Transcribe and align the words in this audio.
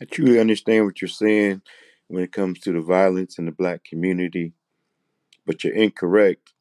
I 0.00 0.06
truly 0.06 0.40
understand 0.40 0.86
what 0.86 1.02
you're 1.02 1.08
saying 1.08 1.60
when 2.08 2.24
it 2.24 2.32
comes 2.32 2.60
to 2.60 2.72
the 2.72 2.80
violence 2.80 3.38
in 3.38 3.44
the 3.44 3.52
black 3.52 3.84
community, 3.84 4.54
but 5.46 5.62
you're 5.62 5.74
incorrect 5.74 6.54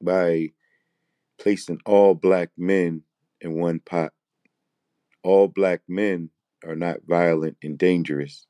by 0.00 0.50
placing 1.38 1.80
all 1.84 2.14
black 2.14 2.50
men 2.56 3.02
in 3.40 3.58
one 3.58 3.80
pot. 3.80 4.12
All 5.24 5.48
black 5.48 5.82
men 5.88 6.30
are 6.64 6.76
not 6.76 7.00
violent 7.06 7.56
and 7.62 7.76
dangerous. 7.76 8.46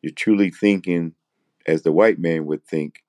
You're 0.00 0.12
truly 0.12 0.50
thinking 0.50 1.14
as 1.66 1.82
the 1.82 1.92
white 1.92 2.18
man 2.18 2.46
would 2.46 2.64
think, 2.64 3.04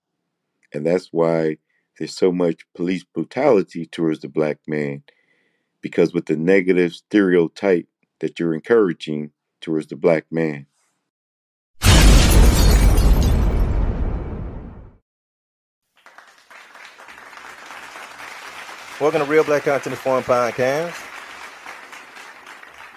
and 0.74 0.86
that's 0.86 1.08
why 1.14 1.58
there's 1.98 2.16
so 2.16 2.32
much 2.32 2.66
police 2.76 3.06
brutality 3.06 3.86
towards 3.86 4.20
the 4.20 4.28
black 4.28 4.58
man, 4.68 5.04
because 5.82 6.14
with 6.14 6.26
the 6.26 6.36
negative 6.36 6.94
stereotype 6.94 7.88
that 8.20 8.40
you're 8.40 8.54
encouraging 8.54 9.32
towards 9.62 9.88
the 9.88 9.96
black 9.96 10.26
man. 10.32 10.66
Welcome 19.00 19.22
to 19.22 19.26
Real 19.26 19.44
Black 19.44 19.64
Content 19.64 19.98
Forum 19.98 20.24
Podcast. 20.24 20.96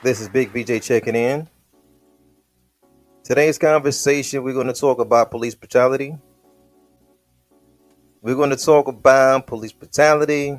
This 0.02 0.20
is 0.20 0.28
Big 0.28 0.50
VJ 0.50 0.82
checking 0.82 1.14
in. 1.14 1.48
Today's 3.22 3.56
conversation, 3.56 4.42
we're 4.42 4.52
going 4.52 4.66
to 4.66 4.74
talk 4.74 4.98
about 4.98 5.30
police 5.30 5.55
brutality. 5.55 6.14
We're 8.20 8.34
going 8.34 8.50
to 8.50 8.56
talk 8.56 8.86
about 8.86 9.46
police 9.46 9.72
brutality. 9.72 10.58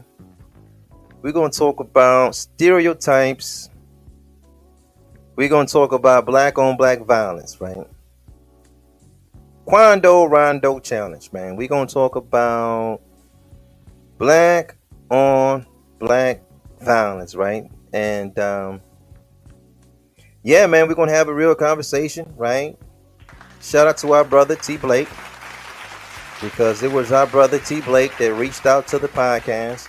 We're 1.21 1.31
going 1.31 1.51
to 1.51 1.57
talk 1.57 1.79
about 1.79 2.33
stereotypes. 2.33 3.69
We're 5.35 5.49
going 5.49 5.67
to 5.67 5.73
talk 5.73 5.91
about 5.91 6.25
black 6.25 6.57
on 6.57 6.77
black 6.77 7.01
violence, 7.05 7.59
right? 7.59 7.87
Quando 9.65 10.25
Rondo 10.25 10.79
Challenge, 10.79 11.31
man. 11.33 11.55
We're 11.55 11.67
going 11.67 11.87
to 11.87 11.93
talk 11.93 12.15
about 12.15 13.01
black 14.17 14.77
on 15.09 15.65
black 15.99 16.41
violence, 16.81 17.35
right? 17.35 17.69
And 17.93 18.37
um, 18.39 18.81
yeah, 20.43 20.67
man, 20.67 20.87
we're 20.87 20.95
gonna 20.95 21.11
have 21.11 21.27
a 21.27 21.33
real 21.33 21.55
conversation, 21.55 22.31
right? 22.37 22.77
Shout 23.61 23.87
out 23.87 23.97
to 23.97 24.13
our 24.13 24.23
brother 24.23 24.55
T 24.55 24.77
Blake 24.77 25.09
because 26.41 26.83
it 26.83 26.91
was 26.91 27.11
our 27.11 27.25
brother 27.25 27.59
T 27.59 27.81
Blake 27.81 28.15
that 28.19 28.33
reached 28.33 28.65
out 28.65 28.87
to 28.89 28.99
the 28.99 29.07
podcast 29.07 29.87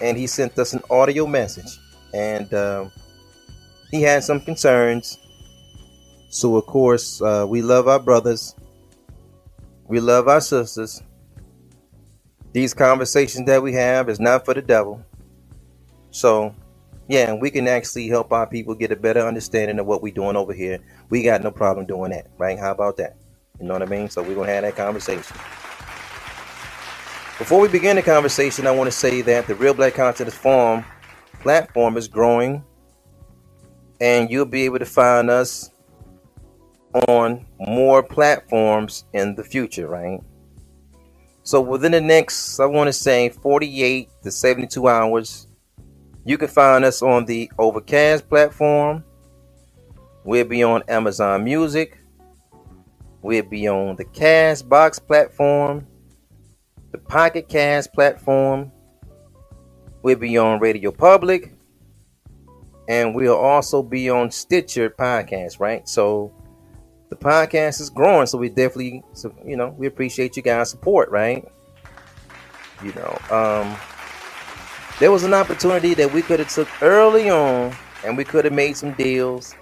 and 0.00 0.16
he 0.16 0.26
sent 0.26 0.58
us 0.58 0.72
an 0.72 0.82
audio 0.90 1.26
message 1.26 1.78
and 2.14 2.52
um, 2.54 2.92
he 3.92 4.02
had 4.02 4.24
some 4.24 4.40
concerns. 4.40 5.18
So 6.30 6.56
of 6.56 6.66
course, 6.66 7.22
uh, 7.22 7.46
we 7.48 7.62
love 7.62 7.86
our 7.86 8.00
brothers, 8.00 8.56
we 9.86 10.00
love 10.00 10.26
our 10.26 10.40
sisters, 10.40 11.02
these 12.52 12.74
conversations 12.74 13.46
that 13.46 13.62
we 13.62 13.74
have 13.74 14.08
is 14.08 14.18
not 14.18 14.44
for 14.44 14.54
the 14.54 14.62
devil. 14.62 15.04
So, 16.10 16.54
yeah, 17.08 17.34
we 17.34 17.50
can 17.50 17.68
actually 17.68 18.08
help 18.08 18.32
our 18.32 18.46
people 18.46 18.74
get 18.74 18.92
a 18.92 18.96
better 18.96 19.20
understanding 19.20 19.78
of 19.78 19.86
what 19.86 20.02
we're 20.02 20.12
doing 20.12 20.36
over 20.36 20.52
here. 20.52 20.78
We 21.10 21.22
got 21.22 21.42
no 21.42 21.50
problem 21.50 21.86
doing 21.86 22.10
that, 22.10 22.28
right? 22.38 22.58
How 22.58 22.72
about 22.72 22.96
that? 22.96 23.16
You 23.60 23.66
know 23.66 23.74
what 23.74 23.82
I 23.82 23.86
mean? 23.86 24.08
So 24.08 24.22
we're 24.22 24.34
gonna 24.34 24.52
have 24.52 24.62
that 24.62 24.76
conversation. 24.76 25.36
Before 27.38 27.60
we 27.60 27.68
begin 27.68 27.96
the 27.96 28.02
conversation, 28.02 28.66
I 28.66 28.70
want 28.70 28.88
to 28.88 28.96
say 28.96 29.20
that 29.22 29.46
the 29.46 29.54
Real 29.54 29.74
Black 29.74 29.94
Content 29.94 30.32
Forum 30.32 30.84
platform 31.40 31.96
is 31.96 32.08
growing, 32.08 32.62
and 34.02 34.28
you'll 34.28 34.44
be 34.44 34.62
able 34.64 34.80
to 34.80 34.84
find 34.84 35.30
us 35.30 35.70
on 37.06 37.46
more 37.60 38.02
platforms 38.02 39.04
in 39.12 39.36
the 39.36 39.44
future, 39.44 39.86
right? 39.86 40.20
So 41.44 41.60
within 41.60 41.92
the 41.92 42.00
next, 42.00 42.58
I 42.58 42.66
want 42.66 42.88
to 42.88 42.92
say 42.92 43.28
48 43.28 44.08
to 44.24 44.30
72 44.32 44.88
hours, 44.88 45.46
you 46.24 46.36
can 46.36 46.48
find 46.48 46.84
us 46.84 47.00
on 47.00 47.26
the 47.26 47.50
Overcast 47.60 48.28
platform. 48.28 49.04
We'll 50.24 50.46
be 50.46 50.64
on 50.64 50.82
Amazon 50.88 51.44
Music. 51.44 51.96
We'll 53.22 53.44
be 53.44 53.68
on 53.68 53.94
the 53.94 54.04
Castbox 54.04 55.04
platform, 55.06 55.86
the 56.90 56.98
Pocket 56.98 57.48
Cast 57.48 57.92
platform. 57.92 58.72
We'll 60.02 60.16
be 60.16 60.36
on 60.38 60.58
Radio 60.58 60.90
Public. 60.90 61.52
And 62.92 63.14
we'll 63.14 63.34
also 63.34 63.82
be 63.82 64.10
on 64.10 64.30
Stitcher 64.30 64.90
podcast, 64.90 65.58
right? 65.58 65.88
So 65.88 66.30
the 67.08 67.16
podcast 67.16 67.80
is 67.80 67.88
growing, 67.88 68.26
so 68.26 68.36
we 68.36 68.50
definitely, 68.50 69.02
so, 69.14 69.34
you 69.46 69.56
know, 69.56 69.74
we 69.78 69.86
appreciate 69.86 70.36
you 70.36 70.42
guys' 70.42 70.68
support, 70.68 71.10
right? 71.10 71.42
You 72.84 72.92
know, 72.92 73.18
um, 73.30 73.74
there 75.00 75.10
was 75.10 75.24
an 75.24 75.32
opportunity 75.32 75.94
that 75.94 76.12
we 76.12 76.20
could 76.20 76.38
have 76.38 76.50
took 76.50 76.68
early 76.82 77.30
on, 77.30 77.74
and 78.04 78.14
we 78.14 78.24
could 78.24 78.44
have 78.44 78.52
made 78.52 78.76
some 78.76 78.92
deals. 78.92 79.54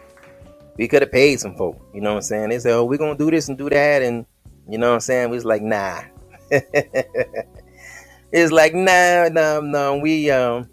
We 0.76 0.88
could 0.88 1.02
have 1.02 1.12
paid 1.12 1.38
some 1.38 1.54
folk. 1.54 1.80
You 1.94 2.00
know 2.00 2.10
what 2.10 2.16
I'm 2.16 2.22
saying? 2.22 2.48
They 2.48 2.58
said, 2.58 2.72
"Oh, 2.72 2.84
we're 2.84 2.98
gonna 2.98 3.16
do 3.16 3.30
this 3.30 3.48
and 3.48 3.56
do 3.56 3.70
that," 3.70 4.02
and 4.02 4.26
you 4.68 4.76
know 4.76 4.88
what 4.88 4.94
I'm 4.94 5.00
saying? 5.00 5.30
We 5.30 5.36
was 5.36 5.44
like, 5.44 5.62
"Nah." 5.62 6.00
it's 6.50 8.50
like, 8.50 8.74
"Nah, 8.74 9.28
nah, 9.28 9.60
no." 9.60 9.98
We 9.98 10.32
um, 10.32 10.68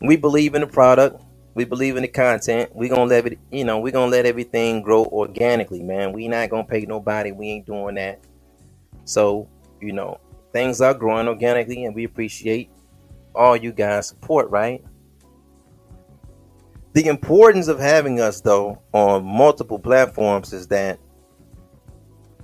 we 0.00 0.16
believe 0.16 0.54
in 0.54 0.60
the 0.60 0.66
product 0.66 1.22
we 1.56 1.64
believe 1.64 1.96
in 1.96 2.02
the 2.02 2.08
content. 2.08 2.76
We 2.76 2.90
gonna 2.90 3.06
let 3.06 3.26
it, 3.26 3.38
you 3.50 3.64
know, 3.64 3.78
we 3.78 3.90
gonna 3.90 4.10
let 4.10 4.26
everything 4.26 4.82
grow 4.82 5.06
organically, 5.06 5.82
man. 5.82 6.12
We 6.12 6.28
not 6.28 6.50
gonna 6.50 6.64
pay 6.64 6.82
nobody. 6.82 7.32
We 7.32 7.48
ain't 7.48 7.64
doing 7.64 7.94
that. 7.94 8.20
So, 9.06 9.48
you 9.80 9.94
know, 9.94 10.20
things 10.52 10.82
are 10.82 10.92
growing 10.92 11.28
organically, 11.28 11.86
and 11.86 11.94
we 11.94 12.04
appreciate 12.04 12.68
all 13.34 13.56
you 13.56 13.72
guys' 13.72 14.08
support, 14.08 14.50
right? 14.50 14.84
The 16.92 17.06
importance 17.06 17.68
of 17.68 17.80
having 17.80 18.20
us 18.20 18.42
though 18.42 18.78
on 18.92 19.24
multiple 19.24 19.78
platforms 19.78 20.52
is 20.52 20.66
that 20.66 20.98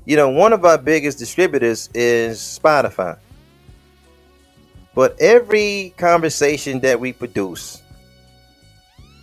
you 0.07 0.17
know 0.17 0.31
one 0.31 0.55
of 0.55 0.65
our 0.65 0.79
biggest 0.79 1.19
distributors 1.19 1.91
is 1.93 2.39
Spotify. 2.39 3.19
But 4.95 5.17
every 5.21 5.95
conversation 5.97 6.81
that 6.81 7.01
we 7.01 7.13
produce 7.13 7.83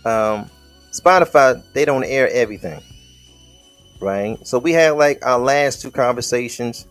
um, 0.04 0.50
Spotify 0.92 1.62
they 1.72 1.84
don't 1.84 2.04
air 2.04 2.28
everything, 2.32 2.82
right? 4.00 4.38
So 4.46 4.58
we 4.58 4.72
had 4.72 4.90
like 4.90 5.24
our 5.24 5.38
last 5.38 5.82
two 5.82 5.90
conversations, 5.90 6.86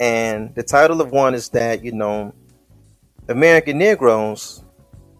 and 0.00 0.54
the 0.54 0.62
title 0.62 1.00
of 1.00 1.10
one 1.10 1.34
is 1.34 1.48
that 1.50 1.84
you 1.84 1.92
know 1.92 2.32
American 3.28 3.78
Negroes, 3.78 4.64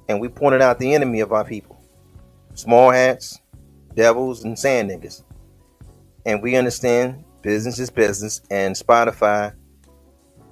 and 0.08 0.20
we 0.20 0.28
pointed 0.28 0.62
out 0.62 0.78
the 0.78 0.94
enemy 0.94 1.20
of 1.20 1.32
our 1.32 1.44
people, 1.44 1.78
small 2.54 2.90
hats, 2.90 3.40
devils, 3.94 4.44
and 4.44 4.58
sand 4.58 4.90
niggas, 4.90 5.22
and 6.24 6.42
we 6.42 6.56
understand 6.56 7.24
business 7.42 7.78
is 7.78 7.90
business, 7.90 8.40
and 8.50 8.74
Spotify, 8.74 9.52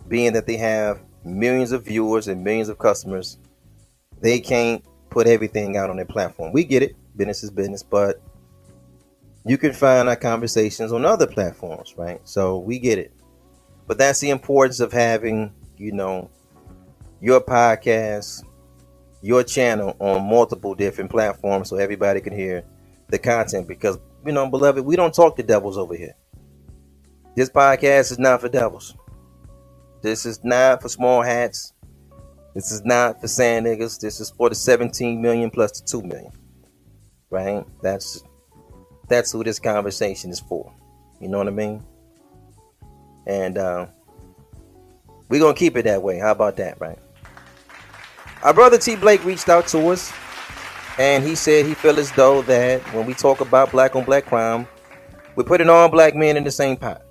being 0.08 0.32
that 0.32 0.46
they 0.46 0.56
have 0.56 1.00
millions 1.24 1.72
of 1.72 1.84
viewers 1.84 2.28
and 2.28 2.42
millions 2.42 2.68
of 2.68 2.78
customers, 2.78 3.38
they 4.20 4.40
can't 4.40 4.84
put 5.10 5.26
everything 5.26 5.76
out 5.76 5.90
on 5.90 5.96
their 5.96 6.04
platform. 6.04 6.52
We 6.52 6.64
get 6.64 6.82
it, 6.82 6.96
business 7.16 7.42
is 7.42 7.50
business, 7.50 7.82
but 7.82 8.20
you 9.44 9.58
can 9.58 9.72
find 9.72 10.08
our 10.08 10.16
conversations 10.16 10.92
on 10.92 11.04
other 11.04 11.26
platforms, 11.26 11.94
right? 11.96 12.20
So 12.24 12.58
we 12.58 12.78
get 12.78 12.98
it. 12.98 13.12
But 13.86 13.98
that's 13.98 14.20
the 14.20 14.30
importance 14.30 14.80
of 14.80 14.92
having, 14.92 15.52
you 15.76 15.92
know, 15.92 16.30
your 17.20 17.40
podcast, 17.40 18.44
your 19.22 19.42
channel 19.42 19.96
on 19.98 20.28
multiple 20.28 20.74
different 20.74 21.10
platforms 21.10 21.68
so 21.68 21.76
everybody 21.76 22.20
can 22.20 22.32
hear 22.32 22.64
the 23.08 23.18
content 23.18 23.66
because, 23.66 23.98
you 24.24 24.32
know, 24.32 24.48
beloved, 24.48 24.84
we 24.84 24.96
don't 24.96 25.14
talk 25.14 25.36
to 25.36 25.42
devils 25.42 25.76
over 25.76 25.94
here. 25.94 26.14
This 27.34 27.50
podcast 27.50 28.12
is 28.12 28.18
not 28.18 28.40
for 28.40 28.48
devils. 28.48 28.94
This 30.02 30.24
is 30.26 30.42
not 30.44 30.82
for 30.82 30.88
small 30.88 31.22
hats. 31.22 31.72
This 32.54 32.72
is 32.72 32.84
not 32.84 33.20
for 33.20 33.28
sand 33.28 33.66
niggas. 33.66 34.00
This 34.00 34.20
is 34.20 34.30
for 34.30 34.48
the 34.48 34.54
17 34.54 35.20
million 35.20 35.50
plus 35.50 35.80
the 35.80 35.86
2 35.86 36.02
million. 36.02 36.32
Right? 37.30 37.64
That's 37.82 38.24
that's 39.08 39.32
who 39.32 39.44
this 39.44 39.58
conversation 39.58 40.30
is 40.30 40.40
for. 40.40 40.72
You 41.20 41.28
know 41.28 41.38
what 41.38 41.48
I 41.48 41.50
mean? 41.50 41.84
And 43.26 43.58
uh, 43.58 43.86
we're 45.28 45.40
gonna 45.40 45.54
keep 45.54 45.76
it 45.76 45.84
that 45.84 46.02
way. 46.02 46.18
How 46.18 46.32
about 46.32 46.56
that, 46.56 46.80
right? 46.80 46.98
Our 48.42 48.54
brother 48.54 48.78
T 48.78 48.96
Blake 48.96 49.24
reached 49.24 49.48
out 49.48 49.66
to 49.68 49.88
us 49.88 50.12
and 50.98 51.24
he 51.24 51.34
said 51.34 51.66
he 51.66 51.74
felt 51.74 51.98
as 51.98 52.12
though 52.12 52.42
that 52.42 52.82
when 52.94 53.06
we 53.06 53.14
talk 53.14 53.40
about 53.40 53.70
black 53.70 53.96
on 53.96 54.04
black 54.04 54.26
crime, 54.26 54.66
we're 55.34 55.44
putting 55.44 55.68
all 55.68 55.88
black 55.88 56.14
men 56.14 56.36
in 56.36 56.44
the 56.44 56.50
same 56.50 56.76
pot. 56.76 57.02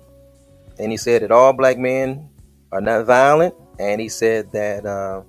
And 0.78 0.90
he 0.90 0.96
said 0.96 1.22
that 1.22 1.30
all 1.30 1.52
black 1.52 1.76
men 1.76 2.29
are 2.72 2.80
not 2.80 3.06
violent, 3.06 3.54
and 3.78 4.00
he 4.00 4.08
said 4.08 4.50
that 4.52 4.86
uh, 4.86 5.22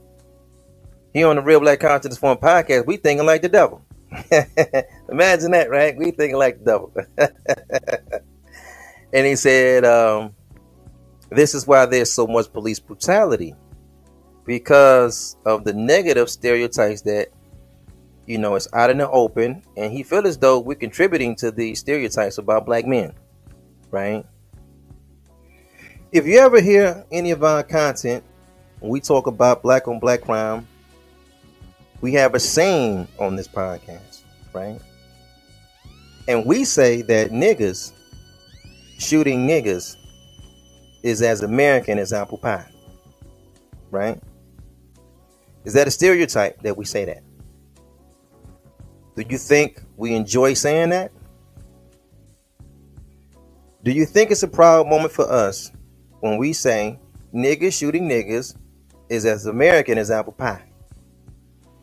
he 1.14 1.24
on 1.24 1.36
the 1.36 1.42
Real 1.42 1.60
Black 1.60 1.80
Consciousness 1.80 2.18
Forum 2.18 2.38
podcast, 2.38 2.86
we 2.86 2.98
thinking 2.98 3.26
like 3.26 3.42
the 3.42 3.50
devil. 3.50 3.84
Imagine 5.10 5.52
that, 5.52 5.70
right? 5.70 5.98
We 5.98 6.12
thinking 6.12 6.38
like 6.38 6.60
the 6.60 6.66
devil. 6.66 6.94
and 9.14 9.26
he 9.26 9.36
said, 9.36 9.86
um, 9.86 10.34
this 11.30 11.56
is 11.56 11.66
why 11.66 11.86
there's 11.86 12.12
so 12.12 12.28
much 12.28 12.52
police 12.52 12.80
brutality 12.80 13.56
because 14.46 15.38
of 15.46 15.64
the 15.64 15.74
negative 15.74 16.30
stereotypes 16.30 17.02
that 17.04 17.30
you 18.26 18.38
know 18.38 18.56
it's 18.56 18.68
out 18.74 18.90
in 18.90 18.98
the 18.98 19.10
open 19.10 19.64
and 19.78 19.92
he 19.92 20.04
feels 20.04 20.26
as 20.26 20.38
though 20.38 20.60
we're 20.60 20.76
contributing 20.76 21.36
to 21.36 21.52
the 21.52 21.76
stereotypes 21.76 22.38
about 22.38 22.66
black 22.66 22.86
men 22.86 23.14
right 23.92 24.26
if 26.12 26.26
you 26.26 26.40
ever 26.40 26.60
hear 26.60 27.06
any 27.12 27.32
of 27.32 27.44
our 27.44 27.64
content 27.64 28.24
when 28.80 28.92
we 28.92 29.00
talk 29.00 29.28
about 29.28 29.62
black 29.62 29.88
on 29.88 30.00
black 30.00 30.22
crime 30.22 30.68
we 32.02 32.14
have 32.14 32.36
a 32.36 32.40
saying 32.40 33.08
on 33.20 33.36
this 33.36 33.48
podcast 33.48 34.22
right 34.54 34.80
and 36.28 36.46
we 36.46 36.64
say 36.64 37.02
that 37.02 37.32
niggas 37.32 37.94
shooting 39.00 39.48
niggas 39.48 39.96
is 41.04 41.22
as 41.22 41.42
american 41.44 41.98
as 41.98 42.14
apple 42.14 42.38
pie 42.38 42.70
right 43.90 44.22
is 45.64 45.74
that 45.74 45.88
a 45.88 45.92
stereotype 45.92 46.62
that 46.64 46.76
we 46.76 46.86
say 46.86 47.06
that? 47.06 47.24
Do 49.16 49.24
you 49.30 49.38
think 49.38 49.82
we 49.96 50.16
enjoy 50.16 50.54
saying 50.54 50.90
that? 50.90 51.12
Do 53.84 53.92
you 53.92 54.06
think 54.06 54.32
it's 54.32 54.44
a 54.44 54.48
proud 54.48 54.88
moment 54.88 55.12
for 55.12 55.30
us 55.30 55.72
when 56.22 56.38
we 56.38 56.54
say 56.54 57.00
niggas 57.34 57.74
shooting 57.74 58.08
niggas 58.08 58.56
is 59.10 59.26
as 59.26 59.46
American 59.46 59.98
as 59.98 60.10
apple 60.10 60.34
pie? 60.34 60.64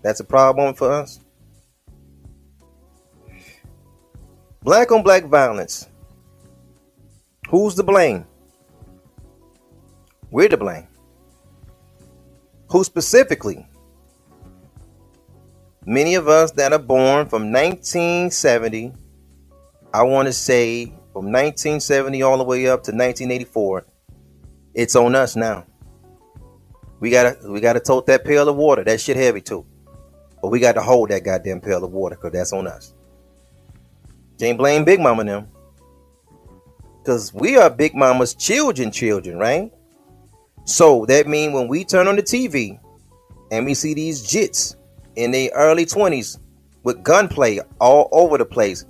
That's 0.03 0.21
a 0.21 0.25
problem 0.25 0.75
for 0.75 0.91
us. 0.91 1.21
Black 4.63 4.91
on 4.91 5.03
black 5.03 5.25
violence. 5.25 5.89
Who's 7.49 7.75
to 7.75 7.83
blame? 7.83 8.27
We're 10.31 10.49
to 10.49 10.57
blame. 10.57 10.87
Who 12.71 12.85
specifically? 12.85 13.67
Many 15.87 16.17
of 16.17 16.29
us 16.29 16.51
that 16.53 16.75
are 16.75 16.79
born 16.79 17.27
from 17.29 17.51
1970, 17.51 18.93
I 19.95 20.03
want 20.03 20.27
to 20.27 20.33
say 20.35 20.87
from 21.15 21.33
1970 21.33 22.21
all 22.23 22.37
the 22.37 22.45
way 22.45 22.67
up 22.67 22.83
to 22.85 22.93
1984, 22.93 23.87
it's 24.75 24.97
on 24.97 25.15
us 25.15 25.37
now. 25.37 25.67
We 27.01 27.11
gotta 27.11 27.39
we 27.49 27.61
gotta 27.61 27.81
tote 27.81 28.07
that 28.07 28.25
pail 28.25 28.49
of 28.49 28.57
water. 28.57 28.85
That 28.85 29.01
shit 29.01 29.17
heavy 29.17 29.41
too. 29.41 29.65
But 30.41 30.49
we 30.49 30.61
got 30.61 30.73
to 30.73 30.83
hold 30.83 31.11
that 31.11 31.25
goddamn 31.25 31.61
pail 31.61 31.85
of 31.85 31.93
water 31.93 32.17
because 32.17 32.33
that's 32.33 32.53
on 32.53 32.67
us. 32.67 32.95
Can't 34.39 34.59
blame 34.59 34.85
Big 34.85 35.01
Mama 35.01 35.25
them. 35.25 35.49
Because 36.99 37.35
we 37.35 37.57
are 37.57 37.71
Big 37.71 37.95
Mama's 37.95 38.35
children, 38.35 38.93
children, 38.93 39.39
right? 39.39 39.73
So 40.65 41.07
that 41.07 41.27
means 41.27 41.55
when 41.55 41.67
we 41.67 41.85
turn 41.85 42.07
on 42.07 42.17
the 42.17 42.23
TV 42.23 42.79
and 43.51 43.65
we 43.65 43.75
see 43.75 43.95
these 43.95 44.25
jits 44.25 44.77
in 45.17 45.31
their 45.31 45.51
early 45.55 45.87
20s 45.87 46.39
with 46.83 47.03
gunplay 47.03 47.59
all 47.81 48.09
over 48.13 48.39
the 48.39 48.45
place, 48.45 48.85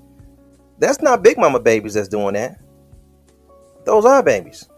that's 0.78 1.00
not 1.00 1.22
Big 1.22 1.38
Mama 1.38 1.60
babies 1.60 1.94
that's 1.94 2.08
doing 2.08 2.34
that. 2.34 2.60
Those 3.86 4.04
are 4.04 4.22
babies. 4.22 4.68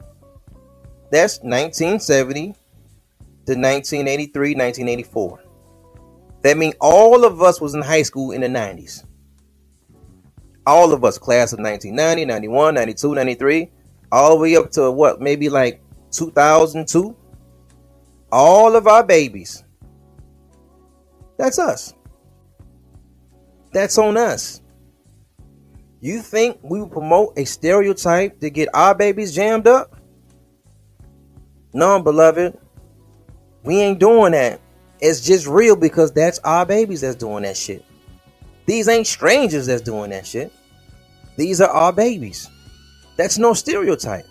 That's 1.11 1.39
1970 1.39 2.55
to 3.47 3.57
1983, 3.57 4.55
1984. 4.55 5.41
That 6.43 6.57
means 6.57 6.75
all 6.81 7.25
of 7.25 7.43
us 7.43 7.61
was 7.61 7.75
in 7.75 7.83
high 7.83 8.03
school 8.03 8.31
in 8.31 8.41
the 8.41 8.47
90s. 8.47 9.05
All 10.67 10.93
of 10.93 11.05
us, 11.05 11.19
class 11.19 11.53
of 11.53 11.59
1990, 11.59 12.25
91, 12.27 12.75
92, 12.75 13.15
93, 13.15 13.71
all 14.13 14.37
the 14.37 14.43
way 14.43 14.57
up 14.57 14.71
to 14.73 14.91
what, 14.91 15.21
maybe 15.21 15.49
like 15.49 15.83
2002, 16.13 17.17
all 18.31 18.77
of 18.77 18.87
our 18.87 19.05
babies. 19.05 19.65
That's 21.37 21.59
us. 21.59 21.95
That's 23.73 23.99
on 23.99 24.17
us. 24.17 24.63
You 26.01 26.21
think 26.23 26.59
we 26.63 26.81
would 26.81 26.93
promote 26.93 27.39
a 27.39 27.45
stereotype 27.45 28.41
to 28.41 28.51
get 28.51 28.69
our 28.75 28.95
babies 28.95 29.35
jammed 29.35 29.67
up? 29.67 30.00
No, 31.73 32.03
beloved. 32.03 32.59
We 33.63 33.81
ain't 33.81 34.01
doing 34.01 34.33
that. 34.33 34.61
It's 35.01 35.21
just 35.21 35.47
real 35.47 35.77
because 35.77 36.13
that's 36.13 36.39
our 36.41 36.67
babies 36.67 37.01
that's 37.03 37.17
doing 37.17 37.43
that 37.45 37.57
shit. 37.57 37.85
These 38.67 38.89
ain't 38.89 39.07
strangers 39.07 39.67
that's 39.67 39.83
doing 39.83 40.11
that 40.11 40.27
shit. 40.27 40.53
These 41.37 41.61
are 41.61 41.71
our 41.71 41.93
babies. 41.93 42.49
That's 43.17 43.39
no 43.39 43.55
stereotype. 43.55 44.27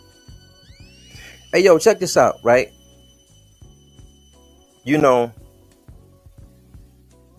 Hey, 1.51 1.63
yo, 1.63 1.79
check 1.79 1.99
this 1.99 2.17
out, 2.17 2.39
right? 2.43 2.71
You 4.83 4.97
know, 4.97 5.31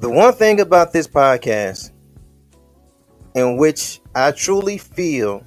the 0.00 0.10
one 0.10 0.32
thing 0.32 0.60
about 0.60 0.92
this 0.92 1.06
podcast 1.06 1.92
in 3.34 3.56
which 3.56 4.00
I 4.14 4.32
truly 4.32 4.78
feel 4.78 5.44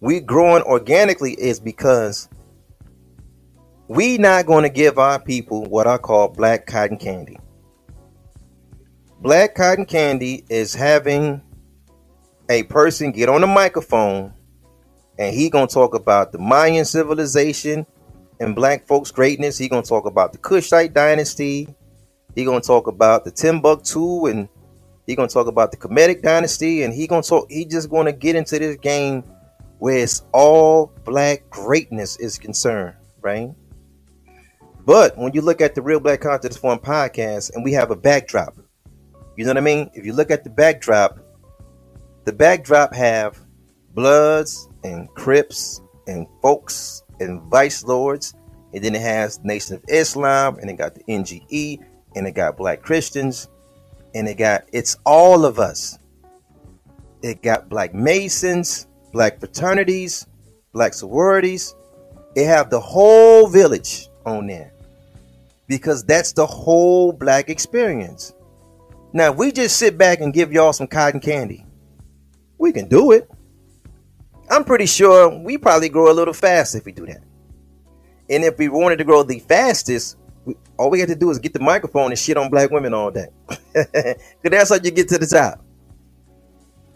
we 0.00 0.20
growing 0.20 0.62
organically 0.62 1.32
is 1.32 1.58
because 1.58 2.28
we 3.88 4.18
not 4.18 4.46
going 4.46 4.62
to 4.62 4.68
give 4.68 4.98
our 4.98 5.18
people 5.18 5.64
what 5.64 5.86
I 5.86 5.96
call 5.96 6.28
black 6.28 6.66
cotton 6.66 6.98
candy. 6.98 7.38
Black 9.20 9.54
cotton 9.54 9.86
candy 9.86 10.44
is 10.48 10.74
having 10.74 11.42
a 12.50 12.62
person 12.64 13.12
get 13.12 13.28
on 13.28 13.40
the 13.40 13.46
microphone 13.46 14.32
and 15.18 15.34
he 15.34 15.50
gonna 15.50 15.66
talk 15.66 15.94
about 15.94 16.30
the 16.30 16.38
Mayan 16.38 16.84
civilization 16.84 17.84
and 18.38 18.54
black 18.54 18.86
folks' 18.86 19.10
greatness. 19.10 19.58
He 19.58 19.68
gonna 19.68 19.82
talk 19.82 20.06
about 20.06 20.32
the 20.32 20.38
Kushite 20.38 20.94
dynasty. 20.94 21.68
He 22.36 22.44
gonna 22.44 22.60
talk 22.60 22.86
about 22.86 23.24
the 23.24 23.32
Timbuktu 23.32 24.26
and 24.26 24.48
he 25.06 25.16
gonna 25.16 25.28
talk 25.28 25.48
about 25.48 25.72
the 25.72 25.76
Kemetic 25.76 26.22
dynasty. 26.22 26.84
And 26.84 26.94
he 26.94 27.08
gonna 27.08 27.22
talk. 27.22 27.50
He 27.50 27.64
just 27.64 27.90
gonna 27.90 28.12
get 28.12 28.36
into 28.36 28.58
this 28.58 28.76
game 28.76 29.24
where 29.80 29.98
it's 29.98 30.22
all 30.32 30.92
black 31.04 31.50
greatness 31.50 32.16
is 32.18 32.38
concerned, 32.38 32.94
right? 33.20 33.50
But 34.88 35.18
when 35.18 35.34
you 35.34 35.42
look 35.42 35.60
at 35.60 35.74
the 35.74 35.82
Real 35.82 36.00
Black 36.00 36.22
Consciousness 36.22 36.56
Forum 36.56 36.78
podcast, 36.78 37.54
and 37.54 37.62
we 37.62 37.74
have 37.74 37.90
a 37.90 37.94
backdrop, 37.94 38.56
you 39.36 39.44
know 39.44 39.50
what 39.50 39.58
I 39.58 39.60
mean? 39.60 39.90
If 39.92 40.06
you 40.06 40.14
look 40.14 40.30
at 40.30 40.44
the 40.44 40.48
backdrop, 40.48 41.18
the 42.24 42.32
backdrop 42.32 42.94
have 42.94 43.38
Bloods, 43.92 44.66
and 44.84 45.06
Crips 45.10 45.82
and 46.06 46.26
folks 46.40 47.02
and 47.20 47.42
vice 47.50 47.84
lords. 47.84 48.32
And 48.72 48.82
then 48.82 48.94
it 48.94 49.02
has 49.02 49.44
Nation 49.44 49.76
of 49.76 49.84
Islam, 49.88 50.56
and 50.58 50.70
it 50.70 50.78
got 50.78 50.94
the 50.94 51.04
NGE, 51.04 51.84
and 52.16 52.26
it 52.26 52.32
got 52.32 52.56
Black 52.56 52.80
Christians, 52.80 53.50
and 54.14 54.26
it 54.26 54.38
got 54.38 54.64
it's 54.72 54.96
all 55.04 55.44
of 55.44 55.58
us. 55.58 55.98
It 57.20 57.42
got 57.42 57.68
Black 57.68 57.92
Masons, 57.92 58.86
Black 59.12 59.38
fraternities, 59.38 60.26
Black 60.72 60.94
sororities. 60.94 61.74
It 62.34 62.46
have 62.46 62.70
the 62.70 62.80
whole 62.80 63.48
village 63.48 64.08
on 64.24 64.46
there 64.46 64.72
because 65.68 66.04
that's 66.04 66.32
the 66.32 66.46
whole 66.46 67.12
Black 67.12 67.50
experience. 67.50 68.34
Now, 69.12 69.32
if 69.32 69.38
we 69.38 69.52
just 69.52 69.76
sit 69.78 69.96
back 69.98 70.20
and 70.20 70.34
give 70.34 70.52
y'all 70.52 70.72
some 70.72 70.86
cotton 70.88 71.20
candy, 71.20 71.64
we 72.58 72.72
can 72.72 72.88
do 72.88 73.12
it. 73.12 73.30
I'm 74.50 74.64
pretty 74.64 74.86
sure 74.86 75.28
we 75.30 75.58
probably 75.58 75.88
grow 75.88 76.10
a 76.10 76.14
little 76.14 76.34
fast 76.34 76.74
if 76.74 76.84
we 76.84 76.92
do 76.92 77.06
that. 77.06 77.22
And 78.30 78.44
if 78.44 78.58
we 78.58 78.68
wanted 78.68 78.96
to 78.96 79.04
grow 79.04 79.22
the 79.22 79.38
fastest, 79.40 80.16
we, 80.44 80.56
all 80.78 80.90
we 80.90 81.00
have 81.00 81.08
to 81.08 81.14
do 81.16 81.30
is 81.30 81.38
get 81.38 81.52
the 81.52 81.60
microphone 81.60 82.10
and 82.10 82.18
shit 82.18 82.36
on 82.36 82.50
black 82.50 82.70
women 82.70 82.94
all 82.94 83.10
day. 83.10 83.28
Because 83.74 84.16
that's 84.42 84.70
how 84.70 84.76
you 84.82 84.90
get 84.90 85.08
to 85.10 85.18
the 85.18 85.26
top. 85.26 85.64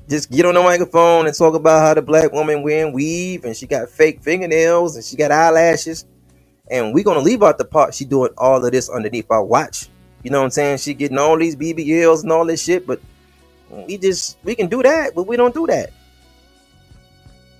Just 0.08 0.30
get 0.30 0.46
on 0.46 0.54
the 0.54 0.62
microphone 0.62 1.26
and 1.26 1.36
talk 1.36 1.54
about 1.54 1.80
how 1.80 1.94
the 1.94 2.02
black 2.02 2.32
woman 2.32 2.62
wearing 2.62 2.92
weave 2.92 3.44
and 3.44 3.56
she 3.56 3.66
got 3.66 3.88
fake 3.88 4.22
fingernails 4.22 4.96
and 4.96 5.04
she 5.04 5.16
got 5.16 5.30
eyelashes. 5.30 6.06
And 6.70 6.94
we're 6.94 7.04
to 7.16 7.22
leave 7.22 7.42
out 7.42 7.58
the 7.58 7.64
part 7.64 7.94
she 7.94 8.04
doing 8.04 8.30
all 8.38 8.64
of 8.64 8.72
this 8.72 8.88
underneath 8.88 9.30
our 9.30 9.44
watch. 9.44 9.88
You 10.22 10.30
know 10.30 10.38
what 10.38 10.44
I'm 10.44 10.50
saying? 10.50 10.78
She 10.78 10.94
getting 10.94 11.18
all 11.18 11.36
these 11.36 11.56
BBLs 11.56 12.22
and 12.22 12.32
all 12.32 12.46
this 12.46 12.62
shit, 12.62 12.86
but 12.86 13.00
we 13.70 13.98
just, 13.98 14.38
we 14.44 14.54
can 14.54 14.68
do 14.68 14.82
that, 14.82 15.14
but 15.14 15.24
we 15.24 15.36
don't 15.36 15.54
do 15.54 15.66
that. 15.66 15.90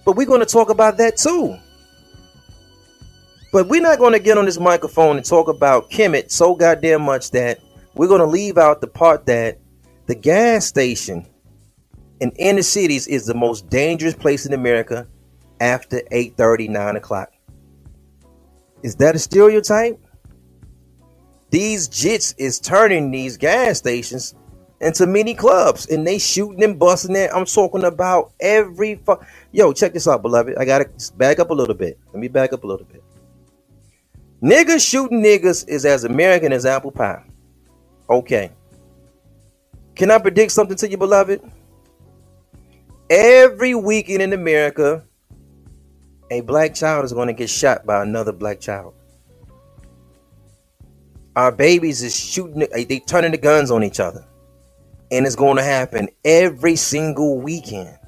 But 0.05 0.17
we're 0.17 0.27
to 0.41 0.47
talk 0.47 0.71
about 0.71 0.97
that 0.99 1.17
too. 1.17 1.57
But 3.53 3.69
we're 3.69 3.83
not 3.83 3.99
to 4.15 4.19
get 4.19 4.39
on 4.39 4.47
this 4.47 4.59
microphone 4.59 5.17
and 5.17 5.27
talk 5.27 5.49
about 5.49 5.91
Kemet 5.91 6.31
so 6.31 6.55
goddamn 6.55 7.03
much 7.03 7.33
that 7.33 7.61
we're 7.95 8.09
to 8.21 8.27
leave 8.27 8.57
out 8.57 8.81
the 8.81 8.87
part 8.87 9.27
that 9.27 9.59
the 10.07 10.15
gas 10.15 10.67
station 10.67 11.27
in 12.21 12.31
inner 12.39 12.63
cities 12.63 13.07
is 13.07 13.27
the 13.27 13.35
most 13.35 13.69
dangerous 13.69 14.15
place 14.15 14.47
in 14.47 14.53
America 14.53 15.07
after 15.61 16.01
8 16.11 16.37
9 16.69 16.97
o'clock. 16.97 17.33
Is 18.83 18.97
that 18.97 19.15
a 19.15 19.19
stereotype? 19.19 19.99
These 21.51 21.89
jits 21.89 22.35
is 22.39 22.59
turning 22.59 23.11
these 23.11 23.37
gas 23.37 23.79
stations 23.79 24.35
into 24.81 25.07
mini 25.07 25.35
clubs 25.35 25.87
and 25.87 26.07
they 26.07 26.19
shooting 26.19 26.63
and 26.65 26.79
busting 26.79 27.15
it. 27.15 27.31
I'm 27.33 27.45
talking 27.45 27.85
about 27.85 28.33
every 28.41 28.97
fu- 28.97 29.21
yo. 29.53 29.73
Check 29.73 29.93
this 29.93 30.09
out, 30.09 30.23
beloved. 30.23 30.57
I 30.59 30.65
gotta 30.65 30.89
back 31.17 31.39
up 31.39 31.51
a 31.51 31.55
little 31.55 31.75
bit. 31.75 31.99
Let 32.13 32.21
me 32.21 32.29
back 32.29 32.53
up 32.53 32.65
a 32.65 32.67
little 32.67 32.87
bit. 32.87 33.05
Niggas 34.43 34.89
shooting 34.89 35.23
niggas 35.23 35.69
is 35.69 35.85
as 35.85 36.05
American 36.05 36.53
as 36.53 36.67
apple 36.67 36.91
pie. 36.91 37.23
Okay. 38.11 38.51
Can 39.95 40.11
I 40.11 40.19
predict 40.19 40.53
something 40.53 40.77
to 40.79 40.89
you, 40.89 40.97
beloved? 40.97 41.41
Every 43.09 43.75
weekend 43.75 44.23
in 44.23 44.33
America, 44.33 45.05
a 46.33 46.41
black 46.41 46.75
child 46.75 47.05
is 47.05 47.13
going 47.13 47.29
to 47.29 47.35
get 47.35 47.51
shot 47.51 47.85
by 47.85 48.03
another 48.03 48.33
black 48.33 48.59
child. 48.59 48.95
Our 51.37 51.53
babies 51.53 52.03
is 52.03 52.19
shooting, 52.19 52.67
they 52.73 53.01
turning 53.01 53.33
the 53.33 53.39
guns 53.39 53.71
on 53.71 53.85
each 53.85 54.01
other. 54.01 54.27
And 55.11 55.27
it's 55.27 55.37
going 55.37 55.59
to 55.59 55.63
happen 55.63 56.09
every 56.25 56.75
single 56.77 57.39
weekend. 57.39 57.99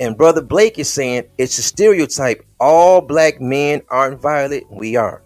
And 0.00 0.16
Brother 0.16 0.42
Blake 0.42 0.78
is 0.80 0.88
saying 0.88 1.24
it's 1.38 1.56
a 1.58 1.62
stereotype. 1.62 2.44
All 2.58 3.00
black 3.00 3.40
men 3.40 3.82
aren't 3.90 4.20
violent. 4.20 4.68
We 4.68 4.96
are. 4.96 5.22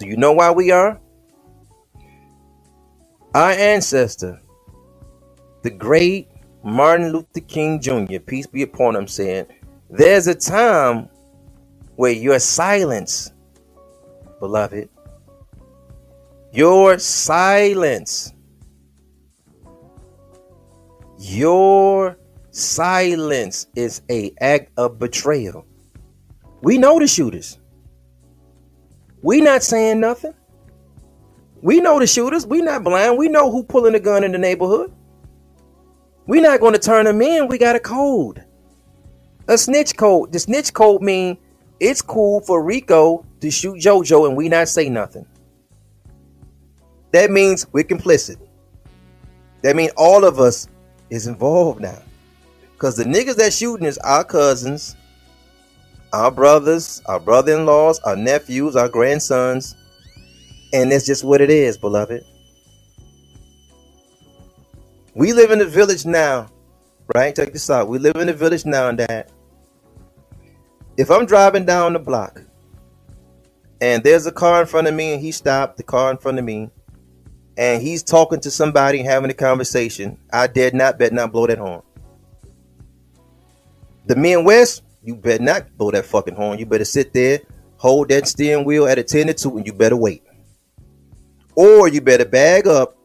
Do 0.00 0.08
you 0.08 0.16
know 0.16 0.32
why 0.32 0.50
we 0.50 0.72
are? 0.72 1.00
Our 3.34 3.52
ancestor, 3.52 4.40
the 5.62 5.70
great 5.70 6.28
Martin 6.64 7.12
Luther 7.12 7.40
King 7.46 7.80
Jr., 7.80 8.18
peace 8.18 8.48
be 8.48 8.62
upon 8.62 8.96
him, 8.96 9.06
said, 9.06 9.54
There's 9.90 10.26
a 10.26 10.34
time 10.34 11.08
where 11.96 12.12
your 12.12 12.38
silence, 12.38 13.32
beloved, 14.38 14.88
your 16.52 16.98
silence, 16.98 18.34
your 21.18 22.18
silence 22.50 23.66
is 23.76 24.02
a 24.10 24.32
act 24.40 24.70
of 24.76 24.98
betrayal. 24.98 25.64
We 26.60 26.76
know 26.76 26.98
the 26.98 27.06
shooters. 27.06 27.58
We 29.22 29.40
not 29.40 29.62
saying 29.62 30.00
nothing. 30.00 30.34
We 31.62 31.80
know 31.80 31.98
the 31.98 32.06
shooters. 32.06 32.46
We 32.46 32.60
not 32.60 32.84
blind. 32.84 33.16
We 33.16 33.28
know 33.28 33.50
who 33.50 33.64
pulling 33.64 33.94
the 33.94 34.00
gun 34.00 34.22
in 34.22 34.32
the 34.32 34.38
neighborhood. 34.38 34.92
We 36.26 36.40
not 36.40 36.60
going 36.60 36.74
to 36.74 36.78
turn 36.78 37.06
them 37.06 37.22
in. 37.22 37.48
We 37.48 37.56
got 37.56 37.74
a 37.74 37.80
code. 37.80 38.44
A 39.48 39.56
snitch 39.56 39.96
code. 39.96 40.30
The 40.30 40.38
snitch 40.38 40.74
code 40.74 41.00
mean 41.00 41.38
it's 41.80 42.02
cool 42.02 42.40
for 42.40 42.62
Rico 42.62 43.24
to 43.40 43.50
shoot 43.50 43.78
JoJo 43.78 44.28
and 44.28 44.36
we 44.36 44.50
not 44.50 44.68
say 44.68 44.90
nothing. 44.90 45.26
That 47.12 47.30
means 47.30 47.66
we're 47.72 47.84
complicit. 47.84 48.36
That 49.62 49.74
means 49.74 49.92
all 49.96 50.26
of 50.26 50.38
us 50.38 50.68
is 51.08 51.26
involved 51.26 51.80
now. 51.80 51.98
Cause 52.76 52.96
the 52.96 53.04
niggas 53.04 53.36
that 53.36 53.54
shooting 53.54 53.86
is 53.86 53.96
our 53.98 54.22
cousins, 54.22 54.94
our 56.12 56.30
brothers, 56.30 57.00
our 57.06 57.18
brother-in-laws, 57.18 58.00
our 58.00 58.16
nephews, 58.16 58.76
our 58.76 58.90
grandsons. 58.90 59.74
And 60.74 60.92
that's 60.92 61.06
just 61.06 61.24
what 61.24 61.40
it 61.40 61.48
is, 61.48 61.78
beloved. 61.78 62.22
We 65.14 65.32
live 65.32 65.50
in 65.50 65.62
a 65.62 65.64
village 65.64 66.04
now, 66.04 66.48
right? 67.14 67.34
Check 67.34 67.54
this 67.54 67.70
out. 67.70 67.88
We 67.88 67.98
live 67.98 68.16
in 68.16 68.28
a 68.28 68.34
village 68.34 68.66
now 68.66 68.88
and 68.88 68.98
that 68.98 69.32
if 70.98 71.12
I'm 71.12 71.26
driving 71.26 71.64
down 71.64 71.92
the 71.92 72.00
block 72.00 72.42
and 73.80 74.02
there's 74.02 74.26
a 74.26 74.32
car 74.32 74.60
in 74.60 74.66
front 74.66 74.88
of 74.88 74.94
me 74.94 75.12
and 75.12 75.22
he 75.22 75.30
stopped 75.30 75.76
the 75.76 75.84
car 75.84 76.10
in 76.10 76.18
front 76.18 76.40
of 76.40 76.44
me 76.44 76.70
and 77.56 77.80
he's 77.80 78.02
talking 78.02 78.40
to 78.40 78.50
somebody 78.50 79.04
having 79.04 79.30
a 79.30 79.34
conversation, 79.34 80.18
I 80.32 80.48
dare 80.48 80.72
not 80.72 80.98
bet 80.98 81.12
not 81.12 81.30
blow 81.30 81.46
that 81.46 81.58
horn. 81.58 81.82
The 84.06 84.16
Midwest, 84.16 84.82
you 85.04 85.14
better 85.14 85.42
not 85.42 85.76
blow 85.78 85.92
that 85.92 86.04
fucking 86.04 86.34
horn. 86.34 86.58
You 86.58 86.66
better 86.66 86.84
sit 86.84 87.12
there, 87.12 87.42
hold 87.76 88.08
that 88.08 88.26
steering 88.26 88.64
wheel 88.64 88.88
at 88.88 88.98
a 88.98 89.04
10 89.04 89.28
to 89.28 89.34
2, 89.34 89.58
and 89.58 89.66
you 89.66 89.72
better 89.72 89.96
wait. 89.96 90.24
Or 91.54 91.88
you 91.88 92.00
better 92.00 92.24
bag 92.24 92.66
up, 92.66 92.96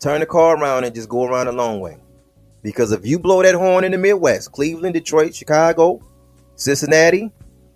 turn 0.00 0.20
the 0.20 0.26
car 0.26 0.56
around, 0.56 0.84
and 0.84 0.94
just 0.94 1.08
go 1.08 1.24
around 1.24 1.46
a 1.46 1.52
long 1.52 1.80
way. 1.80 1.98
Because 2.62 2.90
if 2.90 3.06
you 3.06 3.18
blow 3.18 3.42
that 3.42 3.54
horn 3.54 3.84
in 3.84 3.92
the 3.92 3.98
Midwest, 3.98 4.50
Cleveland, 4.52 4.94
Detroit, 4.94 5.34
Chicago, 5.34 6.00
Cincinnati, 6.56 7.30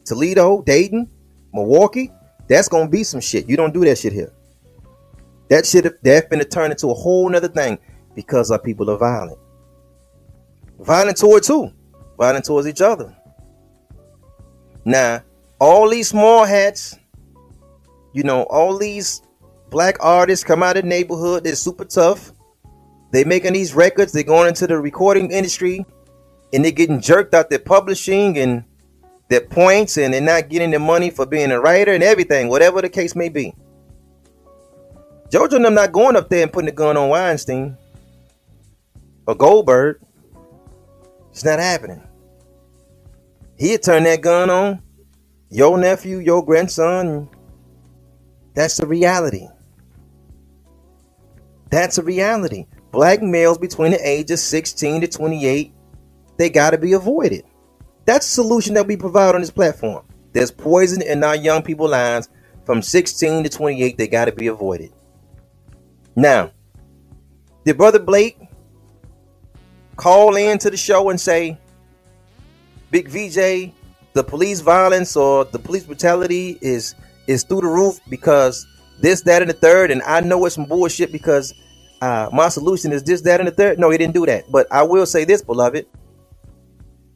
Toledo, 0.04 0.62
Dayton, 0.62 1.08
Milwaukee, 1.52 2.10
that's 2.48 2.68
gonna 2.68 2.88
be 2.88 3.04
some 3.04 3.20
shit. 3.20 3.48
You 3.48 3.56
don't 3.56 3.72
do 3.72 3.84
that 3.84 3.98
shit 3.98 4.12
here. 4.12 4.32
That 5.48 5.66
shit 5.66 6.02
that's 6.02 6.28
gonna 6.28 6.44
turn 6.44 6.70
into 6.70 6.90
a 6.90 6.94
whole 6.94 7.28
nother 7.28 7.48
thing 7.48 7.78
because 8.14 8.50
our 8.50 8.58
people 8.58 8.90
are 8.90 8.98
violent. 8.98 9.38
Violent 10.80 11.16
towards 11.16 11.46
who? 11.46 11.70
Violent 12.18 12.44
towards 12.44 12.66
each 12.66 12.80
other. 12.80 13.14
Now, 14.84 15.22
all 15.60 15.88
these 15.88 16.08
small 16.08 16.44
hats, 16.44 16.98
you 18.12 18.22
know, 18.22 18.44
all 18.44 18.78
these 18.78 19.22
black 19.68 19.96
artists 20.00 20.44
come 20.44 20.62
out 20.62 20.76
of 20.76 20.82
the 20.82 20.88
neighborhood, 20.88 21.44
they're 21.44 21.54
super 21.54 21.84
tough. 21.84 22.32
They 23.12 23.24
making 23.24 23.52
these 23.52 23.74
records, 23.74 24.12
they're 24.12 24.22
going 24.22 24.48
into 24.48 24.66
the 24.66 24.78
recording 24.78 25.30
industry, 25.30 25.84
and 26.52 26.64
they're 26.64 26.72
getting 26.72 27.00
jerked 27.00 27.34
out 27.34 27.50
their 27.50 27.58
publishing 27.58 28.38
and 28.38 28.64
their 29.30 29.40
points, 29.40 29.96
and 29.96 30.12
they're 30.12 30.20
not 30.20 30.48
getting 30.48 30.72
the 30.72 30.78
money 30.78 31.08
for 31.08 31.24
being 31.24 31.52
a 31.52 31.60
writer 31.60 31.94
and 31.94 32.02
everything, 32.02 32.48
whatever 32.48 32.82
the 32.82 32.88
case 32.88 33.14
may 33.14 33.28
be. 33.28 33.54
Jojo 35.30 35.54
and 35.54 35.64
them 35.64 35.74
not 35.74 35.92
going 35.92 36.16
up 36.16 36.28
there 36.28 36.42
and 36.42 36.52
putting 36.52 36.66
the 36.66 36.72
gun 36.72 36.96
on 36.96 37.08
Weinstein 37.08 37.76
or 39.26 39.36
Goldberg. 39.36 40.00
It's 41.30 41.44
not 41.44 41.60
happening. 41.60 42.02
He'd 43.56 43.84
turn 43.84 44.02
that 44.02 44.20
gun 44.20 44.50
on 44.50 44.82
your 45.48 45.78
nephew, 45.78 46.18
your 46.18 46.44
grandson. 46.44 47.28
That's 48.54 48.78
the 48.78 48.86
reality. 48.86 49.46
That's 51.70 51.98
a 51.98 52.02
reality. 52.02 52.66
Black 52.90 53.22
males 53.22 53.58
between 53.58 53.92
the 53.92 54.08
ages 54.08 54.42
16 54.42 55.02
to 55.02 55.06
28, 55.06 55.72
they 56.36 56.50
got 56.50 56.70
to 56.70 56.78
be 56.78 56.94
avoided. 56.94 57.44
That's 58.10 58.26
the 58.26 58.42
solution 58.42 58.74
that 58.74 58.88
we 58.88 58.96
provide 58.96 59.36
on 59.36 59.40
this 59.40 59.52
platform. 59.52 60.04
There's 60.32 60.50
poison 60.50 61.00
in 61.00 61.22
our 61.22 61.36
young 61.36 61.62
people 61.62 61.88
lives 61.88 62.28
from 62.66 62.82
16 62.82 63.44
to 63.44 63.48
28, 63.48 63.96
they 63.96 64.08
got 64.08 64.24
to 64.24 64.32
be 64.32 64.48
avoided. 64.48 64.92
Now, 66.16 66.50
did 67.64 67.76
Brother 67.76 68.00
Blake 68.00 68.36
call 69.94 70.34
in 70.34 70.58
to 70.58 70.70
the 70.70 70.76
show 70.76 71.10
and 71.10 71.20
say, 71.20 71.56
Big 72.90 73.08
VJ, 73.08 73.72
the 74.14 74.24
police 74.24 74.58
violence 74.58 75.16
or 75.16 75.44
the 75.44 75.60
police 75.60 75.84
brutality 75.84 76.58
is 76.60 76.96
is 77.28 77.44
through 77.44 77.60
the 77.60 77.68
roof 77.68 78.00
because 78.08 78.66
this, 79.00 79.22
that, 79.22 79.40
and 79.40 79.48
the 79.48 79.54
third, 79.54 79.92
and 79.92 80.02
I 80.02 80.20
know 80.22 80.44
it's 80.46 80.56
some 80.56 80.64
bullshit 80.64 81.12
because 81.12 81.54
uh, 82.02 82.28
my 82.32 82.48
solution 82.48 82.90
is 82.90 83.04
this, 83.04 83.20
that, 83.20 83.38
and 83.38 83.46
the 83.46 83.52
third. 83.52 83.78
No, 83.78 83.88
he 83.90 83.98
didn't 83.98 84.14
do 84.14 84.26
that. 84.26 84.50
But 84.50 84.66
I 84.72 84.82
will 84.82 85.06
say 85.06 85.24
this, 85.24 85.42
beloved. 85.42 85.86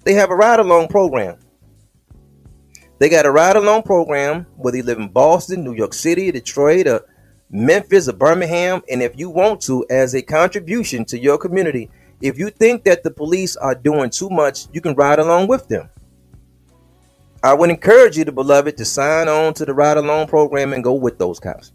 They 0.05 0.13
have 0.15 0.31
a 0.31 0.37
ride 0.37 0.61
along 0.61 0.89
program. 0.89 1.39
They 2.99 3.09
got 3.09 3.27
a 3.27 3.31
ride 3.31 3.57
along 3.57 3.83
program 3.83 4.47
whether 4.57 4.77
you 4.77 4.83
live 4.83 4.99
in 4.99 5.09
Boston, 5.09 5.65
New 5.65 5.75
York 5.75 5.95
City, 5.95 6.31
Detroit, 6.31 6.87
or 6.87 7.07
Memphis, 7.51 8.09
or 8.09 8.13
Birmingham. 8.13 8.83
And 8.91 9.03
if 9.03 9.19
you 9.19 9.31
want 9.31 9.63
to, 9.63 9.85
as 9.91 10.15
a 10.15 10.23
contribution 10.23 11.05
to 11.07 11.19
your 11.19 11.39
community, 11.39 11.91
if 12.21 12.39
you 12.39 12.51
think 12.51 12.85
that 12.85 13.03
the 13.03 13.11
police 13.11 13.57
are 13.57 13.75
doing 13.75 14.11
too 14.11 14.29
much, 14.31 14.67
you 14.73 14.81
can 14.81 14.95
ride 14.95 15.19
along 15.19 15.49
with 15.49 15.69
them. 15.69 15.89
I 17.43 17.53
would 17.53 17.71
encourage 17.71 18.17
you, 18.17 18.25
the 18.25 18.33
beloved, 18.33 18.77
to 18.79 18.85
sign 18.85 19.29
on 19.29 19.53
to 19.55 19.65
the 19.65 19.75
ride 19.75 19.97
along 19.97 20.29
program 20.29 20.73
and 20.73 20.85
go 20.85 20.95
with 20.95 21.19
those 21.19 21.39
cops. 21.39 21.73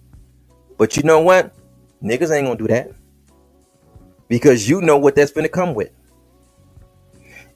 But 0.78 0.98
you 0.98 1.04
know 1.04 1.20
what? 1.20 1.54
Niggas 2.02 2.36
ain't 2.36 2.48
gonna 2.48 2.58
do 2.58 2.68
that. 2.68 2.92
Because 4.28 4.70
you 4.70 4.82
know 4.82 4.98
what 4.98 5.16
that's 5.16 5.32
gonna 5.32 5.50
come 5.50 5.74
with. 5.74 5.92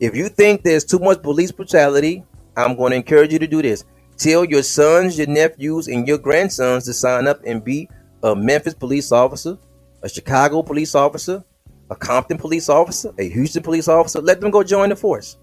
If 0.04 0.18
you 0.18 0.28
think 0.28 0.64
there's 0.64 0.84
too 0.84 1.00
much 1.00 1.24
police 1.24 1.54
brutality, 1.54 2.26
I'm 2.58 2.76
gonna 2.76 2.96
encourage 2.96 3.32
you 3.32 3.40
to 3.40 3.48
do 3.48 3.62
this. 3.62 3.86
Tell 4.18 4.44
your 4.44 4.62
sons, 4.62 5.18
your 5.18 5.28
nephews, 5.28 5.88
and 5.88 6.06
your 6.06 6.18
grandsons 6.18 6.84
to 6.88 6.94
sign 6.94 7.26
up 7.26 7.40
and 7.46 7.64
be 7.64 7.88
a 8.22 8.36
Memphis 8.36 8.74
police 8.74 9.14
officer, 9.14 9.58
a 10.02 10.10
Chicago 10.10 10.62
police 10.62 10.94
officer, 10.94 11.42
a 11.90 11.96
Compton 11.96 12.38
police 12.38 12.68
officer, 12.68 13.14
a 13.18 13.30
Houston 13.30 13.64
police 13.64 13.88
officer. 13.88 14.20
Let 14.20 14.42
them 14.42 14.52
go 14.52 14.62
join 14.62 14.90
the 14.90 14.98
force. 14.98 15.38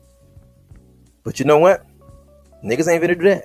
But 1.24 1.40
you 1.40 1.46
know 1.46 1.58
what? 1.58 1.86
Niggas 2.62 2.86
ain't 2.86 3.00
gonna 3.00 3.14
do 3.14 3.30
that. 3.30 3.44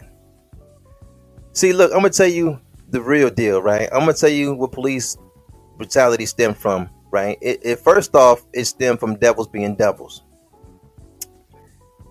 See, 1.54 1.72
look, 1.72 1.94
I'm 1.94 2.00
gonna 2.00 2.10
tell 2.10 2.28
you 2.28 2.60
the 2.90 3.02
real 3.02 3.30
deal, 3.30 3.62
right? 3.62 3.88
I'm 3.94 4.02
gonna 4.02 4.16
tell 4.16 4.28
you 4.28 4.54
where 4.54 4.68
police 4.68 5.18
brutality 5.78 6.26
stemmed 6.26 6.58
from, 6.58 6.90
right? 7.10 7.38
It, 7.42 7.62
it 7.64 7.80
first 7.80 8.14
off, 8.16 8.46
it 8.52 8.66
stemmed 8.66 9.00
from 9.00 9.16
devils 9.16 9.48
being 9.48 9.76
devils, 9.76 10.25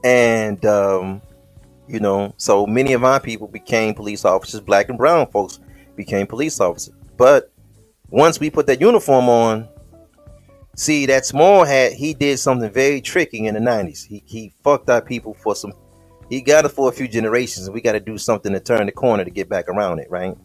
and 0.05 0.65
um, 0.65 1.21
you 1.89 1.99
know, 1.99 2.33
so 2.37 2.67
many 2.67 2.93
of 2.93 3.01
my 3.01 3.19
people 3.19 3.49
became 3.49 3.95
police 3.95 4.25
officers. 4.25 4.61
Black 4.61 4.89
and 4.89 4.97
brown 4.99 5.27
folks 5.33 5.59
became 5.97 6.29
police 6.29 6.61
officers, 6.61 6.95
but 7.17 7.51
once 8.11 8.39
we 8.39 8.51
put 8.51 8.67
that 8.67 8.81
uniform 8.81 9.29
on, 9.29 9.69
See, 10.77 11.07
that 11.07 11.25
small 11.25 11.65
hat, 11.65 11.93
he 11.93 12.15
did 12.15 12.39
something 12.39 12.71
very 12.71 13.01
tricky 13.01 13.47
in 13.47 13.55
the 13.55 13.61
90s. 13.61 14.05
He, 14.05 14.23
he 14.27 14.53
fucked 14.65 14.91
our 14.91 15.01
people 15.01 15.35
for 15.35 15.55
some, 15.55 15.73
he 16.29 16.41
got 16.41 16.65
it 16.65 16.71
for 16.71 16.89
a 16.89 16.93
few 16.93 17.07
generations, 17.07 17.67
and 17.67 17.75
we 17.75 17.81
got 17.81 17.93
to 17.93 18.01
do 18.01 18.19
something 18.19 18.53
to 18.53 18.59
turn 18.59 18.87
the 18.87 18.93
corner 18.93 19.25
to 19.25 19.31
get 19.31 19.49
back 19.49 19.69
around 19.69 20.01
it, 20.01 20.11
right? 20.11 20.37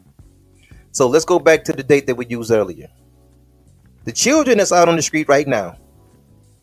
So 0.91 1.07
let's 1.07 1.25
go 1.25 1.39
back 1.39 1.63
to 1.65 1.73
the 1.73 1.81
date 1.81 2.05
that 2.07 2.15
we 2.15 2.27
used 2.27 2.51
earlier. 2.51 2.89
The 4.05 4.11
children 4.11 4.59
that's 4.59 4.71
out 4.71 4.87
on 4.87 4.95
the 4.95 5.01
street 5.01 5.27
right 5.27 5.47
now 5.47 5.77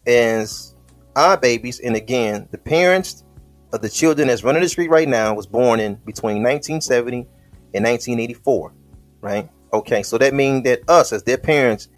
is 0.05 0.76
our 1.17 1.37
babies, 1.37 1.81
and 1.81 1.97
again, 1.97 2.47
the 2.53 2.59
parents 2.59 3.25
of 3.73 3.83
the 3.83 3.89
children 3.89 4.29
that's 4.29 4.45
running 4.45 4.63
the 4.63 4.69
street 4.69 4.91
right 4.91 5.09
now 5.09 5.35
was 5.35 5.47
born 5.47 5.81
in 5.81 5.95
between 6.05 6.43
1970 6.43 7.27
and 7.75 7.85
1984, 7.85 8.73
right? 9.21 9.51
Okay, 9.73 10.03
so 10.03 10.19
that 10.19 10.35
means 10.35 10.65
that 10.65 10.89
us 10.89 11.13
as 11.13 11.23
their 11.25 11.39
parents, 11.39 11.89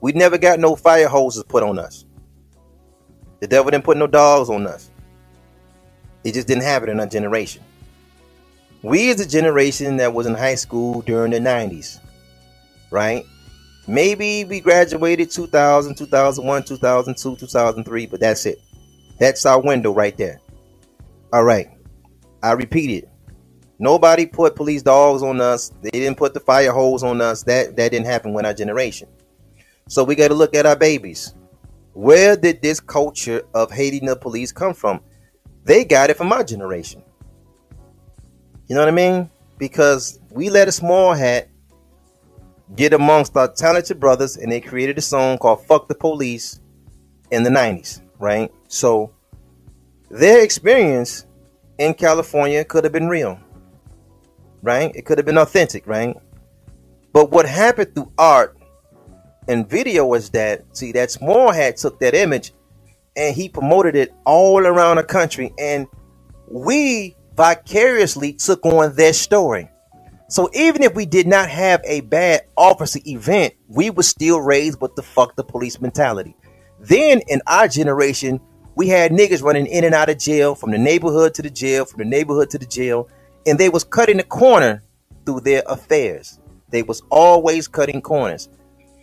we 0.00 0.12
never 0.12 0.38
got 0.38 0.60
no 0.60 0.76
fire 0.76 1.08
hoses 1.08 1.42
put 1.44 1.62
on 1.62 1.78
us. 1.78 2.06
The 3.40 3.46
devil 3.46 3.70
didn't 3.70 3.84
put 3.84 3.96
no 3.96 4.06
dogs 4.06 4.48
on 4.48 4.66
us. 4.66 4.90
It 6.24 6.32
just 6.32 6.48
didn't 6.48 6.64
happen 6.64 6.88
in 6.88 7.00
our 7.00 7.06
generation. 7.06 7.62
We 8.82 9.08
is 9.08 9.16
the 9.16 9.26
generation 9.26 9.96
that 9.96 10.14
was 10.14 10.26
in 10.26 10.34
high 10.34 10.54
school 10.54 11.02
during 11.02 11.32
the 11.32 11.38
90s, 11.38 11.98
right? 12.90 13.26
Maybe 13.88 14.44
we 14.44 14.60
graduated 14.60 15.30
2000, 15.30 15.96
2001, 15.96 16.62
2002, 16.64 17.36
2003, 17.36 18.06
but 18.06 18.20
that's 18.20 18.46
it. 18.46 18.60
That's 19.18 19.44
our 19.46 19.60
window 19.60 19.92
right 19.92 20.16
there. 20.16 20.40
All 21.32 21.44
right. 21.44 21.70
I 22.42 22.52
repeat 22.52 22.90
it. 22.90 23.08
Nobody 23.78 24.26
put 24.26 24.56
police 24.56 24.82
dogs 24.82 25.22
on 25.22 25.40
us. 25.40 25.72
They 25.82 25.90
didn't 25.90 26.16
put 26.16 26.34
the 26.34 26.40
fire 26.40 26.72
hose 26.72 27.02
on 27.02 27.20
us. 27.20 27.42
That 27.44 27.76
that 27.76 27.90
didn't 27.90 28.06
happen 28.06 28.32
with 28.32 28.44
our 28.44 28.54
generation. 28.54 29.08
So 29.88 30.04
we 30.04 30.14
got 30.14 30.28
to 30.28 30.34
look 30.34 30.54
at 30.54 30.66
our 30.66 30.76
babies. 30.76 31.34
Where 31.92 32.36
did 32.36 32.60
this 32.62 32.80
culture 32.80 33.42
of 33.54 33.70
hating 33.70 34.06
the 34.06 34.16
police 34.16 34.52
come 34.52 34.74
from? 34.74 35.00
They 35.64 35.84
got 35.84 36.10
it 36.10 36.16
from 36.16 36.32
our 36.32 36.44
generation. 36.44 37.02
You 38.68 38.74
know 38.74 38.82
what 38.82 38.88
I 38.88 38.92
mean? 38.92 39.30
Because 39.58 40.20
we 40.30 40.50
let 40.50 40.68
a 40.68 40.72
small 40.72 41.14
hat 41.14 41.48
get 42.76 42.92
amongst 42.92 43.36
our 43.36 43.48
talented 43.48 43.98
brothers 43.98 44.36
and 44.36 44.52
they 44.52 44.60
created 44.60 44.98
a 44.98 45.00
song 45.00 45.38
called 45.38 45.64
Fuck 45.66 45.88
the 45.88 45.94
Police 45.94 46.60
in 47.30 47.42
the 47.42 47.50
90s, 47.50 48.00
right? 48.18 48.52
So 48.68 49.12
their 50.10 50.42
experience 50.42 51.26
in 51.78 51.94
California 51.94 52.64
could 52.64 52.84
have 52.84 52.92
been 52.92 53.08
real, 53.08 53.38
right? 54.62 54.94
It 54.94 55.06
could 55.06 55.18
have 55.18 55.26
been 55.26 55.38
authentic, 55.38 55.86
right? 55.86 56.16
But 57.12 57.30
what 57.30 57.46
happened 57.46 57.94
through 57.94 58.12
art 58.18 58.56
and 59.48 59.68
video 59.68 60.06
was 60.06 60.30
that, 60.30 60.64
see, 60.76 60.92
that 60.92 61.10
small 61.10 61.50
hat 61.50 61.78
took 61.78 61.98
that 62.00 62.14
image 62.14 62.52
and 63.16 63.34
he 63.34 63.48
promoted 63.48 63.96
it 63.96 64.14
all 64.24 64.66
around 64.66 64.96
the 64.96 65.04
country. 65.04 65.52
And 65.58 65.86
we 66.50 67.16
vicariously 67.36 68.34
took 68.34 68.64
on 68.66 68.94
their 68.94 69.12
story. 69.12 69.68
So 70.28 70.50
even 70.52 70.82
if 70.82 70.94
we 70.94 71.06
did 71.06 71.26
not 71.26 71.48
have 71.48 71.80
a 71.84 72.02
bad 72.02 72.42
officer 72.56 73.00
event, 73.06 73.54
we 73.66 73.88
were 73.88 74.02
still 74.02 74.40
raised 74.40 74.80
with 74.80 74.94
the 74.94 75.02
fuck 75.02 75.36
the 75.36 75.44
police 75.44 75.80
mentality. 75.80 76.36
Then 76.80 77.22
in 77.28 77.40
our 77.46 77.66
generation, 77.66 78.40
we 78.78 78.86
had 78.86 79.10
niggas 79.10 79.42
running 79.42 79.66
in 79.66 79.82
and 79.82 79.92
out 79.92 80.08
of 80.08 80.18
jail 80.18 80.54
from 80.54 80.70
the 80.70 80.78
neighborhood 80.78 81.34
to 81.34 81.42
the 81.42 81.50
jail, 81.50 81.84
from 81.84 81.98
the 81.98 82.04
neighborhood 82.04 82.48
to 82.48 82.58
the 82.58 82.64
jail, 82.64 83.08
and 83.44 83.58
they 83.58 83.68
was 83.68 83.82
cutting 83.82 84.18
the 84.18 84.22
corner 84.22 84.84
through 85.26 85.40
their 85.40 85.64
affairs. 85.66 86.38
They 86.70 86.84
was 86.84 87.02
always 87.10 87.66
cutting 87.66 88.00
corners. 88.00 88.48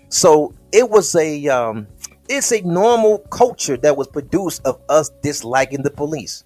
So 0.08 0.53
it 0.72 0.89
was 0.89 1.13
a 1.15 1.50
um, 1.50 1.88
it's 2.29 2.53
a 2.53 2.62
normal 2.62 3.17
culture 3.17 3.75
that 3.75 3.98
was 3.98 4.08
produced 4.08 4.62
of 4.65 4.79
us 4.88 5.10
disliking 5.22 5.84
the 5.84 5.91
police. 5.91 6.46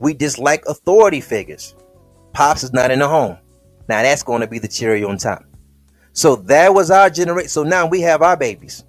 We 0.00 0.12
dislike 0.12 0.64
authority 0.66 1.20
figures. 1.20 1.76
Pops 2.32 2.64
is 2.64 2.72
not 2.72 2.90
in 2.90 2.98
the 2.98 3.06
home. 3.06 3.38
Now 3.88 4.02
that's 4.02 4.24
going 4.24 4.40
to 4.40 4.48
be 4.48 4.58
the 4.58 4.66
cherry 4.66 5.04
on 5.04 5.18
top. 5.18 5.44
So 6.14 6.34
that 6.34 6.74
was 6.74 6.90
our 6.90 7.10
generation. 7.10 7.48
So 7.48 7.62
now 7.62 7.86
we 7.86 8.00
have 8.00 8.22
our 8.22 8.36
babies. 8.36 8.84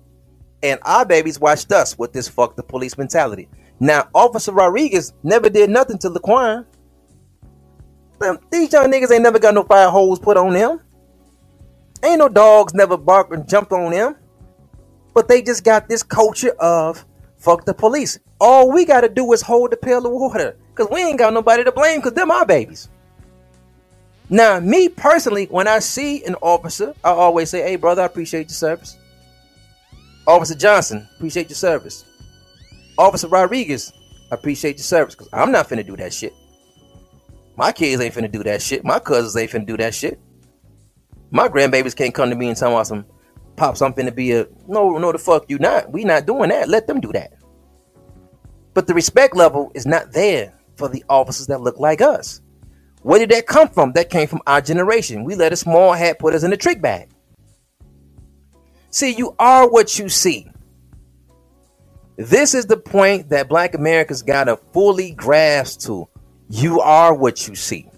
And 0.63 0.79
our 0.83 1.05
babies 1.05 1.39
watched 1.39 1.71
us 1.71 1.97
with 1.97 2.13
this 2.13 2.27
fuck 2.27 2.55
the 2.55 2.63
police 2.63 2.97
mentality. 2.97 3.47
Now, 3.79 4.09
Officer 4.13 4.51
Rodriguez 4.51 5.13
never 5.23 5.49
did 5.49 5.69
nothing 5.69 5.97
to 5.99 6.09
Laquan. 6.09 6.65
These 8.51 8.71
young 8.71 8.91
niggas 8.91 9.11
ain't 9.11 9.23
never 9.23 9.39
got 9.39 9.55
no 9.55 9.63
fire 9.63 9.89
hose 9.89 10.19
put 10.19 10.37
on 10.37 10.53
them. 10.53 10.79
Ain't 12.03 12.19
no 12.19 12.29
dogs 12.29 12.73
never 12.73 12.97
barked 12.97 13.33
and 13.33 13.47
jumped 13.47 13.71
on 13.71 13.91
them. 13.91 14.15
But 15.13 15.27
they 15.27 15.41
just 15.41 15.63
got 15.63 15.89
this 15.89 16.03
culture 16.03 16.51
of 16.59 17.03
fuck 17.37 17.65
the 17.65 17.73
police. 17.73 18.19
All 18.39 18.71
we 18.71 18.85
got 18.85 19.01
to 19.01 19.09
do 19.09 19.33
is 19.33 19.41
hold 19.41 19.71
the 19.71 19.77
pail 19.77 20.05
of 20.05 20.11
water. 20.11 20.55
Because 20.69 20.91
we 20.91 21.03
ain't 21.03 21.17
got 21.17 21.33
nobody 21.33 21.63
to 21.63 21.71
blame 21.71 21.99
because 21.99 22.13
they're 22.13 22.25
my 22.25 22.43
babies. 22.43 22.89
Now, 24.29 24.59
me 24.59 24.87
personally, 24.87 25.47
when 25.47 25.67
I 25.67 25.79
see 25.79 26.23
an 26.23 26.35
officer, 26.35 26.93
I 27.03 27.09
always 27.09 27.49
say, 27.49 27.63
hey, 27.63 27.75
brother, 27.75 28.03
I 28.03 28.05
appreciate 28.05 28.43
your 28.43 28.49
service. 28.49 28.97
Officer 30.27 30.55
Johnson, 30.55 31.07
appreciate 31.15 31.49
your 31.49 31.55
service. 31.55 32.05
Officer 32.97 33.27
Rodriguez, 33.27 33.91
appreciate 34.31 34.77
your 34.77 34.83
service 34.83 35.15
because 35.15 35.29
I'm 35.33 35.51
not 35.51 35.67
finna 35.67 35.85
do 35.85 35.97
that 35.97 36.13
shit. 36.13 36.33
My 37.55 37.71
kids 37.71 38.01
ain't 38.01 38.13
finna 38.13 38.31
do 38.31 38.43
that 38.43 38.61
shit. 38.61 38.83
My 38.83 38.99
cousins 38.99 39.35
ain't 39.35 39.51
finna 39.51 39.65
do 39.65 39.77
that 39.77 39.93
shit. 39.93 40.19
My 41.31 41.47
grandbabies 41.47 41.95
can't 41.95 42.13
come 42.13 42.29
to 42.29 42.35
me 42.35 42.47
and 42.47 42.57
tell 42.57 42.77
me 42.77 42.83
some 42.83 43.05
pops. 43.55 43.81
I'm 43.81 43.93
finna 43.93 44.13
be 44.13 44.31
a 44.33 44.47
no, 44.67 44.97
no. 44.97 45.11
The 45.11 45.17
fuck 45.17 45.49
you 45.49 45.57
not. 45.59 45.91
We 45.91 46.03
not 46.03 46.25
doing 46.25 46.49
that. 46.49 46.69
Let 46.69 46.87
them 46.87 46.99
do 46.99 47.11
that. 47.13 47.33
But 48.73 48.87
the 48.87 48.93
respect 48.93 49.35
level 49.35 49.71
is 49.73 49.85
not 49.85 50.11
there 50.13 50.53
for 50.77 50.87
the 50.87 51.03
officers 51.09 51.47
that 51.47 51.61
look 51.61 51.79
like 51.79 52.01
us. 52.01 52.41
Where 53.01 53.19
did 53.19 53.29
that 53.29 53.47
come 53.47 53.67
from? 53.67 53.93
That 53.93 54.09
came 54.09 54.27
from 54.27 54.41
our 54.47 54.61
generation. 54.61 55.23
We 55.23 55.35
let 55.35 55.53
a 55.53 55.55
small 55.55 55.93
hat 55.93 56.19
put 56.19 56.33
us 56.33 56.43
in 56.43 56.53
a 56.53 56.57
trick 56.57 56.81
bag. 56.81 57.09
See, 58.91 59.15
you 59.15 59.35
are 59.39 59.69
what 59.69 59.97
you 59.97 60.09
see. 60.09 60.51
This 62.17 62.53
is 62.53 62.65
the 62.65 62.77
point 62.77 63.29
that 63.29 63.47
Black 63.47 63.73
America's 63.73 64.21
got 64.21 64.43
to 64.43 64.57
fully 64.73 65.11
grasp 65.11 65.79
to. 65.81 66.07
You 66.49 66.81
are 66.81 67.13
what 67.13 67.47
you 67.47 67.55
see. 67.55 67.89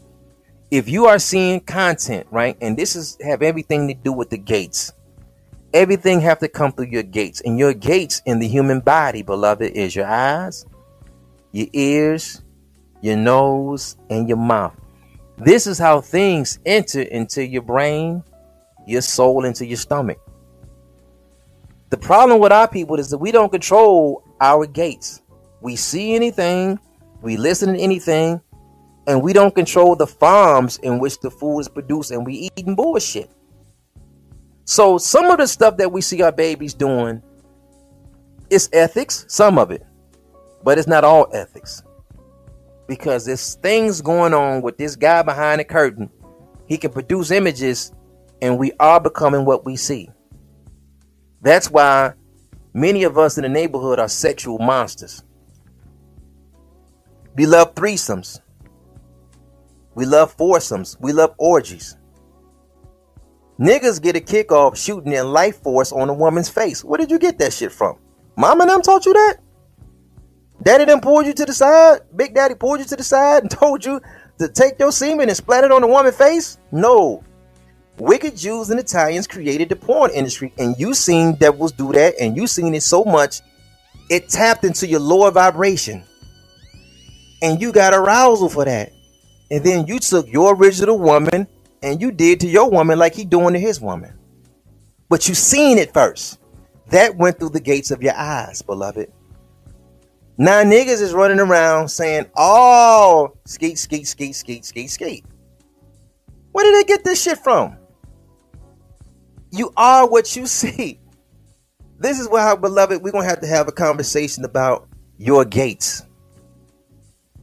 If 0.70 0.88
you 0.88 1.08
are 1.08 1.20
seeing 1.20 1.60
content, 1.62 2.28
right, 2.30 2.56
and 2.62 2.78
this 2.78 2.96
is 2.96 3.18
have 3.22 3.42
everything 3.42 3.88
to 3.88 3.96
do 3.96 4.14
with 4.14 4.30
the 4.30 4.38
gates. 4.38 4.94
Everything 5.74 6.22
have 6.22 6.38
to 6.40 6.48
come 6.48 6.72
through 6.72 6.88
your 6.88 7.04
gates, 7.04 7.42
and 7.42 7.58
your 7.58 7.74
gates 7.74 8.22
in 8.28 8.38
the 8.38 8.48
human 8.48 8.80
body, 8.80 9.24
beloved, 9.24 9.72
is 9.72 9.96
your 9.96 10.06
eyes, 10.06 10.66
your 11.52 11.68
ears, 11.74 12.44
your 13.02 13.18
nose, 13.18 13.98
and 14.12 14.28
your 14.28 14.38
mouth. 14.38 14.76
This 15.38 15.66
is 15.66 15.80
how 15.80 16.02
things 16.02 16.60
enter 16.66 17.02
into 17.02 17.44
your 17.44 17.64
brain, 17.64 18.24
your 18.86 19.02
soul, 19.02 19.46
into 19.46 19.66
your 19.66 19.78
stomach. 19.78 20.20
The 21.94 22.00
problem 22.00 22.40
with 22.40 22.52
our 22.52 22.68
people 22.68 22.98
is 22.98 23.12
that 23.12 23.20
we 23.20 23.32
don't 23.32 23.52
control 23.52 24.24
our 24.42 24.66
gates. 24.66 25.22
We 25.62 25.76
see 25.76 26.16
anything, 26.16 26.80
we 27.22 27.38
listen 27.38 27.72
to 27.72 27.80
anything, 27.80 28.42
and 29.06 29.22
we 29.22 29.32
don't 29.32 29.54
control 29.54 29.96
the 29.96 30.08
farms 30.08 30.80
in 30.80 30.98
which 30.98 31.20
the 31.20 31.30
food 31.30 31.60
is 31.60 31.70
produced, 31.70 32.10
and 32.10 32.26
we 32.26 32.50
eating 32.58 32.74
bullshit. 32.74 33.30
So 34.66 34.98
some 34.98 35.26
of 35.26 35.38
the 35.38 35.46
stuff 35.46 35.78
that 35.78 35.92
we 35.92 36.02
see 36.02 36.24
our 36.24 36.32
babies 36.32 36.74
doing 36.74 37.22
is 38.50 38.72
ethics, 38.74 39.26
some 39.28 39.60
of 39.60 39.70
it, 39.70 39.86
but 40.64 40.80
it's 40.80 40.88
not 40.88 41.04
all 41.04 41.28
ethics. 41.32 41.84
Because 42.88 43.24
there's 43.24 43.54
things 43.54 44.02
going 44.02 44.34
on 44.34 44.64
with 44.64 44.80
this 44.80 44.96
guy 44.96 45.22
behind 45.22 45.60
the 45.60 45.64
curtain. 45.64 46.10
He 46.66 46.80
can 46.80 46.90
produce 46.90 47.30
images, 47.30 47.92
and 48.42 48.58
we 48.58 48.72
are 48.80 49.00
becoming 49.00 49.46
what 49.46 49.64
we 49.64 49.76
see. 49.76 50.10
That's 51.44 51.70
why 51.70 52.14
many 52.74 53.04
of 53.04 53.18
us 53.18 53.38
in 53.38 53.44
the 53.44 53.50
neighborhood 53.50 54.00
are 54.00 54.08
sexual 54.08 54.58
monsters. 54.60 55.24
We 57.36 57.46
love 57.46 57.76
threesomes. 57.76 58.40
We 59.94 60.06
love 60.06 60.34
foursomes. 60.34 60.98
We 61.02 61.12
love 61.12 61.36
orgies. 61.38 61.98
Niggas 63.60 64.02
get 64.02 64.16
a 64.16 64.22
kick 64.22 64.52
off 64.52 64.78
shooting 64.78 65.12
their 65.12 65.24
life 65.24 65.62
force 65.62 65.92
on 65.92 66.10
a 66.10 66.14
woman's 66.14 66.50
face. 66.50 66.84
Where 66.84 66.98
did 66.98 67.12
you 67.12 67.20
get 67.20 67.38
that 67.40 67.54
shit 67.54 67.72
from? 67.72 68.00
Mama 68.38 68.66
them 68.66 68.82
taught 68.82 69.06
you 69.06 69.14
that? 69.14 69.38
Daddy 70.64 70.86
them 70.86 71.02
pulled 71.02 71.26
you 71.26 71.34
to 71.34 71.46
the 71.46 71.54
side? 71.54 72.02
Big 72.16 72.34
Daddy 72.34 72.56
pulled 72.56 72.80
you 72.80 72.86
to 72.86 72.96
the 72.96 73.04
side 73.04 73.44
and 73.44 73.52
told 73.52 73.86
you 73.86 74.02
to 74.40 74.48
take 74.48 74.80
your 74.80 74.92
semen 74.92 75.28
and 75.28 75.38
splat 75.38 75.66
it 75.66 75.72
on 75.72 75.84
a 75.84 75.88
woman's 75.88 76.16
face? 76.16 76.58
No. 76.72 77.24
Wicked 77.98 78.36
Jews 78.36 78.70
and 78.70 78.80
Italians 78.80 79.28
created 79.28 79.70
the 79.70 79.76
porn 79.76 80.12
industry, 80.12 80.52
and 80.58 80.76
you 80.78 80.94
seen 80.94 81.36
devils 81.36 81.72
do 81.72 81.92
that, 81.94 82.16
and 82.20 82.36
you 82.36 82.48
seen 82.48 82.74
it 82.74 82.84
so 82.84 83.04
much, 83.04 83.42
it 84.10 84.30
tapped 84.30 84.64
into 84.64 84.88
your 84.88 85.00
lower 85.00 85.32
vibration. 85.32 86.04
And 87.42 87.62
you 87.62 87.72
got 87.72 87.94
arousal 87.94 88.50
for 88.50 88.66
that. 88.66 88.92
And 89.52 89.64
then 89.64 89.86
you 89.86 90.00
took 90.00 90.28
your 90.32 90.56
original 90.56 90.98
woman 90.98 91.48
and 91.84 92.02
you 92.02 92.12
did 92.12 92.40
to 92.40 92.48
your 92.48 92.70
woman 92.70 92.98
like 92.98 93.14
he 93.14 93.26
doing 93.26 93.54
to 93.54 93.60
his 93.60 93.82
woman. 93.82 94.18
But 95.10 95.28
you 95.28 95.36
seen 95.36 95.78
it 95.78 95.94
first. 95.94 96.40
That 96.88 97.18
went 97.18 97.38
through 97.38 97.50
the 97.50 97.60
gates 97.60 97.92
of 97.92 98.02
your 98.02 98.16
eyes, 98.16 98.62
beloved. 98.62 99.12
Now 100.38 100.64
niggas 100.64 101.02
is 101.02 101.14
running 101.14 101.40
around 101.40 101.90
saying, 101.90 102.26
oh, 102.36 103.34
skeet, 103.46 103.78
skeet, 103.78 104.08
skeet, 104.08 104.36
skeet, 104.36 104.66
skeet, 104.66 104.90
skeet. 104.90 105.26
Where 106.54 106.64
did 106.64 106.76
they 106.76 106.88
get 106.88 107.04
this 107.04 107.22
shit 107.22 107.38
from? 107.40 107.78
You 109.54 109.72
are 109.78 110.10
what 110.10 110.36
you 110.36 110.48
see. 110.48 111.00
This 112.00 112.20
is 112.20 112.28
why, 112.28 112.56
beloved, 112.56 113.04
we're 113.04 113.12
going 113.12 113.24
to 113.24 113.30
have 113.30 113.42
to 113.42 113.48
have 113.48 113.68
a 113.68 113.72
conversation 113.72 114.46
about 114.46 114.88
your 115.20 115.46
gates. 115.46 116.02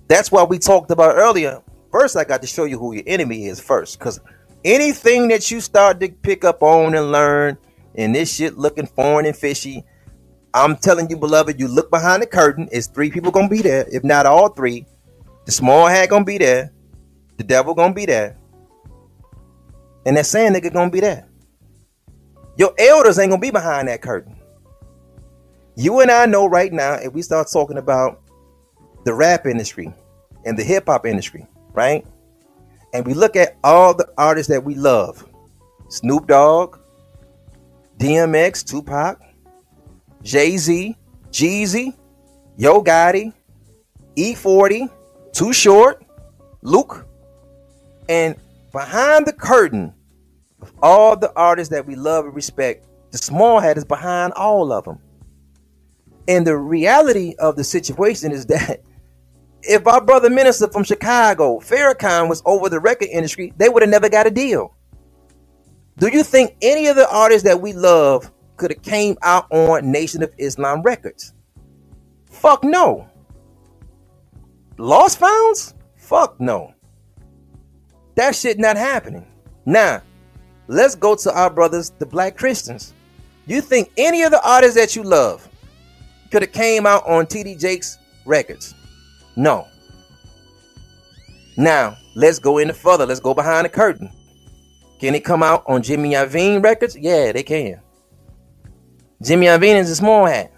That's 0.09 0.33
why 0.33 0.43
we 0.43 0.59
talked 0.59 0.91
about 0.91 1.15
earlier. 1.15 1.63
First, 1.93 2.17
I 2.17 2.25
got 2.25 2.41
to 2.41 2.49
show 2.49 2.65
you 2.65 2.81
who 2.81 2.95
your 2.95 3.05
enemy 3.07 3.47
is 3.47 3.61
first. 3.61 3.97
Because 3.97 4.19
anything 4.65 5.29
that 5.29 5.53
you 5.53 5.61
start 5.61 6.01
to 6.01 6.09
pick 6.09 6.45
up 6.45 6.65
on 6.65 6.97
and 6.97 7.13
learn, 7.13 7.57
and 7.95 8.13
this 8.13 8.35
shit 8.35 8.59
looking 8.59 8.87
foreign 8.87 9.25
and 9.25 9.37
fishy, 9.37 9.85
I'm 10.53 10.79
telling 10.79 11.09
you, 11.11 11.17
beloved, 11.17 11.61
you 11.61 11.69
look 11.69 11.93
behind 11.93 12.25
the 12.25 12.27
curtain, 12.27 12.69
it's 12.73 12.89
three 12.89 13.13
people 13.13 13.31
gonna 13.31 13.49
be 13.49 13.63
there, 13.63 13.87
if 13.89 14.03
not 14.03 14.27
all 14.27 14.49
three. 14.49 14.85
The 15.47 15.53
small 15.53 15.87
hat 15.87 16.11
gonna 16.11 16.25
be 16.25 16.39
there, 16.39 16.73
the 17.37 17.45
devil 17.45 17.73
gonna 17.73 17.95
be 17.95 18.05
there, 18.05 18.37
and 20.05 20.17
that 20.17 20.27
sand 20.27 20.57
nigga 20.57 20.73
gonna 20.73 20.91
be 20.91 20.99
there. 20.99 21.30
Your 22.57 22.75
elders 22.79 23.19
ain't 23.19 23.31
gonna 23.31 23.41
be 23.41 23.51
behind 23.51 23.89
that 23.89 24.03
curtain. 24.03 24.37
You 25.77 26.01
and 26.01 26.11
I 26.11 26.27
know 26.27 26.47
right 26.47 26.73
now, 26.73 26.95
if 26.95 27.13
we 27.13 27.23
start 27.23 27.49
talking 27.53 27.79
about 27.79 28.21
the 29.05 29.15
rap 29.15 29.47
industry 29.47 29.93
and 30.45 30.59
the 30.59 30.65
hip 30.65 30.87
hop 30.87 31.07
industry, 31.07 31.47
right? 31.73 32.07
And 32.93 33.07
we 33.07 33.15
look 33.15 33.37
at 33.37 33.57
all 33.63 33.95
the 33.95 34.09
artists 34.19 34.51
that 34.51 34.65
we 34.65 34.75
love 34.75 35.27
Snoop 35.89 36.27
Dogg, 36.27 36.79
DMX, 37.99 38.65
Tupac, 38.65 39.21
Jay 40.23 40.57
Z, 40.57 40.97
Jeezy, 41.31 41.95
Yo 42.57 42.83
Gotti, 42.83 43.33
E40, 44.17 44.91
Too 45.33 45.53
Short, 45.53 46.05
Luke, 46.63 47.07
and 48.09 48.35
behind 48.73 49.27
the 49.27 49.33
curtain 49.33 49.95
of 50.63 50.73
all 50.83 51.17
the 51.17 51.33
artists 51.35 51.71
that 51.71 51.87
we 51.87 51.95
love 51.95 52.25
and 52.25 52.35
respect, 52.35 52.87
the 53.11 53.19
small 53.19 53.61
hat 53.61 53.77
is 53.77 53.85
behind 53.85 54.33
all 54.35 54.73
of 54.73 54.85
them. 54.85 54.99
And 56.29 56.47
the 56.47 56.57
reality 56.57 57.35
of 57.39 57.57
the 57.57 57.65
situation 57.65 58.33
is 58.33 58.47
that 58.47 58.83
if 59.63 59.87
our 59.87 60.01
brother 60.01 60.31
minister 60.31 60.69
from 60.69 60.85
Chicago, 60.85 61.59
Farrakhan, 61.61 62.29
was 62.29 62.43
over 62.45 62.69
the 62.69 62.81
record 62.81 63.09
industry, 63.09 63.53
they 63.57 63.69
would 63.69 63.83
have 63.83 63.91
never 63.91 64.09
got 64.09 64.27
a 64.27 64.31
deal. 64.31 64.75
Do 65.99 66.09
you 66.09 66.23
think 66.23 66.57
any 66.63 66.87
of 66.87 66.97
the 66.97 67.11
artists 67.11 67.45
that 67.45 67.61
we 67.61 67.73
love 67.73 68.33
could 68.57 68.71
have 68.71 68.83
came 68.83 69.17
out 69.23 69.47
on 69.51 69.91
Nation 69.91 70.23
of 70.23 70.33
Islam 70.39 70.83
records? 70.83 71.35
Fuck 72.31 72.65
no. 72.65 73.07
Lost 74.79 75.19
Founds? 75.19 75.75
Fuck 75.97 76.41
no. 76.41 76.73
That 78.15 78.35
shit 78.35 78.59
not 78.59 78.77
happening. 78.77 79.27
Now, 79.67 80.03
let's 80.71 80.95
go 80.95 81.17
to 81.17 81.37
our 81.37 81.51
brothers, 81.51 81.91
the 81.99 82.07
black 82.07 82.37
Christians. 82.37 82.95
You 83.47 83.61
think 83.61 83.91
any 83.97 84.23
of 84.23 84.31
the 84.31 84.41
artists 84.49 84.77
that 84.77 84.95
you 84.95 85.03
love 85.03 85.47
could 86.31 86.43
have 86.43 86.53
came 86.53 86.87
out 86.87 87.05
on 87.07 87.27
TD 87.27 87.59
Jakes 87.59 87.99
records? 88.25 88.75
No. 89.35 89.67
Now, 91.57 91.97
let's 92.15 92.39
go 92.39 92.59
in 92.59 92.69
the 92.69 92.75
further. 92.75 93.05
Let's 93.05 93.19
go 93.19 93.35
behind 93.35 93.65
the 93.65 93.69
curtain. 93.69 94.11
Can 95.01 95.17
it 95.17 95.25
come 95.25 95.43
out 95.43 95.65
on 95.67 95.83
Jimmy 95.83 96.13
Iovine 96.13 96.63
records? 96.63 96.97
Yeah, 96.97 97.33
they 97.33 97.43
can. 97.43 97.81
Jimmy 99.21 99.47
Iovine 99.47 99.81
is 99.81 99.91
a 99.91 99.97
small 99.97 100.25
hat. 100.27 100.53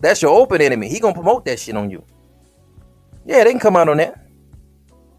That's 0.00 0.20
your 0.20 0.36
open 0.36 0.60
enemy. 0.60 0.88
He 0.88 0.98
gonna 0.98 1.14
promote 1.14 1.44
that 1.44 1.60
shit 1.60 1.76
on 1.76 1.88
you. 1.88 2.04
Yeah, 3.24 3.44
they 3.44 3.50
can 3.52 3.60
come 3.60 3.76
out 3.76 3.88
on 3.88 3.98
that. 3.98 4.26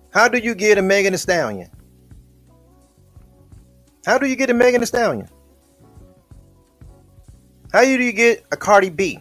How 0.10 0.28
do 0.28 0.38
you 0.38 0.54
get 0.54 0.78
a 0.78 0.82
Megan 0.82 1.14
Thee 1.14 1.18
Stallion? 1.18 1.70
How 4.06 4.18
do 4.18 4.28
you 4.28 4.36
get 4.36 4.50
a 4.50 4.54
Megan 4.54 4.82
Thee 4.82 4.86
Stallion? 4.86 5.30
How 7.72 7.84
do 7.84 7.90
you 7.90 8.12
get 8.12 8.44
a 8.52 8.58
Cardi 8.58 8.90
B? 8.90 9.20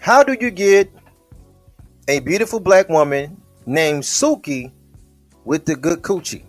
How 0.00 0.22
do 0.22 0.36
you 0.38 0.50
get 0.50 0.92
a 2.08 2.20
beautiful 2.20 2.60
black 2.60 2.88
woman 2.88 3.40
named 3.64 4.02
Suki 4.02 4.72
with 5.44 5.64
the 5.64 5.76
good 5.76 6.02
coochie? 6.02 6.44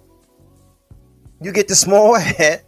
You 1.42 1.54
get 1.54 1.70
the 1.70 1.76
small 1.76 2.16
hat 2.20 2.64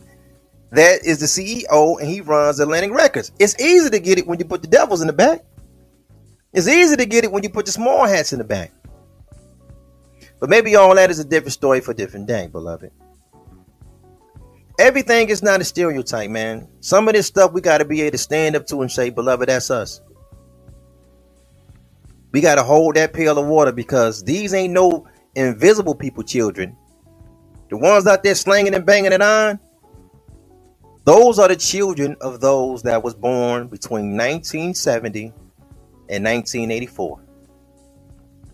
that 0.72 1.06
is 1.06 1.19
the 1.19 1.26
CEO 1.26 2.00
and 2.00 2.10
he 2.10 2.22
runs 2.22 2.60
Atlantic 2.60 2.91
Records. 2.91 3.32
It's 3.38 3.60
easy 3.60 3.89
to 3.89 4.00
get 4.00 4.17
it 4.17 4.26
when 4.26 4.39
you 4.39 4.46
put 4.46 4.62
the 4.62 4.67
devils 4.67 5.02
in 5.02 5.08
the 5.08 5.13
back. 5.13 5.43
It's 6.54 6.67
easy 6.67 6.96
to 6.96 7.06
get 7.06 7.26
it 7.26 7.32
when 7.32 7.43
you 7.43 7.50
put 7.50 7.65
the 7.65 7.72
small 7.72 8.06
hats 8.06 8.32
in 8.32 8.39
the 8.39 8.46
back. 8.46 8.72
But 10.39 10.50
maybe 10.50 10.76
all 10.76 10.96
that 10.96 11.12
is 11.12 11.19
a 11.19 11.26
different 11.26 11.54
story 11.54 11.82
for 11.82 11.91
a 11.91 11.96
different 11.96 12.28
day, 12.28 12.48
beloved. 12.48 12.91
Everything 14.80 15.30
is 15.30 15.44
not 15.44 15.62
a 15.62 15.64
stereotype, 15.64 16.32
man. 16.32 16.68
Some 16.80 17.08
of 17.08 17.14
this 17.14 17.28
stuff 17.28 17.54
we 17.54 17.62
got 17.62 17.78
to 17.78 17.86
be 17.86 18.02
able 18.02 18.12
to 18.12 18.18
stand 18.18 18.56
up 18.56 18.66
to 18.68 18.82
and 18.82 18.92
say, 18.92 19.10
beloved, 19.12 19.48
that's 19.48 19.70
us. 19.70 20.02
We 22.32 22.42
got 22.42 22.56
to 22.56 22.64
hold 22.64 22.96
that 22.96 23.14
pail 23.14 23.38
of 23.38 23.46
water 23.46 23.72
because 23.72 24.24
these 24.24 24.54
ain't 24.54 24.74
no 24.74 25.08
invisible 25.36 25.94
people 25.94 26.24
children. 26.24 26.76
The 27.70 27.78
ones 27.78 28.08
out 28.08 28.24
there 28.24 28.34
slanging 28.34 28.74
and 28.74 28.86
banging 28.86 29.12
it 29.12 29.22
on, 29.22 29.60
those 31.06 31.38
are 31.38 31.48
the 31.48 31.56
children 31.56 32.16
of 32.22 32.40
those 32.40 32.82
that 32.84 33.04
was 33.04 33.14
born 33.14 33.68
between 33.68 34.18
1970 34.18 35.26
and 36.10 36.24
1984. 36.24 37.22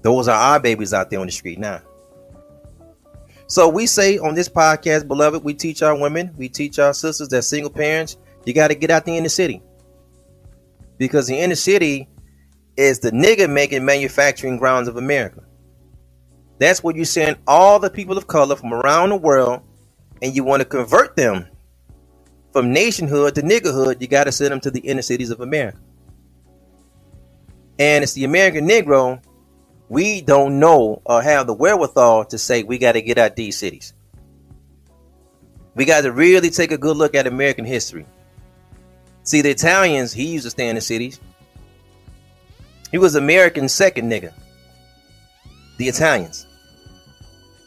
Those 0.02 0.28
are 0.28 0.36
our 0.36 0.60
babies 0.60 0.94
out 0.94 1.10
there 1.10 1.20
on 1.20 1.28
the 1.28 1.32
street 1.32 1.60
now. 1.60 1.82
So 3.50 3.68
we 3.68 3.88
say 3.88 4.20
on 4.20 4.36
this 4.36 4.48
podcast, 4.48 5.08
beloved, 5.08 5.44
we 5.44 5.56
teach 5.56 5.82
our 5.82 5.98
women, 5.98 6.32
we 6.38 6.50
teach 6.50 6.78
our 6.78 6.94
sisters 6.94 7.30
that 7.30 7.42
single 7.42 7.72
parents, 7.72 8.16
you 8.46 8.54
got 8.54 8.68
to 8.68 8.76
get 8.76 8.92
out 8.92 9.06
the 9.06 9.18
inner 9.18 9.28
city. 9.28 9.64
Because 11.00 11.26
the 11.26 11.36
inner 11.36 11.56
city 11.56 12.08
is 12.78 13.00
the 13.00 13.10
nigga 13.10 13.50
making 13.50 13.84
manufacturing 13.84 14.58
grounds 14.58 14.88
of 14.88 14.98
America. 14.98 15.44
That's 16.60 16.84
where 16.84 16.96
you 16.96 17.06
send 17.06 17.38
all 17.48 17.80
the 17.80 17.90
people 17.90 18.20
of 18.20 18.28
color 18.28 18.56
from 18.56 18.72
around 18.72 19.10
the 19.10 19.16
world 19.18 19.62
and 20.22 20.36
you 20.36 20.44
want 20.44 20.62
to 20.62 20.66
convert 20.66 21.16
them 21.16 21.48
from 22.54 22.72
nationhood 22.72 23.34
to 23.34 23.42
niggerhood, 23.42 24.00
you 24.00 24.08
got 24.08 24.26
to 24.26 24.32
send 24.32 24.52
them 24.52 24.60
to 24.60 24.70
the 24.70 24.80
inner 24.82 25.02
cities 25.02 25.32
of 25.32 25.40
America. 25.40 25.80
And 27.80 28.04
it's 28.04 28.14
the 28.14 28.26
American 28.26 28.68
Negro. 28.68 29.24
We 29.90 30.22
don't 30.22 30.60
know 30.60 31.02
or 31.04 31.22
have 31.22 31.48
the 31.48 31.54
wherewithal 31.54 32.26
to 32.26 32.38
say 32.38 32.64
we 32.64 32.78
got 32.78 32.94
to 32.94 33.02
get 33.02 33.18
out 33.18 33.36
these 33.36 33.58
cities. 33.58 33.94
We 35.76 35.86
got 35.86 36.02
to 36.02 36.12
really 36.12 36.50
take 36.50 36.72
a 36.72 36.78
good 36.78 36.96
look 36.96 37.16
at 37.16 37.28
American 37.28 37.66
history. 37.66 38.06
See, 39.24 39.42
the 39.42 39.50
Italians, 39.50 40.14
he 40.14 40.28
used 40.28 40.46
to 40.46 40.52
stay 40.52 40.70
in 40.70 40.76
the 40.76 40.82
cities. 40.82 41.20
He 42.92 42.98
was 42.98 43.16
American 43.16 43.68
second 43.68 44.12
nigga. 44.12 44.34
The 45.78 45.88
Italians. 45.88 46.46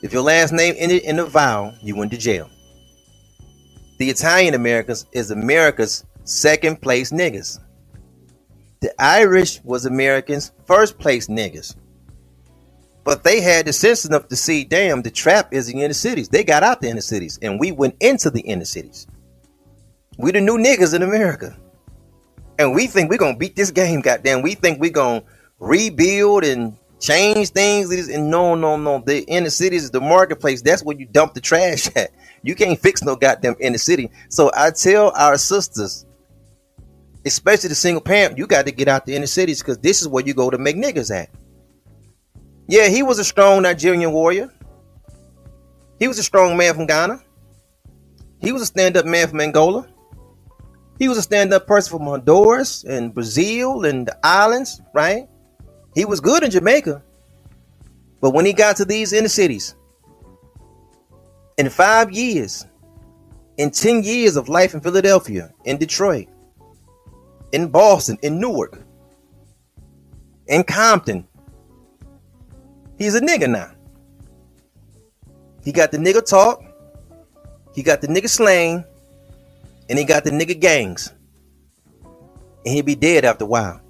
If 0.03 0.13
your 0.13 0.23
last 0.23 0.53
name 0.53 0.75
ended 0.79 1.03
in 1.03 1.19
a 1.19 1.27
vowel, 1.27 1.75
you 1.83 1.97
went 1.97 2.11
to 2.13 2.19
jail 2.19 2.49
the 4.03 4.11
Italian 4.11 4.55
Americans 4.55 5.07
is 5.13 5.31
America's 5.31 6.05
second 6.25 6.83
place 6.83 7.13
niggas. 7.13 7.61
The 8.81 8.93
Irish 9.01 9.61
was 9.63 9.87
Americans' 9.87 10.51
first 10.65 10.99
place 10.99 11.29
niggas. 11.29 11.77
But 13.05 13.25
they 13.25 13.41
had 13.41 13.67
the 13.67 13.73
sense 13.73 14.05
enough 14.05 14.29
to 14.29 14.37
see, 14.37 14.65
damn, 14.65 15.03
the 15.03 15.11
trap 15.11 15.53
is 15.53 15.67
the 15.67 15.93
cities. 15.93 16.29
They 16.29 16.45
got 16.45 16.63
out 16.63 16.81
the 16.81 16.89
inner 16.89 17.01
cities, 17.01 17.39
and 17.43 17.59
we 17.59 17.73
went 17.73 17.97
into 18.01 18.31
the 18.31 18.41
inner 18.43 18.65
cities. 18.65 19.07
We 20.19 20.31
the 20.31 20.41
new 20.41 20.59
niggas 20.59 20.95
in 20.95 21.03
America. 21.03 21.57
And 22.59 22.75
we 22.75 22.87
think 22.87 23.11
we're 23.11 23.19
gonna 23.19 23.37
beat 23.37 23.57
this 23.57 23.71
game, 23.71 24.01
goddamn. 24.01 24.43
We 24.43 24.55
think 24.55 24.81
we're 24.81 24.91
gonna 24.91 25.25
rebuild 25.59 26.45
and 26.45 26.77
change 27.01 27.51
things. 27.51 27.91
And 28.09 28.31
no, 28.31 28.55
no, 28.55 28.77
no. 28.77 29.03
The 29.05 29.23
inner 29.25 29.51
cities 29.51 29.85
is 29.85 29.91
the 29.91 30.01
marketplace. 30.01 30.63
That's 30.63 30.85
where 30.85 30.97
you 30.97 31.07
dump 31.07 31.35
the 31.35 31.41
trash 31.41 31.89
at. 31.97 32.11
You 32.45 32.57
can't 32.57 32.77
fix 32.77 33.05
no 33.05 33.15
goddamn 33.15 33.55
inner 33.61 33.79
city. 33.79 34.11
So 34.29 34.51
I 34.53 34.73
tell 34.73 35.13
our 35.15 35.39
sisters, 35.39 36.07
especially 37.25 37.69
the 37.69 37.77
single 37.77 38.01
parent, 38.01 38.37
you 38.37 38.49
got 38.49 38.67
to 38.67 38.73
get 38.73 38.89
out 38.89 39.07
the 39.07 39.15
inner 39.15 39.29
cities 39.29 39.63
because 39.63 39.79
this 39.79 40.03
is 40.03 40.09
where 40.09 40.27
you 40.27 40.35
go 40.35 40.51
to 40.51 40.59
make 40.59 40.75
niggas 40.75 41.17
at. 41.17 41.31
Yeah, 42.69 42.89
he 42.89 43.03
was 43.03 43.19
a 43.19 43.25
strong 43.25 43.63
Nigerian 43.63 44.13
warrior. 44.13 44.53
He 45.99 46.09
was 46.09 46.19
a 46.19 46.23
strong 46.23 46.57
man 46.57 46.75
from 46.75 46.87
Ghana. 46.87 47.23
He 48.41 48.53
was 48.53 48.63
a 48.63 48.67
stand-up 48.67 49.07
man 49.07 49.29
from 49.29 49.41
Angola. 49.41 49.89
He 50.99 51.09
was 51.09 51.19
a 51.19 51.23
stand-up 51.23 51.67
person 51.67 51.99
from 51.99 52.07
Honduras 52.07 52.85
and 52.85 53.15
Brazil 53.15 53.85
and 53.85 54.07
the 54.07 54.17
islands, 54.25 54.81
right? 54.95 55.29
He 55.95 56.05
was 56.05 56.21
good 56.21 56.43
in 56.43 56.51
Jamaica. 56.51 57.03
But 58.21 58.31
when 58.31 58.47
he 58.47 58.53
got 58.53 58.77
to 58.77 58.85
these 58.85 59.13
inner 59.13 59.29
cities, 59.29 59.75
in 61.59 61.69
five 61.69 62.11
years, 62.13 62.67
in 63.59 63.71
10 63.71 64.03
years 64.03 64.37
of 64.37 64.49
life 64.49 64.75
in 64.75 64.81
Philadelphia, 64.81 65.53
in 65.65 65.77
Detroit, 65.77 66.29
in 67.53 67.69
Boston, 67.69 68.19
in 68.23 68.41
Newark, 68.41 68.81
in 70.47 70.65
Compton. 70.65 71.27
He's 73.03 73.17
a 73.17 73.21
nigga 73.21 73.51
now. 73.51 73.69
He 75.65 75.73
got 75.73 75.91
the 75.91 75.99
nigga 75.99 76.25
talk, 76.25 76.63
he 77.75 77.83
got 77.83 78.01
the 78.01 78.07
nigga 78.07 78.29
slang, 78.29 78.85
and 79.91 79.99
he 79.99 80.05
got 80.05 80.23
the 80.23 80.31
nigga 80.31 80.59
gangs. 80.61 81.13
And 82.65 82.75
he'll 82.75 82.85
be 82.85 82.95
dead 82.95 83.25
after 83.25 83.43
a 83.43 83.49
while. 83.49 83.81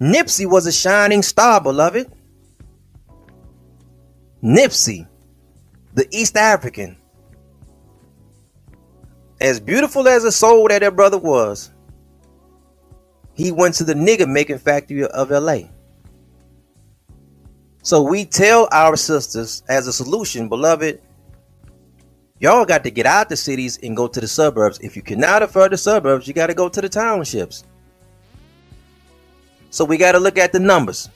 Nipsey 0.00 0.50
was 0.50 0.66
a 0.66 0.72
shining 0.72 1.20
star, 1.20 1.60
beloved. 1.60 2.10
Nipsey, 4.42 5.06
the 5.92 6.08
East 6.10 6.34
African, 6.34 6.96
as 9.38 9.60
beautiful 9.60 10.08
as 10.08 10.24
a 10.24 10.32
soul 10.32 10.66
that 10.68 10.80
that 10.80 10.96
brother 10.96 11.18
was, 11.18 11.72
he 13.34 13.52
went 13.52 13.74
to 13.74 13.84
the 13.84 13.92
nigga 13.92 14.26
making 14.26 14.60
factory 14.60 15.04
of 15.04 15.30
LA. 15.30 15.68
So 17.82 18.02
we 18.02 18.24
tell 18.24 18.68
our 18.72 18.96
sisters 18.96 19.62
as 19.68 19.86
a 19.86 19.92
solution, 19.92 20.48
beloved, 20.48 21.00
y'all 22.38 22.64
got 22.64 22.84
to 22.84 22.90
get 22.90 23.06
out 23.06 23.28
the 23.28 23.36
cities 23.36 23.78
and 23.82 23.96
go 23.96 24.08
to 24.08 24.20
the 24.20 24.28
suburbs. 24.28 24.78
If 24.80 24.96
you 24.96 25.02
cannot 25.02 25.42
afford 25.42 25.72
the 25.72 25.78
suburbs, 25.78 26.28
you 26.28 26.34
got 26.34 26.48
to 26.48 26.54
go 26.54 26.68
to 26.68 26.80
the 26.80 26.88
townships. 26.88 27.64
So 29.70 29.84
we 29.84 29.96
got 29.96 30.12
to 30.12 30.18
look 30.18 30.38
at 30.38 30.52
the 30.52 30.60
numbers. 30.60 31.08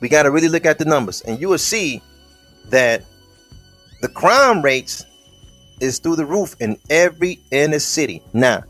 We 0.00 0.08
got 0.08 0.24
to 0.24 0.30
really 0.30 0.48
look 0.48 0.64
at 0.64 0.78
the 0.78 0.84
numbers, 0.84 1.20
and 1.22 1.40
you 1.40 1.48
will 1.48 1.58
see 1.58 2.02
that 2.70 3.04
the 4.00 4.08
crime 4.08 4.62
rates 4.62 5.04
is 5.80 5.98
through 5.98 6.16
the 6.16 6.24
roof 6.24 6.56
in 6.60 6.76
every 6.88 7.40
inner 7.50 7.78
city. 7.78 8.22
Now, 8.32 8.64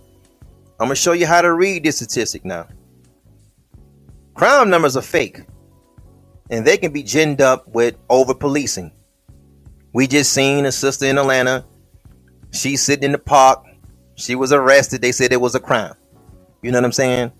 I'm 0.80 0.86
gonna 0.86 0.94
show 0.94 1.12
you 1.12 1.26
how 1.26 1.42
to 1.42 1.52
read 1.52 1.84
this 1.84 1.96
statistic 1.96 2.44
now. 2.44 2.66
Crime 4.34 4.70
numbers 4.70 4.96
are 4.96 5.02
fake, 5.02 5.42
and 6.50 6.66
they 6.66 6.76
can 6.76 6.92
be 6.92 7.02
ginned 7.02 7.40
up 7.40 7.66
with 7.68 7.96
over 8.08 8.34
policing. 8.34 8.92
We 9.92 10.06
just 10.06 10.32
seen 10.32 10.66
a 10.66 10.72
sister 10.72 11.06
in 11.06 11.18
Atlanta. 11.18 11.64
She's 12.52 12.82
sitting 12.82 13.04
in 13.04 13.12
the 13.12 13.18
park. 13.18 13.64
She 14.16 14.34
was 14.34 14.52
arrested. 14.52 15.00
They 15.00 15.12
said 15.12 15.32
it 15.32 15.40
was 15.40 15.54
a 15.54 15.60
crime. 15.60 15.94
You 16.62 16.70
know 16.70 16.78
what 16.78 16.84
I'm 16.84 16.92
saying? 16.92 17.32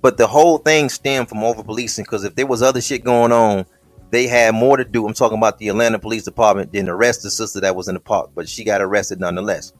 But 0.00 0.16
the 0.16 0.26
whole 0.26 0.58
thing 0.58 0.88
stemmed 0.88 1.28
from 1.28 1.42
over 1.42 1.64
policing 1.64 2.04
because 2.04 2.24
if 2.24 2.34
there 2.34 2.46
was 2.46 2.62
other 2.62 2.80
shit 2.80 3.02
going 3.02 3.32
on, 3.32 3.66
they 4.10 4.26
had 4.26 4.54
more 4.54 4.76
to 4.76 4.84
do. 4.84 5.06
I'm 5.06 5.14
talking 5.14 5.38
about 5.38 5.58
the 5.58 5.68
Atlanta 5.68 5.98
Police 5.98 6.22
Department 6.22 6.72
than 6.72 6.88
arrest 6.88 7.22
the 7.22 7.30
sister 7.30 7.60
that 7.60 7.74
was 7.74 7.88
in 7.88 7.94
the 7.94 8.00
park, 8.00 8.30
but 8.34 8.48
she 8.48 8.64
got 8.64 8.80
arrested 8.80 9.20
nonetheless. 9.20 9.72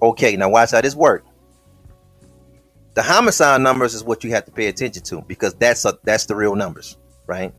Okay, 0.00 0.36
now 0.36 0.48
watch 0.48 0.70
how 0.70 0.80
this 0.80 0.94
works. 0.94 1.26
The 2.94 3.02
homicide 3.02 3.60
numbers 3.60 3.94
is 3.94 4.04
what 4.04 4.24
you 4.24 4.30
have 4.30 4.44
to 4.46 4.52
pay 4.52 4.66
attention 4.66 5.02
to 5.04 5.22
because 5.22 5.54
that's 5.54 5.84
a, 5.84 5.98
that's 6.04 6.26
the 6.26 6.36
real 6.36 6.54
numbers, 6.54 6.96
right? 7.26 7.52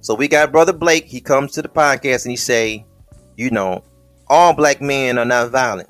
So 0.00 0.14
we 0.14 0.28
got 0.28 0.52
brother 0.52 0.72
Blake. 0.72 1.06
He 1.06 1.20
comes 1.20 1.52
to 1.52 1.62
the 1.62 1.68
podcast 1.68 2.24
and 2.24 2.30
he 2.30 2.36
say, 2.36 2.86
you 3.36 3.50
know, 3.50 3.84
all 4.28 4.52
black 4.52 4.80
men 4.80 5.18
are 5.18 5.24
not 5.24 5.50
violent. 5.50 5.88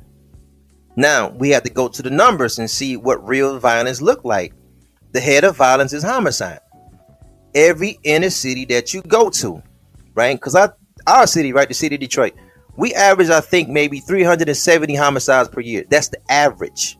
Now 0.96 1.30
we 1.30 1.50
have 1.50 1.62
to 1.64 1.70
go 1.70 1.88
to 1.88 2.02
the 2.02 2.10
numbers 2.10 2.58
and 2.58 2.70
see 2.70 2.96
what 2.96 3.26
real 3.26 3.58
violence 3.58 4.00
look 4.00 4.24
like. 4.24 4.52
The 5.12 5.20
head 5.20 5.44
of 5.44 5.56
violence 5.56 5.92
is 5.92 6.02
homicide 6.02 6.60
every 7.54 7.98
inner 8.04 8.30
city 8.30 8.64
that 8.66 8.94
you 8.94 9.02
go 9.02 9.30
to, 9.30 9.62
right? 10.14 10.36
Because 10.36 10.54
I 10.54 10.70
our 11.06 11.26
city, 11.26 11.52
right, 11.52 11.68
the 11.68 11.74
city 11.74 11.94
of 11.94 12.00
Detroit, 12.00 12.34
we 12.76 12.94
average, 12.94 13.30
I 13.30 13.40
think, 13.40 13.68
maybe 13.68 14.00
370 14.00 14.94
homicides 14.94 15.48
per 15.48 15.60
year. 15.60 15.84
That's 15.88 16.08
the 16.08 16.18
average. 16.30 16.98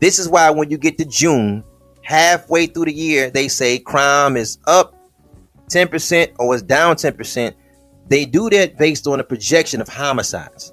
This 0.00 0.18
is 0.18 0.28
why 0.28 0.50
when 0.50 0.70
you 0.70 0.78
get 0.78 0.98
to 0.98 1.04
June, 1.04 1.62
halfway 2.02 2.66
through 2.66 2.86
the 2.86 2.92
year, 2.92 3.30
they 3.30 3.48
say 3.48 3.78
crime 3.78 4.36
is 4.36 4.58
up 4.66 4.94
10% 5.72 6.32
or 6.38 6.54
it's 6.54 6.62
down 6.62 6.96
10%. 6.96 7.54
They 8.08 8.24
do 8.24 8.50
that 8.50 8.76
based 8.76 9.06
on 9.06 9.20
a 9.20 9.24
projection 9.24 9.80
of 9.80 9.88
homicides. 9.88 10.72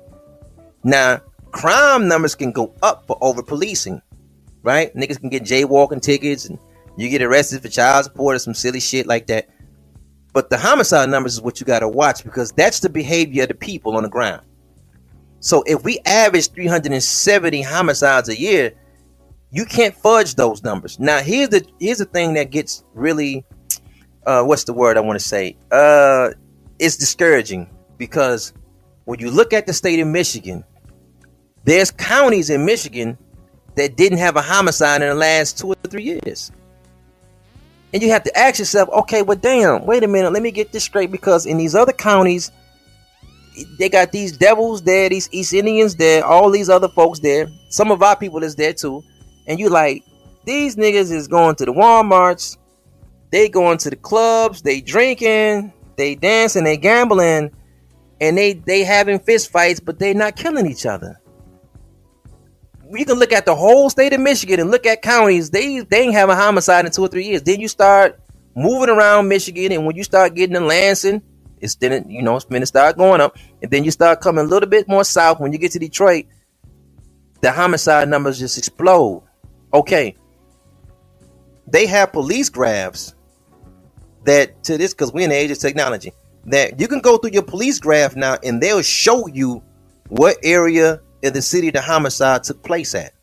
Now, 0.84 1.22
crime 1.52 2.08
numbers 2.08 2.36
can 2.36 2.52
go 2.52 2.74
up 2.82 3.06
for 3.08 3.18
over 3.22 3.44
policing, 3.44 4.02
right? 4.64 4.94
Niggas 4.96 5.20
can 5.20 5.30
get 5.30 5.44
jaywalking 5.44 6.02
tickets 6.02 6.46
and 6.46 6.60
you 6.98 7.10
get 7.10 7.22
arrested 7.22 7.62
for 7.62 7.70
child 7.70 8.06
support 8.06 8.36
or 8.36 8.40
some 8.40 8.54
silly 8.54 8.80
shit 8.80 9.08
like 9.08 9.28
that. 9.28 9.50
But 10.34 10.50
the 10.50 10.58
homicide 10.58 11.10
numbers 11.10 11.34
is 11.34 11.42
what 11.42 11.60
you 11.60 11.66
got 11.66 11.80
to 11.80 11.88
watch 11.88 12.24
because 12.24 12.52
that's 12.52 12.80
the 12.80 12.90
behavior 12.90 13.44
of 13.44 13.50
the 13.50 13.56
people 13.56 13.96
on 13.96 14.04
the 14.04 14.10
ground. 14.10 14.42
So 15.40 15.64
if 15.66 15.84
we 15.84 16.00
average 16.06 16.52
370 16.52 17.62
homicides 17.62 18.30
a 18.30 18.40
year, 18.40 18.74
you 19.52 19.66
can't 19.66 19.96
fudge 19.96 20.36
those 20.36 20.64
numbers. 20.64 21.00
Now 21.00 21.20
here's 21.20 21.50
the 21.50 21.66
here's 21.80 21.98
the 21.98 22.06
thing 22.06 22.34
that 22.36 22.52
gets 22.52 22.84
really 22.94 23.46
uh 24.26 24.44
what's 24.44 24.64
the 24.64 24.74
word 24.74 24.98
I 24.98 25.02
want 25.02 25.20
to 25.20 25.26
say? 25.26 25.56
Uh 25.72 26.30
it's 26.78 26.98
discouraging 26.98 27.70
because 27.98 28.54
when 29.06 29.20
you 29.20 29.32
look 29.32 29.54
at 29.54 29.66
the 29.68 29.74
state 29.74 30.00
of 30.00 30.08
Michigan, 30.08 30.64
there's 31.64 31.92
counties 31.92 32.50
in 32.50 32.66
Michigan 32.66 33.18
that 33.76 33.96
didn't 33.96 34.20
have 34.20 34.36
a 34.36 34.42
homicide 34.42 35.02
in 35.02 35.10
the 35.10 35.16
last 35.16 35.58
2 35.60 35.72
or 35.72 35.76
3 35.88 36.04
years. 36.04 36.52
And 37.92 38.04
you 38.04 38.12
have 38.12 38.24
to 38.24 38.38
ask 38.38 38.60
yourself, 38.60 38.90
okay, 38.90 39.22
well, 39.24 39.38
damn, 39.38 39.86
wait 39.86 40.04
a 40.04 40.08
minute, 40.08 40.32
let 40.32 40.44
me 40.44 40.52
get 40.52 40.72
this 40.72 40.84
straight 40.84 41.12
because 41.12 41.46
in 41.46 41.58
these 41.58 41.76
other 41.76 41.92
counties, 41.92 42.52
they 43.78 43.90
got 43.90 44.12
these 44.12 44.38
devils 44.38 44.84
there, 44.84 45.10
these 45.10 45.28
East 45.32 45.54
Indians 45.54 45.96
there, 45.96 46.24
all 46.24 46.50
these 46.52 46.70
other 46.70 46.88
folks 46.88 47.20
there. 47.20 47.48
Some 47.70 47.92
of 47.92 48.04
our 48.04 48.16
people 48.16 48.44
is 48.44 48.56
there 48.56 48.74
too. 48.74 49.04
And 49.48 49.60
you 49.60 49.70
like, 49.70 50.04
these 50.46 50.76
niggas 50.76 51.12
is 51.12 51.28
going 51.28 51.56
to 51.56 51.66
the 51.66 51.74
Walmarts, 51.74 52.58
they 53.32 53.50
going 53.50 53.78
to 53.80 53.90
the 53.90 53.96
clubs, 53.96 54.62
they 54.62 54.82
drinking, 54.82 55.74
they 55.96 56.16
dancing, 56.16 56.64
they 56.64 56.78
gambling, 56.78 57.52
and 58.22 58.38
they 58.38 58.54
they 58.54 58.84
having 58.84 59.20
fist 59.20 59.52
fights, 59.52 59.80
but 59.80 60.00
they 60.00 60.14
not 60.14 60.36
killing 60.36 60.66
each 60.66 60.86
other 60.86 61.20
you 62.98 63.06
can 63.06 63.20
look 63.20 63.32
at 63.32 63.46
the 63.46 63.56
whole 63.56 63.90
state 63.90 64.14
of 64.14 64.20
Michigan 64.20 64.60
and 64.60 64.72
look 64.72 64.86
at 64.86 65.02
counties. 65.02 65.50
They 65.50 65.82
they 65.82 66.02
ain't 66.02 66.14
have 66.14 66.30
a 66.30 66.36
homicide 66.36 66.86
in 66.86 66.92
two 66.92 67.04
or 67.04 67.08
three 67.08 67.26
years. 67.26 67.44
Then 67.44 67.60
you 67.60 67.68
start 67.68 68.20
moving 68.56 68.90
around 68.90 69.28
Michigan, 69.28 69.72
and 69.72 69.86
when 69.86 69.96
you 69.96 70.04
start 70.04 70.34
getting 70.34 70.56
to 70.56 70.62
Lansing, 70.62 71.22
it's 71.60 71.76
then 71.76 72.10
you 72.10 72.22
know 72.22 72.36
it's 72.36 72.46
going 72.46 72.62
to 72.62 72.66
start 72.66 72.98
going 72.98 73.22
up, 73.22 73.38
and 73.62 73.70
then 73.70 73.84
you 73.84 73.92
start 73.92 74.22
coming 74.22 74.46
a 74.46 74.48
little 74.48 74.70
bit 74.70 74.88
more 74.88 75.04
south. 75.04 75.40
When 75.40 75.54
you 75.54 75.60
get 75.60 75.72
to 75.74 75.80
Detroit, 75.80 76.26
the 77.42 77.52
homicide 77.52 78.10
numbers 78.10 78.40
just 78.40 78.58
explode. 78.58 79.24
Okay, 79.74 80.16
they 81.68 81.86
have 81.86 82.12
police 82.12 82.50
graphs 82.50 83.14
that 84.24 84.64
to 84.66 84.78
this 84.78 84.94
because 84.94 85.14
we're 85.14 85.24
in 85.24 85.30
the 85.30 85.36
age 85.36 85.52
of 85.52 85.60
technology 85.60 86.12
that 86.46 86.80
you 86.80 86.88
can 86.88 87.00
go 87.00 87.18
through 87.18 87.32
your 87.32 87.44
police 87.44 87.80
graph 87.80 88.16
now, 88.16 88.38
and 88.44 88.62
they'll 88.62 88.82
show 88.82 89.28
you 89.28 89.64
what 90.08 90.38
area 90.44 91.02
in 91.22 91.34
the 91.34 91.42
city 91.42 91.70
the 91.70 91.82
homicide 91.82 92.44
took 92.44 92.64
place 92.64 92.96
at. 92.96 93.14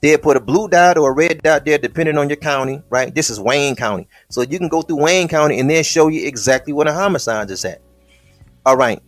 They'll 0.00 0.18
put 0.18 0.36
a 0.36 0.40
blue 0.40 0.68
dot 0.68 0.96
or 0.96 1.10
a 1.10 1.14
red 1.14 1.42
dot 1.42 1.66
there, 1.66 1.76
depending 1.76 2.16
on 2.16 2.30
your 2.30 2.36
county, 2.36 2.82
right? 2.88 3.14
This 3.14 3.28
is 3.28 3.38
Wayne 3.38 3.76
County. 3.76 4.08
So 4.30 4.40
you 4.42 4.58
can 4.58 4.68
go 4.68 4.80
through 4.80 5.02
Wayne 5.02 5.28
County 5.28 5.58
and 5.60 5.68
then 5.68 5.84
show 5.84 6.08
you 6.08 6.26
exactly 6.26 6.72
where 6.72 6.86
the 6.86 6.94
homicide 6.94 7.50
is 7.50 7.64
at. 7.66 7.82
All 8.64 8.76
right. 8.76 9.02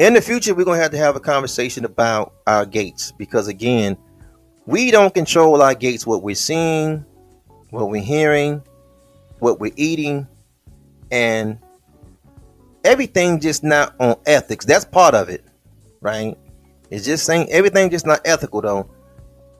In 0.00 0.14
the 0.14 0.20
future, 0.20 0.52
we're 0.52 0.64
going 0.64 0.78
to 0.78 0.82
have 0.82 0.90
to 0.90 0.98
have 0.98 1.14
a 1.14 1.20
conversation 1.20 1.84
about 1.84 2.34
our 2.48 2.66
gates 2.66 3.12
because, 3.12 3.46
again, 3.46 3.96
we 4.66 4.90
don't 4.90 5.14
control 5.14 5.62
our 5.62 5.74
gates, 5.74 6.04
what 6.04 6.22
we're 6.22 6.34
seeing, 6.34 7.04
what 7.70 7.88
we're 7.88 8.02
hearing, 8.02 8.62
what 9.38 9.60
we're 9.60 9.72
eating, 9.76 10.26
and 11.10 11.58
everything 12.84 13.40
just 13.40 13.64
not 13.64 13.94
on 13.98 14.16
ethics. 14.26 14.64
That's 14.64 14.84
part 14.84 15.14
of 15.14 15.28
it, 15.28 15.44
right? 16.00 16.36
It's 16.90 17.04
just 17.04 17.24
saying 17.24 17.50
everything 17.50 17.90
just 17.90 18.06
not 18.06 18.20
ethical 18.24 18.60
though. 18.60 18.90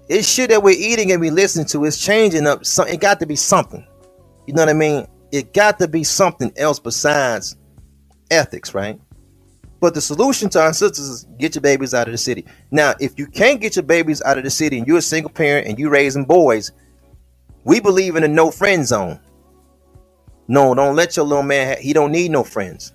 It's 0.08 0.28
shit 0.28 0.50
that 0.50 0.62
we're 0.62 0.76
eating 0.78 1.12
and 1.12 1.20
we 1.20 1.30
listen 1.30 1.64
to 1.66 1.84
It's 1.86 1.98
changing 1.98 2.46
up. 2.46 2.66
So 2.66 2.84
it 2.84 3.00
got 3.00 3.20
to 3.20 3.26
be 3.26 3.36
something. 3.36 3.86
You 4.46 4.52
know 4.52 4.62
what 4.62 4.68
I 4.68 4.74
mean? 4.74 5.06
It 5.32 5.54
got 5.54 5.78
to 5.78 5.88
be 5.88 6.04
something 6.04 6.52
else 6.56 6.78
besides 6.78 7.56
ethics, 8.30 8.74
right? 8.74 9.00
But 9.80 9.94
the 9.94 10.00
solution 10.00 10.48
to 10.50 10.60
our 10.60 10.72
sisters 10.72 11.08
is 11.08 11.24
get 11.38 11.54
your 11.54 11.62
babies 11.62 11.94
out 11.94 12.06
of 12.06 12.12
the 12.12 12.18
city. 12.18 12.44
Now, 12.70 12.94
if 13.00 13.18
you 13.18 13.26
can't 13.26 13.60
get 13.60 13.76
your 13.76 13.82
babies 13.82 14.22
out 14.22 14.38
of 14.38 14.44
the 14.44 14.50
city 14.50 14.78
and 14.78 14.86
you're 14.86 14.98
a 14.98 15.02
single 15.02 15.30
parent 15.30 15.66
and 15.66 15.78
you're 15.78 15.90
raising 15.90 16.24
boys, 16.24 16.72
we 17.64 17.80
believe 17.80 18.16
in 18.16 18.24
a 18.24 18.28
no 18.28 18.50
friend 18.50 18.86
zone. 18.86 19.20
No, 20.48 20.74
don't 20.74 20.96
let 20.96 21.16
your 21.16 21.26
little 21.26 21.42
man. 21.42 21.76
Ha- 21.76 21.82
he 21.82 21.92
don't 21.92 22.12
need 22.12 22.30
no 22.30 22.44
friends. 22.44 22.92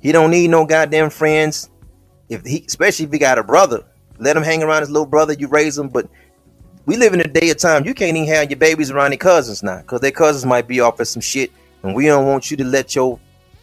He 0.00 0.12
don't 0.12 0.30
need 0.30 0.48
no 0.48 0.64
goddamn 0.66 1.10
friends 1.10 1.70
if 2.28 2.44
he, 2.44 2.64
especially 2.66 3.06
if 3.06 3.12
he 3.12 3.18
got 3.18 3.38
a 3.38 3.42
brother, 3.42 3.84
let 4.18 4.36
him 4.36 4.42
hang 4.42 4.62
around 4.62 4.82
his 4.82 4.90
little 4.90 5.06
brother. 5.06 5.32
You 5.32 5.48
raise 5.48 5.78
him, 5.78 5.88
but 5.88 6.08
we 6.86 6.96
live 6.96 7.14
in 7.14 7.20
a 7.20 7.28
day 7.28 7.50
of 7.50 7.58
time. 7.58 7.84
You 7.86 7.94
can't 7.94 8.16
even 8.16 8.28
have 8.28 8.50
your 8.50 8.58
babies 8.58 8.90
around 8.90 9.10
their 9.10 9.18
cousins 9.18 9.62
now, 9.62 9.78
because 9.78 10.00
their 10.00 10.10
cousins 10.10 10.46
might 10.46 10.68
be 10.68 10.80
off 10.80 11.00
at 11.00 11.08
some 11.08 11.22
shit, 11.22 11.50
and 11.82 11.94
we 11.94 12.06
don't 12.06 12.26
want 12.26 12.50
you 12.50 12.56
to 12.58 12.64
let 12.64 12.94
your, 12.94 13.18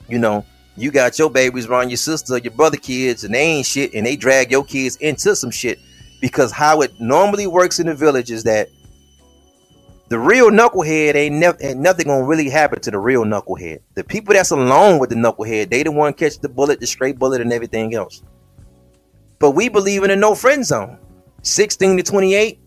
you 0.10 0.20
know, 0.20 0.46
you 0.78 0.92
got 0.92 1.18
your 1.18 1.30
babies 1.30 1.68
around 1.68 1.90
your 1.90 1.98
sister, 1.98 2.38
your 2.38 2.52
brother 2.52 2.78
kids, 2.78 3.24
and 3.24 3.34
they 3.34 3.42
ain't 3.42 3.66
shit, 3.66 3.94
and 3.94 4.06
they 4.06 4.16
drag 4.16 4.52
your 4.52 4.64
kids 4.66 4.98
into 4.98 5.36
some 5.36 5.52
shit 5.52 5.80
Because 6.22 6.52
how 6.52 6.82
it 6.82 7.00
normally 7.00 7.48
works 7.48 7.80
in 7.80 7.88
the 7.88 7.96
village 7.96 8.32
is 8.32 8.44
that 8.44 8.70
the 10.08 10.20
real 10.20 10.52
knucklehead 10.52 11.16
ain't, 11.16 11.36
never 11.36 11.58
ain't 11.62 11.80
nothing 11.80 12.08
gonna 12.08 12.26
really 12.26 12.50
happen 12.50 12.80
to 12.82 12.92
the 12.92 13.00
real 13.00 13.24
knucklehead. 13.24 13.80
The 13.96 14.04
people 14.04 14.34
that's 14.34 14.52
alone 14.52 15.00
with 15.00 15.10
the 15.10 15.16
knucklehead, 15.16 15.70
they 15.70 15.84
the 15.84 15.92
one 15.92 16.14
catch 16.14 16.38
the 16.40 16.50
bullet, 16.50 16.80
the 16.80 16.88
straight 16.88 17.18
bullet, 17.18 17.42
and 17.42 17.52
everything 17.52 17.96
else. 17.96 18.22
But 19.40 19.52
we 19.52 19.68
believe 19.68 20.04
in 20.04 20.12
a 20.12 20.16
no 20.16 20.36
friend 20.36 20.66
zone. 20.66 21.00
16 21.42 21.98
to 21.98 22.04
28, 22.04 22.60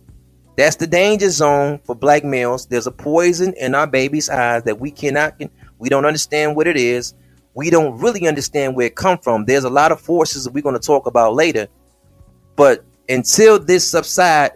that's 0.57 0.77
the 0.77 0.87
danger 0.87 1.31
zone 1.31 1.81
for 1.85 1.95
black 1.95 2.25
males. 2.25 2.67
There's 2.67 2.87
a 2.87 2.93
poison 2.93 3.55
in 3.55 3.75
our 3.75 3.87
baby's 3.87 4.29
eyes 4.29 4.65
that 4.65 4.79
we 4.79 4.91
cannot, 4.91 5.41
we 5.79 5.89
don't 5.89 6.05
understand 6.05 6.57
what 6.57 6.67
it 6.67 6.77
is. 6.77 7.15
We 7.55 7.71
don't 7.71 7.99
really 7.99 8.29
understand 8.29 8.77
where 8.77 8.87
it 8.87 8.95
come 8.95 9.19
from. 9.19 9.45
There's 9.45 9.65
a 9.65 9.71
lot 9.71 9.91
of 9.91 10.01
forces 10.01 10.45
that 10.45 10.53
we're 10.53 10.63
to 10.63 10.79
talk 10.79 11.07
about 11.07 11.35
later. 11.35 11.67
But 12.55 12.85
until 13.09 13.59
this 13.59 13.89
subside, 13.89 14.53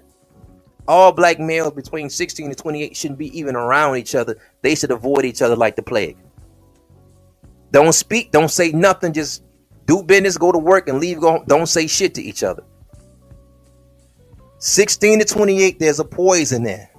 all 0.88 1.12
black 1.12 1.38
males 1.38 1.72
between 1.72 2.10
16 2.10 2.46
and 2.46 2.58
28 2.58 2.96
shouldn't 2.96 3.18
be 3.18 3.36
even 3.38 3.56
around 3.56 3.96
each 3.96 4.14
other. 4.14 4.36
They 4.62 4.74
should 4.74 4.90
avoid 4.90 5.24
each 5.24 5.42
other 5.42 5.56
like 5.56 5.76
the 5.76 5.82
plague. 5.82 6.16
Don't 7.70 7.92
speak, 7.92 8.32
don't 8.32 8.50
say 8.50 8.72
nothing, 8.72 9.12
just 9.12 9.42
do 9.86 10.02
business, 10.02 10.36
go 10.36 10.52
to 10.52 10.58
work, 10.58 10.88
and 10.88 11.00
leave. 11.00 11.20
Go 11.20 11.32
home. 11.32 11.44
Don't 11.46 11.66
say 11.66 11.86
shit 11.86 12.14
to 12.14 12.22
each 12.22 12.42
other. 12.42 12.64
16 14.58 15.20
to 15.20 15.24
28, 15.24 15.78
there's 15.78 15.98
a 15.98 16.04
poison 16.04 16.62
there. 16.62 16.90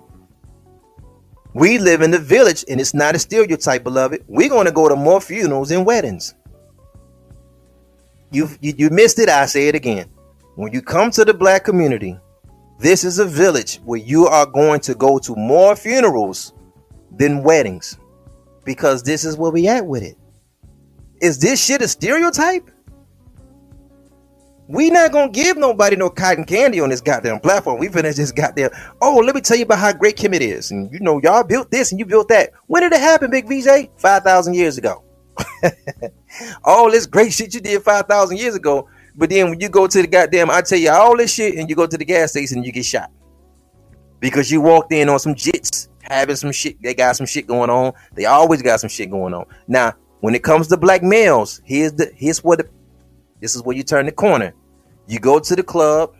We 1.53 1.77
live 1.77 2.01
in 2.01 2.11
the 2.11 2.19
village, 2.19 2.65
and 2.67 2.81
it's 2.81 2.93
not 2.93 3.15
a 3.15 3.19
stereotype, 3.19 3.83
beloved. 3.83 4.23
We're 4.27 4.49
going 4.49 4.65
to 4.65 4.71
go 4.71 4.89
to 4.89 4.95
more 4.95 5.21
funerals 5.21 5.71
and 5.71 5.85
weddings. 5.85 6.33
You, 8.31 8.49
you, 8.59 8.73
you 8.77 8.89
missed 8.89 9.19
it. 9.19 9.29
I 9.29 9.45
say 9.45 9.67
it 9.67 9.75
again. 9.75 10.09
When 10.55 10.73
you 10.73 10.81
come 10.81 11.11
to 11.11 11.23
the 11.23 11.33
black 11.33 11.63
community, 11.63 12.17
this 12.83 13.05
is 13.05 13.17
a 13.17 13.25
village 13.25 13.79
where 13.85 13.99
you 13.99 14.27
are 14.27 14.45
going 14.45 14.81
to 14.81 14.93
go 14.93 15.17
to 15.17 15.33
more 15.37 15.73
funerals 15.73 16.53
than 17.11 17.41
weddings 17.41 17.97
because 18.65 19.01
this 19.01 19.23
is 19.23 19.37
where 19.37 19.51
we 19.51 19.69
at 19.69 19.85
with 19.85 20.03
it. 20.03 20.17
Is 21.21 21.39
this 21.39 21.63
shit 21.63 21.81
a 21.81 21.87
stereotype? 21.87 22.69
We 24.67 24.89
not 24.89 25.13
gonna 25.13 25.31
give 25.31 25.55
nobody 25.55 25.95
no 25.95 26.09
cotton 26.09 26.43
candy 26.43 26.81
on 26.81 26.89
this 26.89 26.99
goddamn 26.99 27.39
platform. 27.39 27.79
We 27.79 27.87
finna 27.87 28.13
just 28.13 28.35
goddamn. 28.35 28.71
Oh, 29.01 29.15
let 29.15 29.33
me 29.33 29.39
tell 29.39 29.55
you 29.55 29.63
about 29.63 29.79
how 29.79 29.93
great 29.93 30.17
Kemet 30.17 30.41
is, 30.41 30.71
and 30.71 30.91
you 30.91 30.99
know 30.99 31.21
y'all 31.23 31.43
built 31.43 31.71
this 31.71 31.91
and 31.91 31.99
you 31.99 32.05
built 32.05 32.27
that. 32.29 32.51
When 32.67 32.81
did 32.81 32.91
it 32.91 32.99
happen, 32.99 33.31
Big 33.31 33.47
VJ? 33.47 33.91
Five 33.97 34.23
thousand 34.23 34.55
years 34.55 34.77
ago. 34.77 35.03
all 35.63 35.71
oh, 36.87 36.91
this 36.91 37.05
great 37.05 37.31
shit 37.31 37.53
you 37.53 37.61
did 37.61 37.81
five 37.81 38.07
thousand 38.07 38.37
years 38.39 38.55
ago, 38.55 38.89
but 39.15 39.29
then 39.29 39.49
when 39.51 39.59
you 39.59 39.69
go 39.69 39.87
to 39.87 40.01
the 40.01 40.07
goddamn, 40.07 40.49
I 40.49 40.61
tell 40.61 40.79
you 40.79 40.91
all 40.91 41.15
this 41.15 41.33
shit, 41.33 41.55
and 41.55 41.69
you 41.69 41.75
go 41.75 41.85
to 41.85 41.97
the 41.97 42.05
gas 42.05 42.31
station 42.31 42.57
and 42.57 42.65
you 42.65 42.71
get 42.71 42.85
shot 42.85 43.11
because 44.19 44.49
you 44.49 44.61
walked 44.61 44.91
in 44.93 45.09
on 45.09 45.19
some 45.19 45.35
jits 45.35 45.89
having 46.01 46.35
some 46.35 46.51
shit. 46.51 46.81
They 46.81 46.93
got 46.93 47.15
some 47.15 47.25
shit 47.25 47.45
going 47.45 47.69
on. 47.69 47.93
They 48.13 48.25
always 48.25 48.61
got 48.61 48.79
some 48.79 48.89
shit 48.89 49.11
going 49.11 49.33
on. 49.33 49.45
Now, 49.67 49.93
when 50.21 50.35
it 50.35 50.43
comes 50.43 50.67
to 50.69 50.77
black 50.77 51.03
males, 51.03 51.61
here's 51.65 51.93
the 51.93 52.11
here's 52.15 52.43
what 52.43 52.59
the, 52.59 52.69
this 53.39 53.55
is 53.55 53.61
where 53.63 53.75
you 53.75 53.83
turn 53.83 54.05
the 54.05 54.11
corner. 54.11 54.53
You 55.07 55.19
go 55.19 55.39
to 55.39 55.55
the 55.55 55.63
club, 55.63 56.15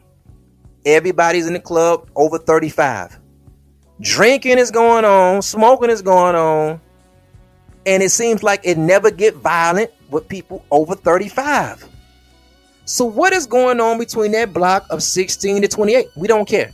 everybody's 0.86 1.48
in 1.48 1.54
the 1.54 1.60
club 1.60 2.10
over 2.16 2.38
35. 2.38 3.20
Drinking 4.02 4.58
is 4.58 4.72
going 4.72 5.06
on, 5.06 5.42
smoking 5.42 5.90
is 5.90 6.02
going 6.02 6.36
on, 6.36 6.82
and 7.86 8.04
it 8.04 8.10
seems 8.10 8.44
like 8.44 8.62
it 8.64 8.78
never 8.78 9.10
get 9.10 9.36
violent 9.36 9.92
with 10.10 10.28
people 10.28 10.66
over 10.70 10.96
35. 10.96 11.88
So 12.86 13.06
what 13.06 13.34
is 13.34 13.46
going 13.46 13.80
on 13.80 13.98
between 13.98 14.32
that 14.34 14.54
block 14.54 14.86
of 14.90 15.02
16 15.02 15.62
to 15.62 15.68
28? 15.68 16.08
We 16.16 16.28
don't 16.28 16.48
care. 16.48 16.72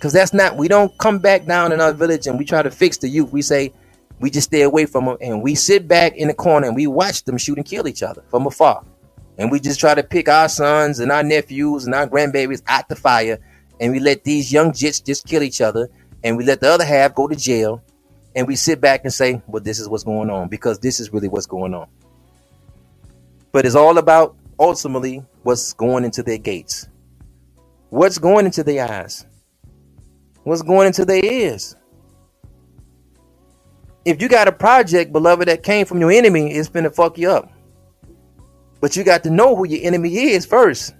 Cause 0.00 0.12
that's 0.12 0.34
not 0.34 0.58
we 0.58 0.68
don't 0.68 0.96
come 0.98 1.18
back 1.18 1.46
down 1.46 1.72
in 1.72 1.80
our 1.80 1.92
village 1.92 2.26
and 2.26 2.38
we 2.38 2.44
try 2.44 2.62
to 2.62 2.70
fix 2.70 2.98
the 2.98 3.08
youth. 3.08 3.32
We 3.32 3.40
say 3.40 3.72
we 4.20 4.30
just 4.30 4.48
stay 4.48 4.62
away 4.62 4.84
from 4.84 5.06
them 5.06 5.16
and 5.20 5.42
we 5.42 5.54
sit 5.54 5.88
back 5.88 6.14
in 6.16 6.28
the 6.28 6.34
corner 6.34 6.66
and 6.66 6.76
we 6.76 6.86
watch 6.86 7.24
them 7.24 7.38
shoot 7.38 7.56
and 7.56 7.66
kill 7.66 7.88
each 7.88 8.02
other 8.02 8.22
from 8.28 8.46
afar. 8.46 8.84
And 9.38 9.50
we 9.50 9.60
just 9.60 9.80
try 9.80 9.94
to 9.94 10.02
pick 10.02 10.28
our 10.28 10.48
sons 10.48 11.00
and 11.00 11.10
our 11.10 11.22
nephews 11.22 11.86
and 11.86 11.94
our 11.94 12.06
grandbabies 12.06 12.62
out 12.66 12.88
the 12.88 12.96
fire. 12.96 13.38
And 13.80 13.92
we 13.92 13.98
let 13.98 14.24
these 14.24 14.52
young 14.52 14.72
jits 14.72 15.04
just 15.04 15.26
kill 15.26 15.42
each 15.42 15.60
other. 15.60 15.88
And 16.22 16.36
we 16.36 16.44
let 16.44 16.60
the 16.60 16.70
other 16.70 16.84
half 16.84 17.14
go 17.14 17.26
to 17.26 17.34
jail. 17.34 17.82
And 18.36 18.46
we 18.46 18.56
sit 18.56 18.80
back 18.80 19.00
and 19.04 19.12
say, 19.12 19.42
well, 19.46 19.62
this 19.62 19.80
is 19.80 19.88
what's 19.88 20.04
going 20.04 20.30
on 20.30 20.48
because 20.48 20.78
this 20.78 21.00
is 21.00 21.12
really 21.12 21.28
what's 21.28 21.46
going 21.46 21.74
on. 21.74 21.88
But 23.52 23.66
it's 23.66 23.74
all 23.74 23.98
about 23.98 24.36
ultimately 24.58 25.24
what's 25.42 25.72
going 25.72 26.04
into 26.04 26.22
their 26.22 26.38
gates. 26.38 26.88
What's 27.90 28.18
going 28.18 28.46
into 28.46 28.64
their 28.64 28.90
eyes? 28.90 29.26
What's 30.42 30.62
going 30.62 30.86
into 30.86 31.04
their 31.04 31.24
ears? 31.24 31.76
if 34.04 34.20
you 34.20 34.28
got 34.28 34.48
a 34.48 34.52
project, 34.52 35.12
beloved, 35.12 35.48
that 35.48 35.62
came 35.62 35.86
from 35.86 36.00
your 36.00 36.10
enemy, 36.10 36.52
it's 36.52 36.68
gonna 36.68 36.90
fuck 36.90 37.18
you 37.18 37.30
up. 37.30 37.50
But 38.80 38.96
you 38.96 39.04
got 39.04 39.22
to 39.24 39.30
know 39.30 39.56
who 39.56 39.66
your 39.66 39.80
enemy 39.82 40.14
is 40.14 40.44
first. 40.44 40.94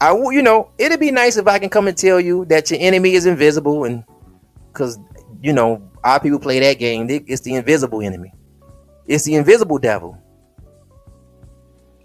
I 0.00 0.12
will, 0.12 0.32
you 0.32 0.42
know, 0.42 0.70
it'd 0.78 1.00
be 1.00 1.10
nice 1.10 1.36
if 1.36 1.46
I 1.46 1.58
can 1.58 1.68
come 1.68 1.88
and 1.88 1.96
tell 1.96 2.20
you 2.20 2.44
that 2.46 2.70
your 2.70 2.80
enemy 2.80 3.14
is 3.14 3.26
invisible, 3.26 3.84
and 3.84 4.04
because 4.72 4.98
you 5.42 5.52
know 5.52 5.90
our 6.04 6.20
people 6.20 6.38
play 6.38 6.60
that 6.60 6.78
game, 6.78 7.06
it's 7.08 7.42
the 7.42 7.54
invisible 7.54 8.00
enemy, 8.00 8.32
it's 9.06 9.24
the 9.24 9.34
invisible 9.36 9.78
devil. 9.78 10.20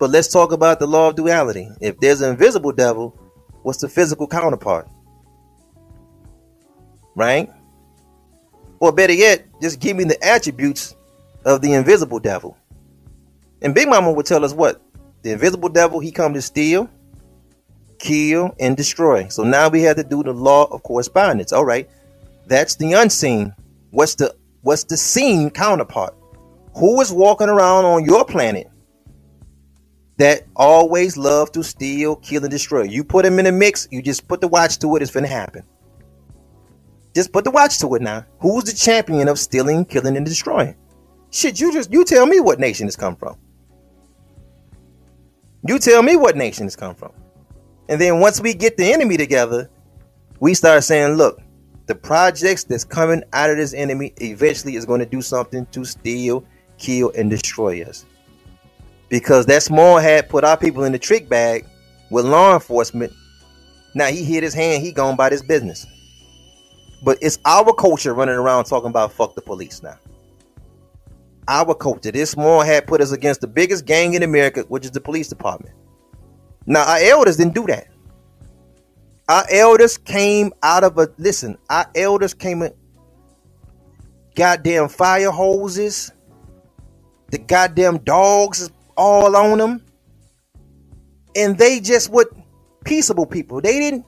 But 0.04 0.10
let's 0.10 0.28
talk 0.28 0.52
about 0.52 0.80
the 0.80 0.86
law 0.86 1.08
of 1.08 1.16
duality. 1.16 1.70
If 1.80 1.98
there's 2.02 2.20
an 2.20 2.32
invisible 2.32 2.74
devil, 2.74 3.18
what's 3.62 3.80
the 3.80 3.88
physical 3.88 4.28
counterpart? 4.28 4.86
Right? 7.16 7.50
Or 8.82 8.92
better 8.92 9.14
yet, 9.14 9.46
just 9.62 9.80
give 9.80 9.96
me 9.96 10.04
the 10.04 10.22
attributes 10.22 10.98
of 11.46 11.62
the 11.62 11.72
invisible 11.72 12.20
devil. 12.20 12.58
And 13.62 13.74
Big 13.74 13.88
Mama 13.88 14.12
would 14.12 14.26
tell 14.26 14.44
us 14.44 14.52
what? 14.52 14.82
The 15.22 15.32
invisible 15.32 15.70
devil, 15.70 16.02
he 16.02 16.12
come 16.12 16.34
to 16.34 16.42
steal, 16.42 16.90
kill, 17.98 18.54
and 18.60 18.76
destroy. 18.76 19.30
So 19.30 19.46
now 19.46 19.70
we 19.70 19.84
have 19.84 19.96
to 19.96 20.04
do 20.04 20.22
the 20.22 20.34
law 20.34 20.66
of 20.66 20.84
correspondence. 20.84 21.54
All 21.54 21.64
right. 21.64 21.90
That's 22.48 22.76
the 22.76 22.92
unseen. 22.92 23.56
What's 23.92 24.16
the 24.16 24.36
what's 24.64 24.84
the 24.84 24.98
seen 24.98 25.50
counterpart? 25.50 26.14
Who 26.76 27.00
is 27.00 27.10
walking 27.10 27.48
around 27.48 27.86
on 27.86 28.04
your 28.04 28.26
planet 28.26 28.70
that 30.18 30.44
always 30.56 31.18
love 31.18 31.52
to 31.54 31.64
steal, 31.64 32.16
kill, 32.18 32.44
and 32.44 32.52
destroy? 32.52 32.84
You 32.84 33.04
put 33.04 33.24
them 33.24 33.40
in 33.40 33.48
a 33.48 33.52
mix, 33.52 33.88
you 33.92 34.02
just 34.02 34.28
put 34.28 34.42
the 34.42 34.48
watch 34.48 34.80
to 34.80 34.96
it, 34.96 35.02
it's 35.02 35.12
gonna 35.12 35.28
happen. 35.28 35.64
Just 37.16 37.32
put 37.32 37.44
the 37.44 37.52
watch 37.52 37.80
to 37.80 37.96
it 37.96 38.02
now. 38.02 38.26
Who's 38.40 38.64
the 38.64 38.74
champion 38.74 39.28
of 39.28 39.38
stealing, 39.38 39.86
killing, 39.86 40.18
and 40.18 40.26
destroying? 40.26 40.76
Shit, 41.30 41.60
you 41.60 41.72
just 41.72 41.92
you 41.92 42.06
tell 42.06 42.26
me 42.26 42.40
what 42.40 42.60
nation 42.60 42.88
it's 42.88 42.96
come 42.96 43.16
from. 43.16 43.38
You 45.68 45.80
tell 45.80 46.04
me 46.04 46.16
what 46.16 46.36
nation 46.36 46.66
it's 46.66 46.76
come 46.76 46.96
from. 46.96 47.12
And 47.90 48.00
then 48.00 48.20
once 48.20 48.42
we 48.42 48.54
get 48.54 48.78
the 48.78 48.92
enemy 48.92 49.18
together, 49.18 49.70
we 50.40 50.54
start 50.54 50.84
saying, 50.84 51.14
look, 51.14 51.42
the 51.86 51.96
projects 51.96 52.64
that's 52.64 52.84
coming 52.84 53.24
out 53.34 53.50
of 53.50 53.58
this 53.58 53.74
enemy 53.74 54.14
eventually 54.22 54.76
is 54.76 54.86
going 54.86 55.00
to 55.00 55.06
do 55.06 55.22
something 55.22 55.66
to 55.68 55.86
steal, 55.86 56.46
kill, 56.78 57.12
and 57.16 57.30
destroy 57.30 57.84
us. 57.84 58.06
Because 59.14 59.46
that 59.46 59.62
small 59.62 60.00
hat 60.00 60.28
put 60.28 60.44
our 60.44 60.58
people 60.58 60.86
in 60.86 60.92
the 60.92 60.98
trick 60.98 61.30
bag 61.30 61.68
with 62.10 62.26
law 62.26 62.56
enforcement. 62.56 63.14
Now 63.94 64.08
he 64.08 64.24
hit 64.24 64.42
his 64.42 64.56
hand, 64.56 64.82
he 64.82 64.92
gone 64.92 65.16
by 65.16 65.30
this 65.30 65.44
business. 65.44 65.86
But 67.04 67.20
it's 67.22 67.38
our 67.46 67.72
culture 67.74 68.16
running 68.16 68.34
around 68.34 68.64
talking 68.64 68.90
about 68.90 69.12
fuck 69.12 69.36
the 69.36 69.42
police 69.44 69.84
now. 69.84 70.00
Our 71.48 71.76
culture. 71.76 72.12
This 72.12 72.32
small 72.32 72.62
hat 72.62 72.88
put 72.88 73.02
us 73.02 73.12
against 73.12 73.42
the 73.42 73.46
biggest 73.46 73.86
gang 73.86 74.16
in 74.16 74.24
America, 74.24 74.62
which 74.68 74.84
is 74.84 74.90
the 74.90 75.00
police 75.00 75.28
department. 75.28 75.76
Now, 76.66 76.84
our 76.84 76.98
elders 76.98 77.38
didn't 77.38 77.54
do 77.54 77.68
that. 77.68 77.90
Our 79.30 79.46
elders 79.52 79.96
came 79.96 80.54
out 80.64 80.84
of 80.84 80.98
a 80.98 81.08
listen, 81.20 81.60
our 81.70 81.86
elders 81.94 82.34
came 82.34 82.64
in 82.64 82.74
goddamn 84.34 84.90
fire 84.90 85.30
hoses. 85.30 86.12
The 87.30 87.38
goddamn 87.38 88.00
dogs 88.00 88.72
all 88.96 89.36
on 89.36 89.58
them. 89.58 89.86
And 91.36 91.58
they 91.58 91.80
just 91.80 92.10
were 92.10 92.30
peaceable 92.86 93.26
people. 93.26 93.62
They 93.62 93.80
didn't. 93.80 94.06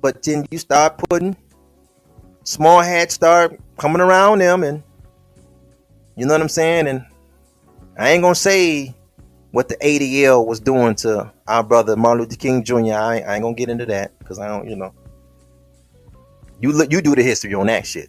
But 0.00 0.22
then 0.22 0.46
you 0.50 0.58
start 0.58 0.98
putting 1.08 1.36
small 2.44 2.80
hats 2.80 3.14
start 3.14 3.60
coming 3.78 4.00
around 4.00 4.40
them 4.40 4.64
and 4.64 4.82
you 6.16 6.26
know 6.26 6.34
what 6.34 6.42
I'm 6.42 6.48
saying? 6.48 6.88
And 6.88 7.06
I 7.98 8.10
ain't 8.10 8.22
gonna 8.22 8.34
say 8.34 8.94
what 9.50 9.68
the 9.68 9.76
ADL 9.76 10.46
was 10.46 10.60
doing 10.60 10.94
to 10.96 11.32
our 11.46 11.62
brother 11.62 11.96
Martin 11.96 12.22
Luther 12.24 12.36
King 12.36 12.64
Jr. 12.64 12.74
I, 12.94 13.20
I 13.20 13.34
ain't 13.34 13.42
gonna 13.42 13.54
get 13.54 13.70
into 13.70 13.86
that 13.86 14.18
because 14.18 14.38
I 14.38 14.48
don't, 14.48 14.68
you 14.68 14.76
know. 14.76 14.92
You 16.60 16.72
look, 16.72 16.92
you 16.92 17.00
do 17.00 17.14
the 17.14 17.22
history 17.22 17.54
on 17.54 17.66
that 17.66 17.86
shit, 17.86 18.08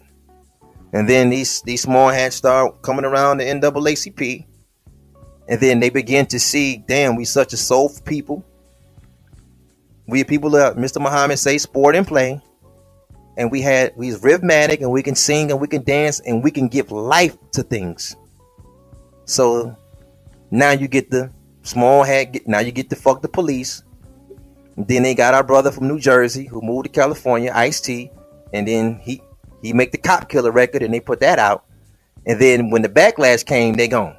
and 0.92 1.08
then 1.08 1.28
these 1.28 1.60
these 1.62 1.82
small 1.82 2.08
hats 2.08 2.36
start 2.36 2.82
coming 2.82 3.04
around 3.04 3.38
the 3.38 3.44
NAACP, 3.44 4.46
and 5.48 5.60
then 5.60 5.80
they 5.80 5.90
begin 5.90 6.26
to 6.26 6.40
see, 6.40 6.78
damn, 6.86 7.16
we 7.16 7.24
such 7.24 7.52
a 7.52 7.56
soft 7.56 8.04
people. 8.04 8.44
We 10.06 10.24
people 10.24 10.50
that 10.50 10.76
Mr. 10.76 11.00
Muhammad 11.00 11.38
say 11.38 11.58
sport 11.58 11.96
and 11.96 12.06
play. 12.06 12.40
And 13.36 13.50
we 13.50 13.60
had 13.60 13.92
we's 13.96 14.22
rhythmic 14.22 14.80
and 14.80 14.92
we 14.92 15.02
can 15.02 15.16
sing 15.16 15.50
and 15.50 15.60
we 15.60 15.66
can 15.66 15.82
dance 15.82 16.20
and 16.20 16.42
we 16.42 16.50
can 16.50 16.68
give 16.68 16.92
life 16.92 17.36
to 17.52 17.62
things. 17.62 18.16
So 19.24 19.76
now 20.50 20.70
you 20.70 20.88
get 20.88 21.10
the 21.10 21.32
small 21.62 22.04
hat. 22.04 22.46
Now 22.46 22.60
you 22.60 22.70
get 22.70 22.90
to 22.90 22.96
fuck 22.96 23.22
the 23.22 23.28
police. 23.28 23.82
Then 24.76 25.02
they 25.02 25.14
got 25.14 25.34
our 25.34 25.42
brother 25.42 25.72
from 25.72 25.88
New 25.88 25.98
Jersey 25.98 26.46
who 26.46 26.60
moved 26.60 26.84
to 26.84 26.90
California, 26.90 27.50
Ice 27.54 27.80
T, 27.80 28.10
and 28.52 28.66
then 28.66 29.00
he 29.02 29.20
he 29.62 29.72
make 29.72 29.92
the 29.92 29.98
cop 29.98 30.28
killer 30.28 30.52
record 30.52 30.82
and 30.82 30.92
they 30.92 31.00
put 31.00 31.20
that 31.20 31.38
out. 31.38 31.64
And 32.26 32.40
then 32.40 32.70
when 32.70 32.82
the 32.82 32.88
backlash 32.88 33.44
came, 33.44 33.74
they 33.74 33.88
gone. 33.88 34.16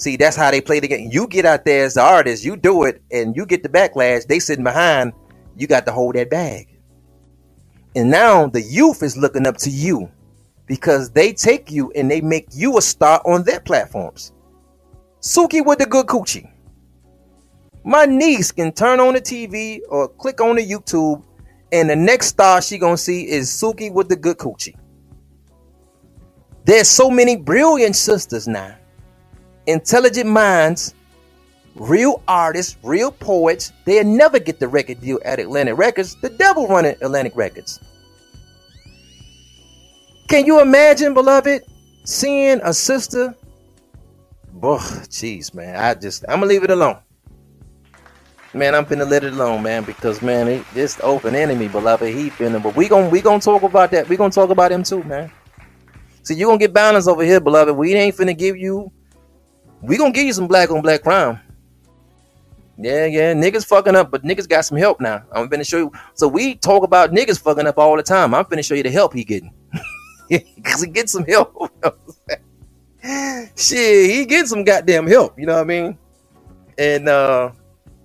See, 0.00 0.16
that's 0.16 0.34
how 0.34 0.50
they 0.50 0.62
play 0.62 0.80
the 0.80 0.88
game. 0.88 1.10
You 1.12 1.26
get 1.26 1.44
out 1.44 1.66
there 1.66 1.84
as 1.84 1.92
the 1.92 2.00
artist, 2.00 2.42
you 2.42 2.56
do 2.56 2.84
it, 2.84 3.02
and 3.10 3.36
you 3.36 3.44
get 3.44 3.62
the 3.62 3.68
backlash. 3.68 4.26
They 4.26 4.38
sitting 4.38 4.64
behind, 4.64 5.12
you 5.56 5.66
got 5.66 5.84
to 5.84 5.92
hold 5.92 6.14
that 6.14 6.30
bag. 6.30 6.68
And 7.94 8.10
now 8.10 8.46
the 8.46 8.62
youth 8.62 9.02
is 9.02 9.18
looking 9.18 9.46
up 9.46 9.58
to 9.58 9.68
you 9.68 10.10
because 10.66 11.10
they 11.10 11.34
take 11.34 11.70
you 11.70 11.92
and 11.94 12.10
they 12.10 12.22
make 12.22 12.46
you 12.54 12.78
a 12.78 12.80
star 12.80 13.20
on 13.26 13.44
their 13.44 13.60
platforms. 13.60 14.32
Suki 15.20 15.62
with 15.62 15.80
the 15.80 15.84
good 15.86 16.06
coochie. 16.06 16.50
My 17.84 18.06
niece 18.06 18.52
can 18.52 18.72
turn 18.72 19.00
on 19.00 19.12
the 19.12 19.20
TV 19.20 19.80
or 19.90 20.08
click 20.08 20.40
on 20.40 20.56
the 20.56 20.66
YouTube, 20.66 21.22
and 21.72 21.90
the 21.90 21.96
next 21.96 22.28
star 22.28 22.62
she 22.62 22.78
gonna 22.78 22.96
see 22.96 23.28
is 23.28 23.50
Suki 23.50 23.92
with 23.92 24.08
the 24.08 24.16
good 24.16 24.38
coochie. 24.38 24.76
There's 26.64 26.88
so 26.88 27.10
many 27.10 27.36
brilliant 27.36 27.96
sisters 27.96 28.48
now, 28.48 28.76
intelligent 29.70 30.28
minds, 30.28 30.94
real 31.74 32.22
artists, 32.28 32.76
real 32.82 33.10
poets. 33.10 33.72
They'll 33.84 34.04
never 34.04 34.38
get 34.38 34.60
the 34.60 34.68
record 34.68 35.00
deal 35.00 35.18
at 35.24 35.38
Atlantic 35.38 35.76
Records. 35.76 36.16
The 36.20 36.30
devil 36.30 36.68
running 36.68 36.96
Atlantic 37.02 37.36
Records. 37.36 37.80
Can 40.28 40.46
you 40.46 40.60
imagine, 40.60 41.14
beloved, 41.14 41.62
seeing 42.04 42.60
a 42.62 42.72
sister 42.72 43.34
Boy, 44.60 44.76
jeez, 45.08 45.54
man. 45.54 45.76
I 45.76 45.94
just 45.94 46.22
I'm 46.28 46.40
gonna 46.40 46.46
leave 46.46 46.64
it 46.64 46.70
alone. 46.70 46.98
Man, 48.52 48.74
I'm 48.74 48.84
finna 48.84 49.08
let 49.08 49.24
it 49.24 49.32
alone, 49.32 49.62
man, 49.62 49.84
because 49.84 50.20
man, 50.20 50.48
it, 50.48 50.64
this 50.74 51.00
open 51.02 51.34
enemy, 51.34 51.68
beloved, 51.68 52.12
he 52.12 52.28
finna. 52.28 52.62
But 52.62 52.76
we 52.76 52.86
gonna 52.86 53.08
we 53.08 53.22
gonna 53.22 53.40
talk 53.40 53.62
about 53.62 53.90
that. 53.92 54.06
We 54.08 54.18
gonna 54.18 54.30
talk 54.30 54.50
about 54.50 54.70
him 54.70 54.82
too, 54.82 55.02
man. 55.04 55.32
See, 56.24 56.34
you 56.34 56.46
gonna 56.46 56.58
get 56.58 56.74
balance 56.74 57.06
over 57.06 57.24
here, 57.24 57.40
beloved. 57.40 57.74
We 57.74 57.94
ain't 57.94 58.14
finna 58.14 58.36
give 58.36 58.56
you. 58.56 58.92
We 59.82 59.96
gonna 59.96 60.12
give 60.12 60.26
you 60.26 60.32
some 60.32 60.46
black 60.46 60.70
on 60.70 60.82
black 60.82 61.02
crime. 61.02 61.40
Yeah, 62.82 63.04
yeah, 63.06 63.34
niggas 63.34 63.66
fucking 63.66 63.94
up, 63.94 64.10
but 64.10 64.22
niggas 64.22 64.48
got 64.48 64.64
some 64.64 64.78
help 64.78 65.00
now. 65.00 65.22
I'm 65.32 65.48
finna 65.50 65.68
show 65.68 65.78
you. 65.78 65.92
So 66.14 66.26
we 66.26 66.54
talk 66.54 66.82
about 66.82 67.10
niggas 67.12 67.40
fucking 67.40 67.66
up 67.66 67.78
all 67.78 67.96
the 67.96 68.02
time. 68.02 68.34
I'm 68.34 68.44
finna 68.44 68.64
show 68.64 68.74
you 68.74 68.82
the 68.82 68.90
help 68.90 69.12
he 69.12 69.22
getting, 69.22 69.52
cause 70.64 70.82
he 70.82 70.90
gets 70.90 71.12
some 71.12 71.24
help. 71.24 71.72
shit, 73.56 74.10
he 74.10 74.24
get 74.24 74.46
some 74.46 74.64
goddamn 74.64 75.06
help. 75.06 75.38
You 75.38 75.46
know 75.46 75.54
what 75.54 75.62
I 75.62 75.64
mean? 75.64 75.98
And 76.78 77.08
uh, 77.08 77.50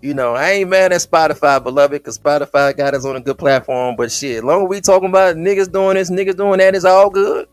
you 0.02 0.14
know, 0.14 0.36
I 0.36 0.52
ain't 0.52 0.70
mad 0.70 0.92
at 0.92 1.02
Spotify, 1.02 1.64
beloved, 1.64 1.92
because 1.92 2.20
Spotify 2.20 2.76
got 2.76 2.94
us 2.94 3.06
on 3.06 3.16
a 3.16 3.22
good 3.22 3.38
platform. 3.38 3.96
But 3.96 4.12
shit, 4.12 4.44
long 4.44 4.64
as 4.64 4.70
we 4.70 4.82
talking 4.82 5.10
about 5.10 5.36
niggas 5.36 5.72
doing 5.72 5.96
this, 5.96 6.12
niggas 6.12 6.38
doing 6.38 6.60
that, 6.60 6.76
it's 6.76 6.86
all 6.86 7.10
good. 7.10 7.48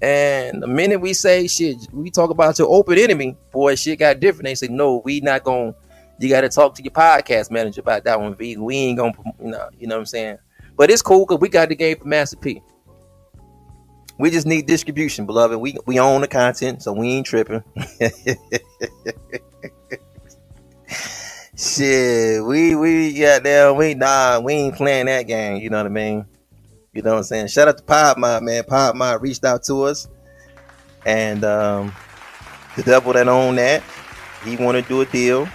And 0.00 0.62
the 0.62 0.66
minute 0.68 1.00
we 1.00 1.12
say 1.12 1.48
shit, 1.48 1.76
we 1.92 2.10
talk 2.10 2.30
about 2.30 2.58
your 2.58 2.68
open 2.70 2.98
enemy, 2.98 3.36
boy, 3.50 3.74
shit 3.74 3.98
got 3.98 4.20
different. 4.20 4.44
They 4.44 4.54
say, 4.54 4.68
no, 4.68 5.02
we 5.04 5.20
not 5.20 5.42
gonna. 5.44 5.74
You 6.20 6.28
got 6.28 6.40
to 6.42 6.48
talk 6.48 6.74
to 6.74 6.82
your 6.82 6.92
podcast 6.92 7.50
manager 7.50 7.80
about 7.80 8.04
that 8.04 8.20
one, 8.20 8.34
V. 8.34 8.56
We 8.56 8.76
ain't 8.76 8.98
gonna, 8.98 9.12
you 9.40 9.50
know, 9.50 9.68
you 9.78 9.86
know 9.86 9.96
what 9.96 10.00
I'm 10.00 10.06
saying. 10.06 10.38
But 10.76 10.90
it's 10.90 11.02
cool 11.02 11.26
because 11.26 11.40
we 11.40 11.48
got 11.48 11.68
the 11.68 11.76
game 11.76 11.96
for 11.96 12.06
Master 12.06 12.36
P. 12.36 12.62
We 14.18 14.30
just 14.30 14.46
need 14.46 14.66
distribution, 14.66 15.26
beloved. 15.26 15.58
We 15.58 15.76
we 15.86 16.00
own 16.00 16.22
the 16.22 16.28
content, 16.28 16.82
so 16.82 16.92
we 16.92 17.08
ain't 17.10 17.26
tripping. 17.26 17.62
Shit, 21.56 22.44
we 22.44 22.74
we 22.76 23.18
got 23.18 23.42
there. 23.42 23.72
We 23.74 23.94
nah, 23.94 24.40
we 24.40 24.54
ain't 24.54 24.76
playing 24.76 25.06
that 25.06 25.22
game. 25.28 25.56
You 25.56 25.70
know 25.70 25.78
what 25.78 25.86
I 25.86 25.90
mean? 25.90 26.26
You 26.98 27.02
know 27.04 27.12
what 27.12 27.18
I'm 27.18 27.22
saying? 27.22 27.46
Shout 27.46 27.68
out 27.68 27.78
to 27.78 27.84
Pod 27.84 28.18
Mod, 28.18 28.42
man. 28.42 28.64
Pod 28.64 28.96
Mod 28.96 29.22
reached 29.22 29.44
out 29.44 29.62
to 29.66 29.84
us, 29.84 30.08
and 31.06 31.44
um, 31.44 31.92
the 32.74 32.82
devil 32.82 33.12
that 33.12 33.28
owned 33.28 33.58
that, 33.58 33.84
he 34.44 34.56
wanted 34.56 34.82
to 34.82 34.88
do 34.88 35.00
a 35.02 35.06
deal. 35.06 35.48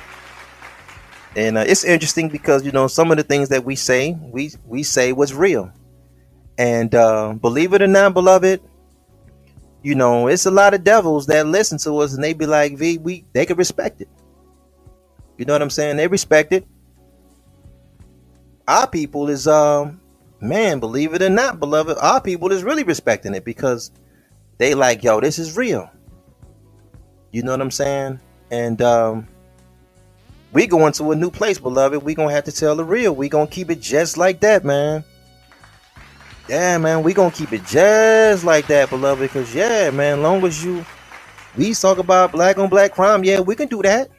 And 1.35 1.57
uh, 1.57 1.65
it's 1.67 1.83
interesting 1.83 2.29
because 2.29 2.65
you 2.65 2.71
know 2.71 2.87
some 2.87 3.11
of 3.11 3.17
the 3.17 3.23
things 3.23 3.49
that 3.49 3.65
we 3.65 3.75
say, 3.75 4.17
we 4.21 4.51
we 4.65 4.83
say 4.83 5.11
was 5.11 5.33
real. 5.33 5.69
And 6.57 6.95
uh, 6.95 7.33
believe 7.33 7.73
it 7.73 7.81
or 7.81 7.87
not, 7.87 8.13
beloved, 8.13 8.61
you 9.81 9.95
know, 9.95 10.27
it's 10.29 10.45
a 10.45 10.51
lot 10.51 10.73
of 10.73 10.85
devils 10.85 11.25
that 11.25 11.45
listen 11.45 11.77
to 11.79 11.97
us 11.97 12.13
and 12.13 12.23
they 12.23 12.31
be 12.31 12.45
like, 12.45 12.77
V, 12.77 12.99
we 12.99 13.25
they 13.33 13.45
can 13.45 13.57
respect 13.57 13.99
it. 13.99 14.07
You 15.37 15.43
know 15.43 15.51
what 15.51 15.61
I'm 15.61 15.69
saying? 15.69 15.97
They 15.97 16.07
respect 16.07 16.53
it. 16.53 16.65
Our 18.65 18.87
people 18.87 19.27
is 19.27 19.45
um 19.45 19.99
man, 20.43 20.79
believe 20.79 21.13
it 21.13 21.21
or 21.23 21.29
not, 21.29 21.59
beloved, 21.59 21.97
our 21.99 22.21
people 22.21 22.51
is 22.51 22.63
really 22.63 22.83
respecting 22.83 23.35
it 23.35 23.45
because 23.45 23.91
they 24.59 24.75
like, 24.75 25.03
yo, 25.03 25.21
this 25.21 25.39
is 25.39 25.57
real. 25.57 25.89
You 27.31 27.43
know 27.43 27.51
what 27.51 27.61
I'm 27.61 27.71
saying? 27.71 28.19
And 28.51 28.81
um 28.81 29.27
we 30.53 30.67
going 30.67 30.93
to 30.93 31.11
a 31.11 31.15
new 31.15 31.31
place, 31.31 31.59
beloved. 31.59 32.03
We 32.03 32.15
gonna 32.15 32.33
have 32.33 32.45
to 32.45 32.51
tell 32.51 32.75
the 32.75 32.85
real. 32.85 33.15
We 33.15 33.29
gonna 33.29 33.47
keep 33.47 33.71
it 33.71 33.81
just 33.81 34.17
like 34.17 34.41
that, 34.41 34.65
man 34.65 35.03
yeah, 36.49 36.77
man, 36.77 37.03
we 37.03 37.13
gonna 37.13 37.31
keep 37.31 37.53
it 37.53 37.65
just 37.65 38.43
like 38.43 38.67
that, 38.67 38.89
beloved. 38.89 39.21
Because 39.21 39.53
yeah, 39.55 39.89
man, 39.91 40.21
long 40.21 40.43
as 40.45 40.63
you 40.63 40.85
we 41.57 41.73
talk 41.73 41.97
about 41.97 42.31
black 42.31 42.57
on 42.57 42.69
black 42.69 42.93
crime, 42.93 43.23
yeah, 43.23 43.39
we 43.39 43.55
can 43.55 43.67
do 43.67 43.81
that. 43.83 44.09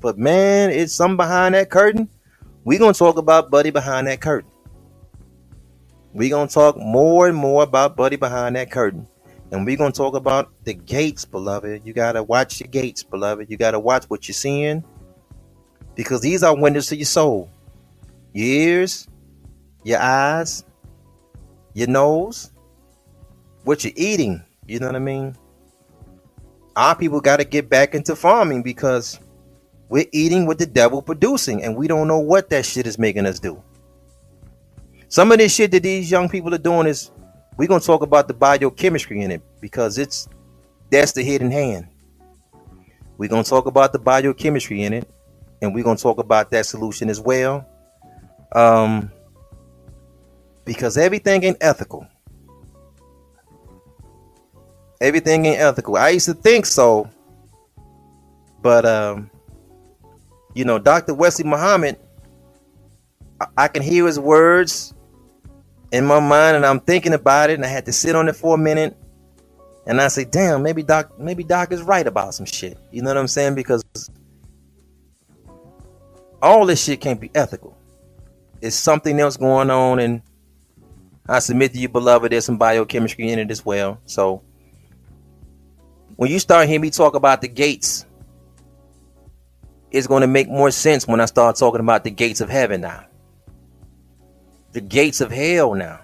But 0.00 0.18
man, 0.18 0.70
it's 0.70 0.92
something 0.94 1.16
behind 1.16 1.54
that 1.54 1.70
curtain. 1.70 2.08
We 2.64 2.78
gonna 2.78 2.94
talk 2.94 3.18
about 3.18 3.50
Buddy 3.50 3.70
behind 3.70 4.06
that 4.06 4.20
curtain. 4.20 4.50
We 6.12 6.28
gonna 6.28 6.48
talk 6.48 6.76
more 6.76 7.28
and 7.28 7.36
more 7.36 7.62
about 7.62 7.96
Buddy 7.96 8.16
behind 8.16 8.56
that 8.56 8.70
curtain. 8.70 9.06
And 9.50 9.64
we're 9.64 9.76
gonna 9.76 9.92
talk 9.92 10.14
about 10.14 10.50
the 10.64 10.74
gates, 10.74 11.24
beloved. 11.24 11.82
You 11.84 11.92
gotta 11.92 12.22
watch 12.22 12.60
your 12.60 12.68
gates, 12.68 13.02
beloved. 13.02 13.50
You 13.50 13.56
gotta 13.56 13.78
watch 13.78 14.04
what 14.08 14.28
you're 14.28 14.34
seeing. 14.34 14.84
Because 15.94 16.20
these 16.20 16.42
are 16.42 16.56
windows 16.56 16.86
to 16.88 16.96
your 16.96 17.06
soul. 17.06 17.50
Your 18.32 18.46
ears, 18.46 19.08
your 19.84 20.00
eyes, 20.00 20.64
your 21.74 21.88
nose, 21.88 22.52
what 23.64 23.84
you're 23.84 23.92
eating. 23.96 24.42
You 24.66 24.78
know 24.80 24.86
what 24.86 24.96
I 24.96 25.00
mean? 25.00 25.36
Our 26.76 26.94
people 26.94 27.20
got 27.20 27.38
to 27.38 27.44
get 27.44 27.68
back 27.68 27.94
into 27.94 28.14
farming 28.14 28.62
because 28.62 29.18
we're 29.88 30.06
eating 30.12 30.46
what 30.46 30.58
the 30.58 30.66
devil 30.66 31.02
producing, 31.02 31.64
and 31.64 31.76
we 31.76 31.88
don't 31.88 32.06
know 32.06 32.18
what 32.18 32.50
that 32.50 32.64
shit 32.64 32.86
is 32.86 32.98
making 32.98 33.26
us 33.26 33.40
do. 33.40 33.62
Some 35.08 35.32
of 35.32 35.38
this 35.38 35.54
shit 35.54 35.70
that 35.70 35.82
these 35.82 36.10
young 36.10 36.28
people 36.28 36.54
are 36.54 36.58
doing 36.58 36.86
is 36.86 37.10
we're 37.56 37.66
gonna 37.66 37.80
talk 37.80 38.02
about 38.02 38.28
the 38.28 38.34
biochemistry 38.34 39.22
in 39.22 39.30
it 39.30 39.42
because 39.60 39.96
it's 39.96 40.28
that's 40.90 41.12
the 41.12 41.22
hidden 41.22 41.50
hand. 41.50 41.88
We're 43.16 43.30
gonna 43.30 43.42
talk 43.42 43.66
about 43.66 43.92
the 43.92 43.98
biochemistry 43.98 44.82
in 44.82 44.92
it, 44.92 45.08
and 45.62 45.74
we're 45.74 45.82
gonna 45.82 45.96
talk 45.96 46.18
about 46.18 46.50
that 46.50 46.66
solution 46.66 47.08
as 47.08 47.20
well. 47.20 47.66
Um, 48.54 49.10
because 50.64 50.98
everything 50.98 51.42
ain't 51.44 51.56
ethical. 51.62 52.06
Everything 55.00 55.46
ain't 55.46 55.60
ethical. 55.60 55.96
I 55.96 56.10
used 56.10 56.26
to 56.26 56.34
think 56.34 56.66
so, 56.66 57.08
but 58.60 58.84
um, 58.84 59.30
you 60.54 60.66
know, 60.66 60.78
Dr. 60.78 61.14
Wesley 61.14 61.48
Muhammad, 61.48 61.98
I, 63.40 63.46
I 63.56 63.68
can 63.68 63.82
hear 63.82 64.06
his 64.06 64.20
words 64.20 64.92
in 65.92 66.04
my 66.06 66.20
mind, 66.20 66.56
and 66.56 66.66
I'm 66.66 66.80
thinking 66.80 67.14
about 67.14 67.50
it, 67.50 67.54
and 67.54 67.64
I 67.64 67.68
had 67.68 67.86
to 67.86 67.92
sit 67.92 68.14
on 68.14 68.28
it 68.28 68.36
for 68.36 68.54
a 68.54 68.58
minute, 68.58 68.96
and 69.86 70.00
I 70.00 70.08
say, 70.08 70.24
"Damn, 70.24 70.62
maybe 70.62 70.82
Doc, 70.82 71.18
maybe 71.18 71.44
Doc 71.44 71.72
is 71.72 71.82
right 71.82 72.06
about 72.06 72.34
some 72.34 72.46
shit." 72.46 72.78
You 72.90 73.02
know 73.02 73.10
what 73.10 73.16
I'm 73.16 73.28
saying? 73.28 73.54
Because 73.54 73.84
all 76.42 76.66
this 76.66 76.82
shit 76.82 77.00
can't 77.00 77.20
be 77.20 77.30
ethical. 77.34 77.76
It's 78.60 78.76
something 78.76 79.18
else 79.18 79.36
going 79.36 79.70
on, 79.70 79.98
and 79.98 80.22
I 81.28 81.38
submit 81.40 81.72
to 81.74 81.78
you, 81.78 81.88
beloved, 81.88 82.32
there's 82.32 82.44
some 82.44 82.58
biochemistry 82.58 83.30
in 83.30 83.38
it 83.38 83.50
as 83.50 83.64
well. 83.64 84.00
So 84.06 84.42
when 86.16 86.30
you 86.30 86.38
start 86.38 86.66
hearing 86.66 86.80
me 86.82 86.90
talk 86.90 87.14
about 87.14 87.40
the 87.40 87.48
gates, 87.48 88.06
it's 89.90 90.06
going 90.06 90.22
to 90.22 90.26
make 90.26 90.48
more 90.48 90.70
sense 90.70 91.06
when 91.06 91.20
I 91.20 91.26
start 91.26 91.56
talking 91.56 91.80
about 91.80 92.04
the 92.04 92.10
gates 92.10 92.40
of 92.40 92.48
heaven 92.48 92.80
now. 92.80 93.07
The 94.78 94.82
gates 94.82 95.20
of 95.20 95.32
hell 95.32 95.74
now. 95.74 95.98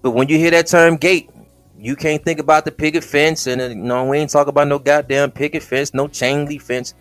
But 0.00 0.12
when 0.12 0.28
you 0.28 0.38
hear 0.38 0.50
that 0.52 0.66
term 0.66 0.96
gate, 0.96 1.28
you 1.76 1.94
can't 1.94 2.24
think 2.24 2.40
about 2.40 2.64
the 2.64 2.72
picket 2.72 3.04
fence 3.04 3.46
and 3.46 3.60
uh, 3.60 3.74
no, 3.74 4.06
we 4.06 4.16
ain't 4.16 4.30
talking 4.30 4.48
about 4.48 4.66
no 4.66 4.78
goddamn 4.78 5.30
picket 5.30 5.62
fence, 5.62 5.92
no 5.92 6.08
chain 6.08 6.46
link 6.46 6.62
fence. 6.62 6.94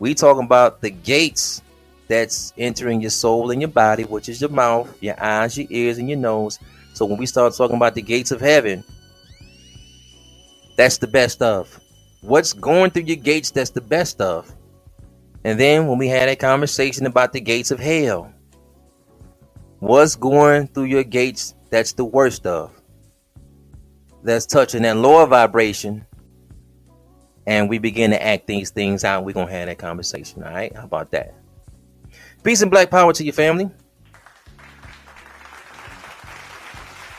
We 0.00 0.14
talking 0.14 0.44
about 0.44 0.82
the 0.82 0.90
gates 0.90 1.62
that's 2.08 2.52
entering 2.58 3.00
your 3.00 3.08
soul 3.08 3.52
and 3.52 3.62
your 3.62 3.70
body, 3.70 4.04
which 4.04 4.28
is 4.28 4.38
your 4.38 4.50
mouth, 4.50 4.94
your 5.00 5.18
eyes, 5.18 5.56
your 5.56 5.68
ears, 5.70 5.96
and 5.96 6.06
your 6.06 6.18
nose. 6.18 6.58
So 6.92 7.06
when 7.06 7.16
we 7.16 7.24
start 7.24 7.54
talking 7.56 7.76
about 7.76 7.94
the 7.94 8.02
gates 8.02 8.32
of 8.32 8.42
heaven, 8.42 8.84
that's 10.76 10.98
the 10.98 11.06
best 11.06 11.40
of. 11.40 11.80
What's 12.20 12.52
going 12.52 12.90
through 12.90 13.04
your 13.04 13.16
gates, 13.16 13.50
that's 13.50 13.70
the 13.70 13.80
best 13.80 14.20
of. 14.20 14.54
And 15.44 15.58
then 15.58 15.86
when 15.86 15.98
we 15.98 16.08
had 16.08 16.28
a 16.28 16.36
conversation 16.36 17.06
about 17.06 17.32
the 17.32 17.40
gates 17.40 17.70
of 17.70 17.80
hell, 17.80 18.32
what's 19.78 20.16
going 20.16 20.68
through 20.68 20.84
your 20.84 21.04
gates, 21.04 21.54
that's 21.70 21.92
the 21.92 22.04
worst 22.04 22.46
of. 22.46 22.72
That's 24.22 24.44
touching 24.44 24.82
that 24.82 24.96
lower 24.96 25.26
vibration. 25.26 26.04
And 27.46 27.70
we 27.70 27.78
begin 27.78 28.10
to 28.10 28.22
act 28.22 28.46
these 28.46 28.70
things 28.70 29.02
out. 29.02 29.24
We're 29.24 29.32
going 29.32 29.48
to 29.48 29.52
have 29.52 29.66
that 29.66 29.78
conversation. 29.78 30.42
All 30.42 30.52
right. 30.52 30.74
How 30.76 30.84
about 30.84 31.10
that? 31.12 31.34
Peace 32.44 32.60
and 32.60 32.70
black 32.70 32.90
power 32.90 33.12
to 33.12 33.24
your 33.24 33.32
family. 33.32 33.70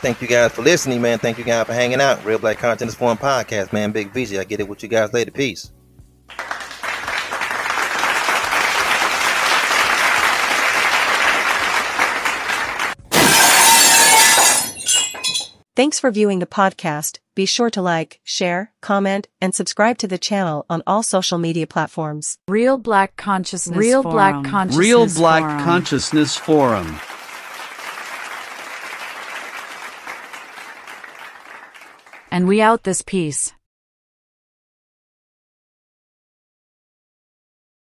Thank 0.00 0.20
you 0.20 0.26
guys 0.26 0.52
for 0.52 0.62
listening, 0.62 1.00
man. 1.00 1.18
Thank 1.18 1.38
you 1.38 1.44
guys 1.44 1.64
for 1.66 1.74
hanging 1.74 2.00
out. 2.00 2.24
Real 2.24 2.38
Black 2.38 2.58
Consciousness 2.58 2.96
Forum 2.96 3.18
podcast, 3.18 3.72
man. 3.72 3.92
Big 3.92 4.10
VJ. 4.10 4.36
I 4.36 4.42
get 4.42 4.58
it 4.58 4.68
with 4.68 4.82
you 4.82 4.88
guys 4.88 5.12
later. 5.12 5.30
Peace. 5.30 5.70
Thanks 15.74 15.98
for 15.98 16.10
viewing 16.10 16.40
the 16.40 16.46
podcast. 16.46 17.18
Be 17.34 17.46
sure 17.46 17.70
to 17.70 17.80
like, 17.80 18.20
share, 18.24 18.74
comment, 18.82 19.26
and 19.40 19.54
subscribe 19.54 19.96
to 19.98 20.06
the 20.06 20.18
channel 20.18 20.66
on 20.68 20.82
all 20.86 21.02
social 21.02 21.38
media 21.38 21.66
platforms. 21.66 22.36
Real 22.46 22.76
Black 22.76 23.16
Consciousness 23.16 23.78
Real 23.78 24.02
Forum. 24.02 24.14
Black 24.14 24.44
Consciousness 24.44 24.78
Real 24.78 25.06
Black 25.06 25.42
Forum. 25.42 25.64
Consciousness 25.64 26.36
Forum. 26.36 27.00
And 32.30 32.46
we 32.46 32.60
out 32.60 32.82
this 32.84 33.00
piece. 33.00 33.54